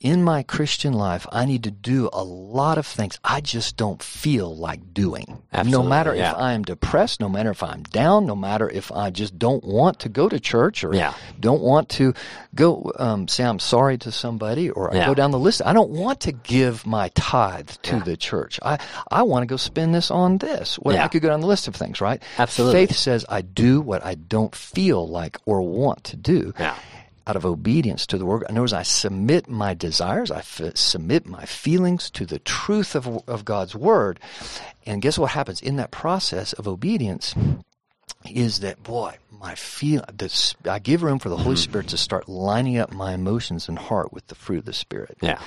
In 0.00 0.22
my 0.22 0.42
Christian 0.42 0.92
life, 0.92 1.26
I 1.32 1.46
need 1.46 1.64
to 1.64 1.70
do 1.70 2.10
a 2.12 2.22
lot 2.22 2.76
of 2.76 2.86
things 2.86 3.18
I 3.24 3.40
just 3.40 3.76
don't 3.76 4.02
feel 4.02 4.54
like 4.54 4.92
doing. 4.92 5.42
Absolutely, 5.52 5.70
no 5.84 5.88
matter 5.88 6.14
yeah. 6.14 6.32
if 6.32 6.36
I 6.36 6.52
am 6.52 6.62
depressed, 6.64 7.18
no 7.20 7.28
matter 7.30 7.50
if 7.50 7.62
I'm 7.62 7.82
down, 7.84 8.26
no 8.26 8.36
matter 8.36 8.68
if 8.68 8.92
I 8.92 9.10
just 9.10 9.38
don't 9.38 9.64
want 9.64 10.00
to 10.00 10.08
go 10.10 10.28
to 10.28 10.38
church 10.38 10.84
or 10.84 10.94
Yeah. 10.94 11.14
don't 11.40 11.62
want 11.62 11.88
to 11.90 12.12
go 12.54 12.92
um, 12.98 13.26
say 13.26 13.44
I'm 13.44 13.58
sorry 13.58 13.96
to 13.98 14.12
somebody 14.12 14.68
or 14.70 14.94
I 14.94 15.06
go 15.06 15.14
down 15.14 15.30
the 15.30 15.38
list. 15.38 15.62
I 15.64 15.72
don't 15.72 15.90
want 15.90 16.20
to 16.20 16.32
give 16.32 16.86
my 16.86 17.08
tithe 17.14 17.70
to 17.82 18.00
the 18.00 18.16
church. 18.16 18.60
I, 18.62 18.78
I 19.10 19.22
want 19.22 19.42
to 19.42 19.46
go 19.46 19.56
spend 19.56 19.94
this 19.94 20.10
on 20.10 20.38
this. 20.38 20.78
Well, 20.78 20.94
Yeah. 20.94 21.04
I 21.04 21.08
could 21.08 21.22
go 21.22 21.28
down 21.30 21.40
the 21.40 21.46
list 21.46 21.68
of 21.68 21.74
things, 21.74 22.00
right? 22.02 22.22
Absolutely. 22.38 22.86
Faith 22.86 22.96
says 22.96 23.24
I 23.28 23.40
do 23.40 23.80
what 23.80 24.04
I 24.04 24.14
don't 24.14 24.54
feel 24.54 25.08
like 25.08 25.38
or 25.46 25.62
want 25.62 26.04
to 26.04 26.16
do 26.16 26.52
Yeah. 26.58 26.76
Out 27.26 27.36
of 27.36 27.44
obedience 27.44 28.06
to 28.06 28.18
the 28.18 28.26
word. 28.26 28.42
In 28.48 28.54
other 28.54 28.60
words, 28.62 28.72
I 28.72 28.82
submit 28.82 29.48
my 29.48 29.74
desires, 29.74 30.30
I 30.30 30.38
f- 30.38 30.76
submit 30.76 31.26
my 31.26 31.44
feelings 31.44 32.10
to 32.10 32.24
the 32.24 32.38
truth 32.38 32.94
of, 32.94 33.28
of 33.28 33.44
God's 33.44 33.74
word. 33.74 34.20
And 34.84 35.02
guess 35.02 35.18
what 35.18 35.32
happens 35.32 35.60
in 35.60 35.76
that 35.76 35.90
process 35.90 36.52
of 36.52 36.68
obedience? 36.68 37.34
Is 38.24 38.60
that 38.60 38.82
boy, 38.82 39.16
my 39.30 39.54
feel 39.54 40.04
this, 40.12 40.54
I 40.64 40.78
give 40.78 41.02
room 41.02 41.18
for 41.18 41.28
the 41.28 41.36
Holy 41.36 41.56
mm-hmm. 41.56 41.62
Spirit 41.62 41.88
to 41.88 41.96
start 41.96 42.28
lining 42.28 42.78
up 42.78 42.92
my 42.92 43.14
emotions 43.14 43.68
and 43.68 43.78
heart 43.78 44.12
with 44.12 44.26
the 44.28 44.34
fruit 44.34 44.58
of 44.60 44.64
the 44.64 44.72
Spirit 44.72 45.18
Yeah. 45.20 45.40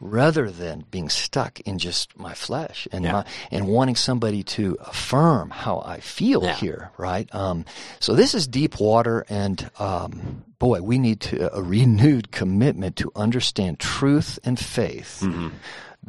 Rather 0.00 0.50
than 0.50 0.84
being 0.90 1.08
stuck 1.08 1.60
in 1.60 1.78
just 1.78 2.18
my 2.18 2.32
flesh 2.34 2.88
and 2.90 3.04
Yeah. 3.04 3.12
my, 3.12 3.24
and 3.50 3.68
wanting 3.68 3.96
somebody 3.96 4.42
to 4.42 4.76
affirm 4.80 5.50
how 5.50 5.82
I 5.84 6.00
feel 6.00 6.42
Yeah. 6.42 6.54
here, 6.54 6.90
right? 6.96 7.32
Um, 7.34 7.64
so 8.00 8.14
this 8.14 8.34
is 8.34 8.46
deep 8.46 8.80
water, 8.80 9.24
and 9.28 9.70
um, 9.78 10.44
boy, 10.58 10.80
we 10.80 10.98
need 10.98 11.20
to, 11.20 11.54
a 11.54 11.62
renewed 11.62 12.30
commitment 12.32 12.96
to 12.96 13.12
understand 13.14 13.78
truth 13.78 14.38
and 14.42 14.58
faith. 14.58 15.20
Mm-hmm. 15.22 15.48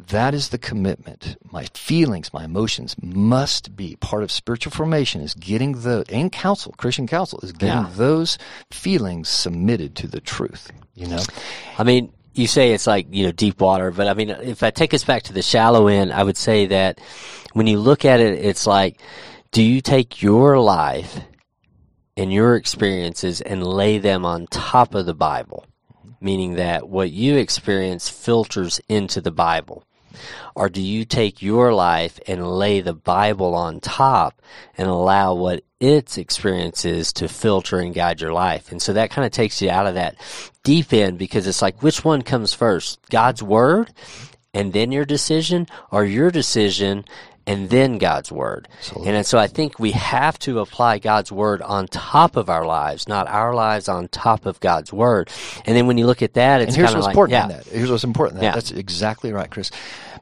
That 0.08 0.32
is 0.32 0.48
the 0.48 0.58
commitment. 0.58 1.36
My 1.50 1.66
feelings, 1.74 2.32
my 2.32 2.44
emotions 2.44 2.96
must 3.02 3.76
be 3.76 3.96
part 3.96 4.22
of 4.22 4.32
spiritual 4.32 4.72
formation. 4.72 5.20
Is 5.20 5.34
getting 5.34 5.82
the 5.82 6.04
and 6.08 6.32
counsel, 6.32 6.72
Christian 6.78 7.06
counsel, 7.06 7.40
is 7.42 7.52
getting 7.52 7.84
Yeah. 7.84 7.90
those 7.94 8.38
feelings 8.70 9.28
submitted 9.28 9.94
to 9.96 10.06
the 10.08 10.20
truth. 10.20 10.72
You 10.94 11.08
know, 11.08 11.22
I 11.78 11.84
mean, 11.84 12.10
you 12.34 12.46
say 12.46 12.72
it's 12.72 12.86
like, 12.86 13.06
you 13.10 13.26
know, 13.26 13.32
deep 13.32 13.60
water, 13.60 13.90
but 13.90 14.08
I 14.08 14.14
mean, 14.14 14.30
if 14.30 14.62
I 14.62 14.70
take 14.70 14.94
us 14.94 15.04
back 15.04 15.24
to 15.24 15.32
the 15.32 15.42
shallow 15.42 15.88
end, 15.88 16.12
I 16.12 16.22
would 16.22 16.36
say 16.36 16.66
that 16.66 17.00
when 17.52 17.66
you 17.66 17.78
look 17.78 18.04
at 18.04 18.20
it, 18.20 18.44
it's 18.44 18.66
like, 18.66 19.00
do 19.50 19.62
you 19.62 19.80
take 19.80 20.22
your 20.22 20.58
life 20.58 21.20
and 22.16 22.32
your 22.32 22.56
experiences 22.56 23.40
and 23.40 23.66
lay 23.66 23.98
them 23.98 24.24
on 24.24 24.46
top 24.46 24.94
of 24.94 25.06
the 25.06 25.14
Bible? 25.14 25.66
Meaning 26.20 26.54
that 26.54 26.88
what 26.88 27.10
you 27.10 27.36
experience 27.36 28.08
filters 28.08 28.80
into 28.88 29.20
the 29.20 29.32
Bible. 29.32 29.84
Or 30.54 30.68
do 30.68 30.80
you 30.80 31.04
take 31.04 31.42
your 31.42 31.72
life 31.72 32.20
and 32.26 32.46
lay 32.46 32.80
the 32.80 32.92
Bible 32.92 33.54
on 33.54 33.80
top 33.80 34.40
and 34.76 34.88
allow 34.88 35.34
what 35.34 35.64
its 35.80 36.18
experiences 36.18 37.12
to 37.14 37.28
filter 37.28 37.78
and 37.78 37.94
guide 37.94 38.20
your 38.20 38.32
life? 38.32 38.70
And 38.70 38.80
so 38.80 38.92
that 38.92 39.10
kind 39.10 39.24
of 39.24 39.32
takes 39.32 39.60
you 39.62 39.70
out 39.70 39.86
of 39.86 39.94
that 39.94 40.16
deep 40.62 40.92
end 40.92 41.18
because 41.18 41.46
it's 41.46 41.62
like, 41.62 41.82
which 41.82 42.04
one 42.04 42.22
comes 42.22 42.52
first? 42.52 43.00
God's 43.10 43.42
Word 43.42 43.92
and 44.54 44.72
then 44.72 44.92
your 44.92 45.04
decision 45.04 45.66
or 45.90 46.04
your 46.04 46.30
decision 46.30 47.04
and 47.46 47.70
then 47.70 47.98
God's 47.98 48.30
Word? 48.30 48.68
And 49.04 49.26
so 49.26 49.38
I 49.38 49.48
think 49.48 49.78
we 49.78 49.90
have 49.92 50.38
to 50.40 50.60
apply 50.60 50.98
God's 50.98 51.32
Word 51.32 51.60
on 51.62 51.88
top 51.88 52.36
of 52.36 52.48
our 52.48 52.64
lives, 52.64 53.08
not 53.08 53.28
our 53.28 53.54
lives 53.54 53.88
on 53.88 54.08
top 54.08 54.46
of 54.46 54.60
God's 54.60 54.92
Word. 54.92 55.30
And 55.64 55.76
then 55.76 55.86
when 55.86 55.98
you 55.98 56.06
look 56.06 56.22
at 56.22 56.34
that, 56.34 56.60
it's 56.60 56.68
and 56.68 56.76
here's 56.76 56.94
what's 56.94 57.06
like, 57.06 57.14
important 57.14 57.50
yeah. 57.50 57.56
that. 57.56 57.66
Here's 57.66 57.90
what's 57.90 58.04
important. 58.04 58.40
That. 58.40 58.46
Yeah. 58.46 58.54
That's 58.54 58.70
exactly 58.70 59.32
right, 59.32 59.50
Chris. 59.50 59.70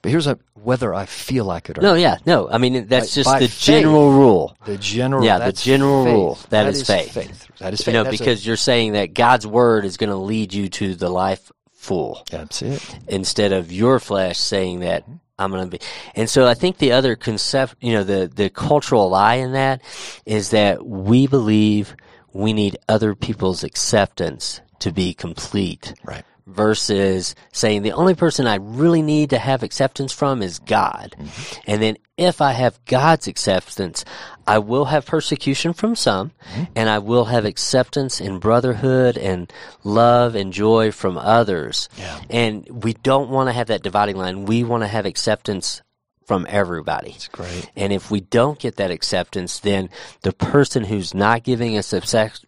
But 0.03 0.11
here's 0.11 0.27
a, 0.27 0.39
whether 0.55 0.95
I 0.95 1.05
feel 1.07 1.45
like 1.45 1.69
it 1.69 1.79
or 1.79 1.83
No, 1.83 1.91
not. 1.91 2.01
yeah, 2.01 2.17
no. 2.25 2.49
I 2.51 2.59
mean, 2.59 2.87
that's 2.87 3.15
By- 3.15 3.23
just 3.23 3.39
the 3.39 3.49
faith. 3.49 3.61
general 3.61 4.13
rule. 4.13 4.57
The 4.65 4.79
general, 4.79 5.25
Yeah, 5.25 5.39
the 5.39 5.53
general 5.53 6.05
faith. 6.05 6.13
rule. 6.15 6.39
that 6.49 6.67
is, 6.69 6.87
faith. 6.87 7.15
That 7.59 7.73
is 7.75 7.81
faith. 7.81 7.87
You 7.89 7.93
know, 7.93 8.05
That's 8.05 8.17
a- 8.17 8.19
because 8.19 8.47
you're 8.47 8.57
saying 8.57 8.93
that 8.93 9.13
God's 9.15 9.47
word 9.47 9.85
is 9.85 9.97
going 9.99 10.11
to 10.11 10.17
lead 10.17 10.55
you 10.55 10.69
to 10.71 10.95
the 10.95 11.11
life 11.11 11.53
full 11.73 12.23
that's 12.31 12.61
it. 12.63 12.99
instead 13.09 13.53
of 13.53 13.73
your 13.73 13.99
flesh 13.99 14.39
saying 14.39 14.81
that 14.81 15.03
mm-hmm. 15.03 15.17
I'm 15.39 15.51
going 15.51 15.65
to 15.65 15.79
be. 15.79 15.85
And 16.15 16.29
so 16.29 16.47
I 16.47 16.53
think 16.55 16.77
the 16.79 16.93
other 16.93 17.17
concept, 17.17 17.77
you 17.81 17.95
know, 17.95 18.05
the, 18.05 18.31
the 18.35 18.51
cultural 18.51 19.09
lie 19.09 19.37
in 19.37 19.53
that 19.53 19.81
is 20.27 20.51
that 20.51 20.85
we 20.87 21.27
believe 21.27 21.97
we 22.35 22.53
need 22.53 22.77
other 22.89 23.15
people's 23.15 23.65
acceptance 23.65 24.61
to 24.81 24.93
be 24.93 25.13
complete 25.15 25.95
Right. 26.05 26.25
Versus 26.51 27.35
saying 27.53 27.83
the 27.83 27.93
only 27.93 28.15
person 28.15 28.47
I 28.47 28.57
really 28.57 29.03
need 29.03 29.31
to 29.31 29.39
have 29.39 29.63
acceptance 29.63 30.13
from 30.13 30.43
is 30.43 30.59
God. 30.59 31.15
Mm-hmm. 31.19 31.61
And 31.67 31.83
then 31.83 31.97
if 32.17 32.41
I 32.41 32.53
have 32.53 32.85
God's 32.85 33.27
acceptance, 33.27 34.05
I 34.47 34.59
will 34.59 34.87
have 34.87 35.07
persecution 35.07 35.73
from 35.73 35.97
some 35.97 36.33
mm-hmm. 36.53 36.65
and 36.77 36.89
I 36.89 36.99
will 36.99 37.27
have 37.27 37.45
acceptance 37.45 38.21
and 38.21 38.41
brotherhood 38.41 39.17
and 39.17 39.53
love 39.85 40.35
and 40.35 40.53
joy 40.53 40.93
from 40.93 41.17
others. 41.17 41.89
Yeah. 41.97 42.21
And 42.29 42.69
we 42.83 42.95
don't 42.95 43.31
want 43.31 43.49
to 43.49 43.53
have 43.53 43.69
that 43.69 43.83
dividing 43.83 44.17
line. 44.17 44.45
We 44.45 44.65
want 44.65 44.83
to 44.83 44.89
have 44.89 45.07
acceptance 45.07 45.83
from 46.31 46.47
everybody. 46.49 47.11
It's 47.11 47.27
great. 47.27 47.69
And 47.75 47.93
if 47.93 48.09
we 48.09 48.21
don't 48.21 48.57
get 48.57 48.77
that 48.77 48.93
acceptance, 48.93 49.59
then 49.59 49.90
the 50.23 50.33
person 50.33 50.85
who's 50.85 51.12
not 51.12 51.43
giving 51.43 51.77
us 51.77 51.93
acceptance 51.93 52.45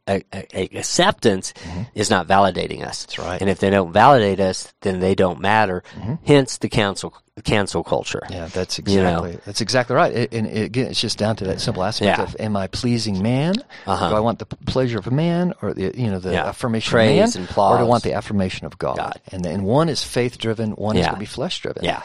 is 1.92 2.08
not 2.08 2.28
validating 2.28 2.84
us. 2.84 3.04
Mm-hmm. 3.04 3.06
That's 3.06 3.18
right. 3.18 3.40
And 3.40 3.50
if 3.50 3.58
they 3.58 3.70
don't 3.70 3.92
validate 3.92 4.38
us, 4.38 4.72
then 4.82 5.00
they 5.00 5.16
don't 5.16 5.40
matter. 5.40 5.82
Mm-hmm. 5.96 6.14
Hence 6.24 6.58
the 6.58 6.68
cancel 6.68 7.12
cancel 7.44 7.82
culture. 7.82 8.22
Yeah, 8.30 8.46
that's 8.46 8.78
You 8.78 9.02
know. 9.02 9.24
exactly 9.24 9.38
that's 9.46 9.60
exactly 9.62 9.96
right. 9.96 10.12
It, 10.12 10.34
and 10.34 10.46
it, 10.46 10.64
again, 10.66 10.86
it's 10.88 11.00
just 11.00 11.18
down 11.18 11.34
to 11.36 11.44
that 11.46 11.60
simple 11.60 11.82
aspect 11.82 12.18
Yeah. 12.18 12.22
of: 12.24 12.36
Am 12.38 12.56
I 12.56 12.66
pleasing 12.68 13.20
man? 13.22 13.54
Uh-huh. 13.86 14.10
Do 14.10 14.14
I 14.14 14.20
want 14.20 14.38
the 14.38 14.46
pleasure 14.46 14.98
of 14.98 15.06
a 15.08 15.10
man, 15.10 15.54
or 15.62 15.72
the 15.74 15.92
you 15.98 16.08
know 16.10 16.18
the 16.20 16.32
Yeah. 16.34 16.44
affirmation 16.46 16.90
Praise 16.90 17.34
of 17.34 17.40
and 17.40 17.56
man, 17.56 17.72
or 17.72 17.78
do 17.78 17.84
I 17.84 17.86
want 17.86 18.04
the 18.04 18.12
affirmation 18.12 18.66
of 18.66 18.78
God? 18.78 18.96
God. 18.98 19.20
And 19.32 19.42
then 19.44 19.62
one 19.64 19.88
is 19.88 20.04
faith 20.04 20.38
driven, 20.38 20.72
one 20.72 20.96
is 20.96 21.04
going 21.06 21.14
to 21.14 21.18
be 21.20 21.26
flesh 21.26 21.58
driven. 21.60 21.84
Yeah. 21.84 22.02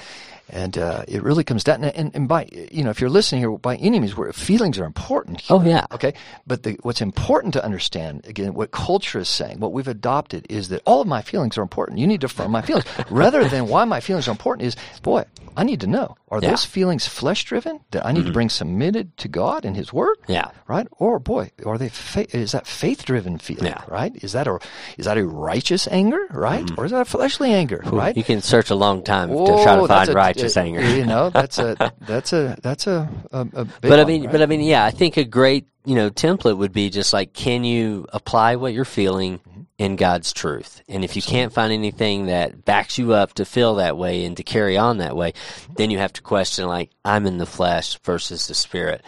And 0.50 0.78
uh, 0.78 1.04
it 1.08 1.24
really 1.24 1.44
comes 1.44 1.64
down, 1.64 1.84
and, 1.84 2.16
and 2.16 2.28
by 2.28 2.48
you 2.72 2.84
know, 2.84 2.90
if 2.90 3.02
you're 3.02 3.10
listening 3.10 3.42
here, 3.42 3.52
by 3.58 3.76
any 3.76 4.00
means, 4.00 4.16
where 4.16 4.32
feelings 4.32 4.80
are 4.80 4.86
important. 4.86 5.44
Oh, 5.50 5.62
yeah. 5.62 5.86
Okay, 5.92 6.14
but 6.46 6.64
the, 6.64 6.78
what's 6.84 7.02
important 7.02 7.54
to 7.56 7.64
understand 7.64 8.26
again, 8.26 8.54
what 8.54 8.72
culture 8.72 9.20
is 9.20 9.28
saying, 9.28 9.60
what 9.60 9.74
we've 9.74 9.88
adopted 9.88 10.46
is 10.50 10.70
that 10.70 10.82
all 10.86 11.02
of 11.02 11.08
my 11.08 11.22
feelings 11.22 11.58
are 11.58 11.62
important. 11.62 12.00
You 12.00 12.08
need 12.08 12.22
to 12.22 12.28
affirm 12.28 12.52
my 12.52 12.62
feelings, 12.62 12.86
rather 13.10 13.44
than 13.50 13.68
why 13.68 13.84
my 13.86 14.00
feelings 14.00 14.28
are 14.28 14.32
important. 14.32 14.68
Is 14.68 14.76
boy, 15.02 15.26
I 15.58 15.64
need 15.64 15.82
to 15.82 15.88
know: 15.88 16.16
are 16.30 16.38
Yeah. 16.38 16.46
Mm-hmm. 16.48 16.50
those 16.52 16.66
feelings 16.66 17.08
flesh 17.08 17.44
driven 17.44 17.82
that 17.92 18.06
I 18.06 18.12
need 18.14 18.26
to 18.26 18.32
bring 18.32 18.50
submitted 18.50 19.18
to 19.18 19.28
God 19.28 19.66
and 19.66 19.76
His 19.76 19.92
Word? 19.92 20.18
Yeah. 20.28 20.52
right. 20.68 20.88
Or 20.94 21.20
boy, 21.20 21.52
are 21.66 21.78
they? 21.78 21.90
Fa- 21.90 22.34
is 22.36 22.54
that 22.54 22.68
faith 22.68 23.04
driven 23.06 23.38
feeling? 23.38 23.66
Yeah. 23.66 23.84
right. 23.90 24.16
Is 24.24 24.32
that 24.32 24.48
a 24.48 24.60
is 24.98 25.06
that 25.06 25.18
a 25.18 25.26
righteous 25.26 25.88
anger? 25.90 26.26
Right, 26.32 26.70
or 26.78 26.86
is 26.86 26.92
that 26.92 27.02
a 27.02 27.06
fleshly 27.06 27.52
anger? 27.54 27.82
Right. 27.86 28.16
You 28.16 28.24
can 28.24 28.42
search 28.42 28.70
a 28.70 28.76
long 28.76 29.04
time 29.04 29.30
to 29.30 29.36
try 29.64 29.76
to 29.76 29.88
find 29.88 30.10
a- 30.10 30.14
righteous 30.38 30.58
uh. 30.58 30.62
You 30.98 31.06
know, 31.06 31.30
that's 31.30 31.58
a 31.60 31.94
that's 32.02 32.34
a 32.34 32.58
that's 32.62 32.88
a 32.88 33.10
a, 33.32 33.42
a 33.42 33.66
big 33.66 33.82
but 33.82 34.00
I 34.00 34.06
mean, 34.06 34.24
right? 34.24 34.32
but 34.32 34.42
I 34.42 34.46
mean, 34.46 34.62
yeah, 34.62 34.86
I 34.86 34.92
think 34.92 35.18
a 35.18 35.24
great 35.24 35.68
you 35.86 35.96
know 35.96 36.10
template 36.10 36.58
would 36.58 36.74
be 36.74 36.90
just 36.90 37.14
like, 37.14 37.34
can 37.34 37.64
you 37.64 38.06
apply 38.14 38.56
what 38.56 38.74
you're 38.74 38.86
feeling 38.86 39.40
Mm-hmm. 39.40 39.62
in 39.78 39.96
God's 39.96 40.34
truth? 40.34 40.82
And 40.88 41.04
if 41.04 41.16
you 41.16 41.22
can't 41.22 41.54
find 41.54 41.72
anything 41.72 42.28
that 42.28 42.66
backs 42.66 42.98
you 42.98 43.14
up 43.14 43.34
to 43.34 43.46
feel 43.46 43.76
that 43.76 43.98
way 43.98 44.26
and 44.26 44.36
to 44.38 44.44
carry 44.44 44.78
on 44.78 44.98
that 44.98 45.16
way, 45.16 45.34
then 45.76 45.92
you 45.92 45.98
have 46.00 46.14
to 46.14 46.22
question 46.22 46.68
like, 46.68 46.90
I'm 47.06 47.26
in 47.26 47.38
the 47.38 47.46
flesh 47.46 48.00
versus 48.04 48.48
the 48.48 48.56
spirit, 48.56 49.04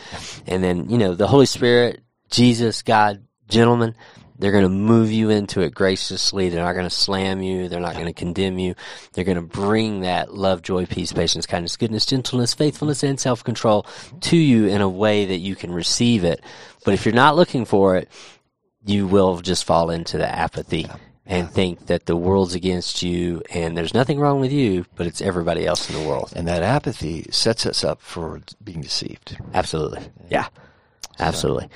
and 0.47 0.63
then 0.63 0.89
you 0.89 0.97
know 0.97 1.15
the 1.15 1.27
Holy 1.27 1.45
Spirit, 1.45 2.01
Jesus, 2.29 2.81
God, 2.81 3.23
gentlemen. 3.47 3.95
They're 4.39 4.53
going 4.53 4.63
to 4.63 4.69
move 4.69 5.11
you 5.11 5.29
into 5.29 5.61
it 5.61 5.75
graciously. 5.75 6.49
They're 6.49 6.63
not 6.63 6.71
going 6.71 6.85
to 6.85 6.89
slam 6.89 7.41
you. 7.43 7.67
They're 7.67 7.81
not 7.81 7.93
going 7.93 8.05
to 8.07 8.13
condemn 8.13 8.57
you. 8.57 8.73
They're 9.13 9.25
going 9.25 9.35
to 9.35 9.41
bring 9.41 10.01
that 10.01 10.33
love, 10.33 10.61
joy, 10.61 10.85
peace, 10.85 11.11
patience, 11.11 11.45
kindness, 11.45 11.75
goodness, 11.75 12.05
gentleness, 12.05 12.53
faithfulness, 12.53 13.03
and 13.03 13.19
self-control 13.19 13.85
to 14.21 14.37
you 14.37 14.67
in 14.67 14.79
a 14.81 14.89
way 14.89 15.25
that 15.25 15.39
you 15.39 15.55
can 15.55 15.71
receive 15.73 16.23
it. 16.23 16.41
But 16.85 16.93
if 16.93 17.05
you're 17.05 17.13
not 17.13 17.35
looking 17.35 17.65
for 17.65 17.97
it, 17.97 18.09
you 18.85 19.07
will 19.07 19.41
just 19.41 19.65
fall 19.65 19.89
into 19.89 20.17
the 20.17 20.27
apathy 20.27 20.87
and 21.25 21.49
think 21.51 21.87
that 21.87 22.05
the 22.05 22.15
world's 22.15 22.55
against 22.55 23.03
you 23.03 23.43
and 23.51 23.77
there's 23.77 23.93
nothing 23.93 24.19
wrong 24.19 24.39
with 24.39 24.53
you, 24.53 24.85
but 24.95 25.05
it's 25.05 25.21
everybody 25.21 25.65
else 25.65 25.89
in 25.89 26.01
the 26.01 26.07
world. 26.07 26.31
and 26.35 26.47
that 26.47 26.63
apathy 26.63 27.25
sets 27.29 27.65
us 27.65 27.83
up 27.83 28.01
for 28.01 28.41
being 28.63 28.81
deceived. 28.81 29.37
Absolutely. 29.53 30.01
Yeah. 30.29 30.47
Absolutely. 31.19 31.69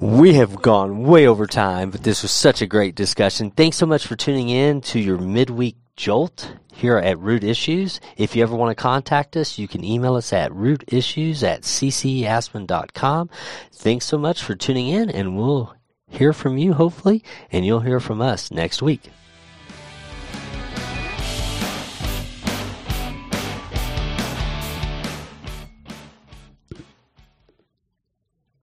We 0.00 0.34
have 0.34 0.62
gone 0.62 1.02
way 1.02 1.26
over 1.26 1.48
time, 1.48 1.90
but 1.90 2.04
this 2.04 2.22
was 2.22 2.30
such 2.30 2.62
a 2.62 2.68
great 2.68 2.94
discussion. 2.94 3.50
Thanks 3.50 3.76
so 3.76 3.84
much 3.84 4.06
for 4.06 4.14
tuning 4.14 4.48
in 4.48 4.80
to 4.82 5.00
your 5.00 5.18
midweek 5.18 5.76
jolt 5.96 6.54
here 6.72 6.98
at 6.98 7.18
Root 7.18 7.42
Issues. 7.42 8.00
If 8.16 8.36
you 8.36 8.44
ever 8.44 8.54
want 8.54 8.70
to 8.70 8.80
contact 8.80 9.36
us, 9.36 9.58
you 9.58 9.66
can 9.66 9.82
email 9.82 10.14
us 10.14 10.32
at 10.32 10.52
rootissues 10.52 11.42
at 11.42 11.62
ccaspen.com. 11.62 13.30
Thanks 13.72 14.04
so 14.04 14.18
much 14.18 14.40
for 14.40 14.54
tuning 14.54 14.86
in 14.86 15.10
and 15.10 15.36
we'll 15.36 15.74
hear 16.06 16.32
from 16.32 16.58
you 16.58 16.74
hopefully 16.74 17.24
and 17.50 17.66
you'll 17.66 17.80
hear 17.80 17.98
from 17.98 18.20
us 18.20 18.52
next 18.52 18.80
week. 18.80 19.10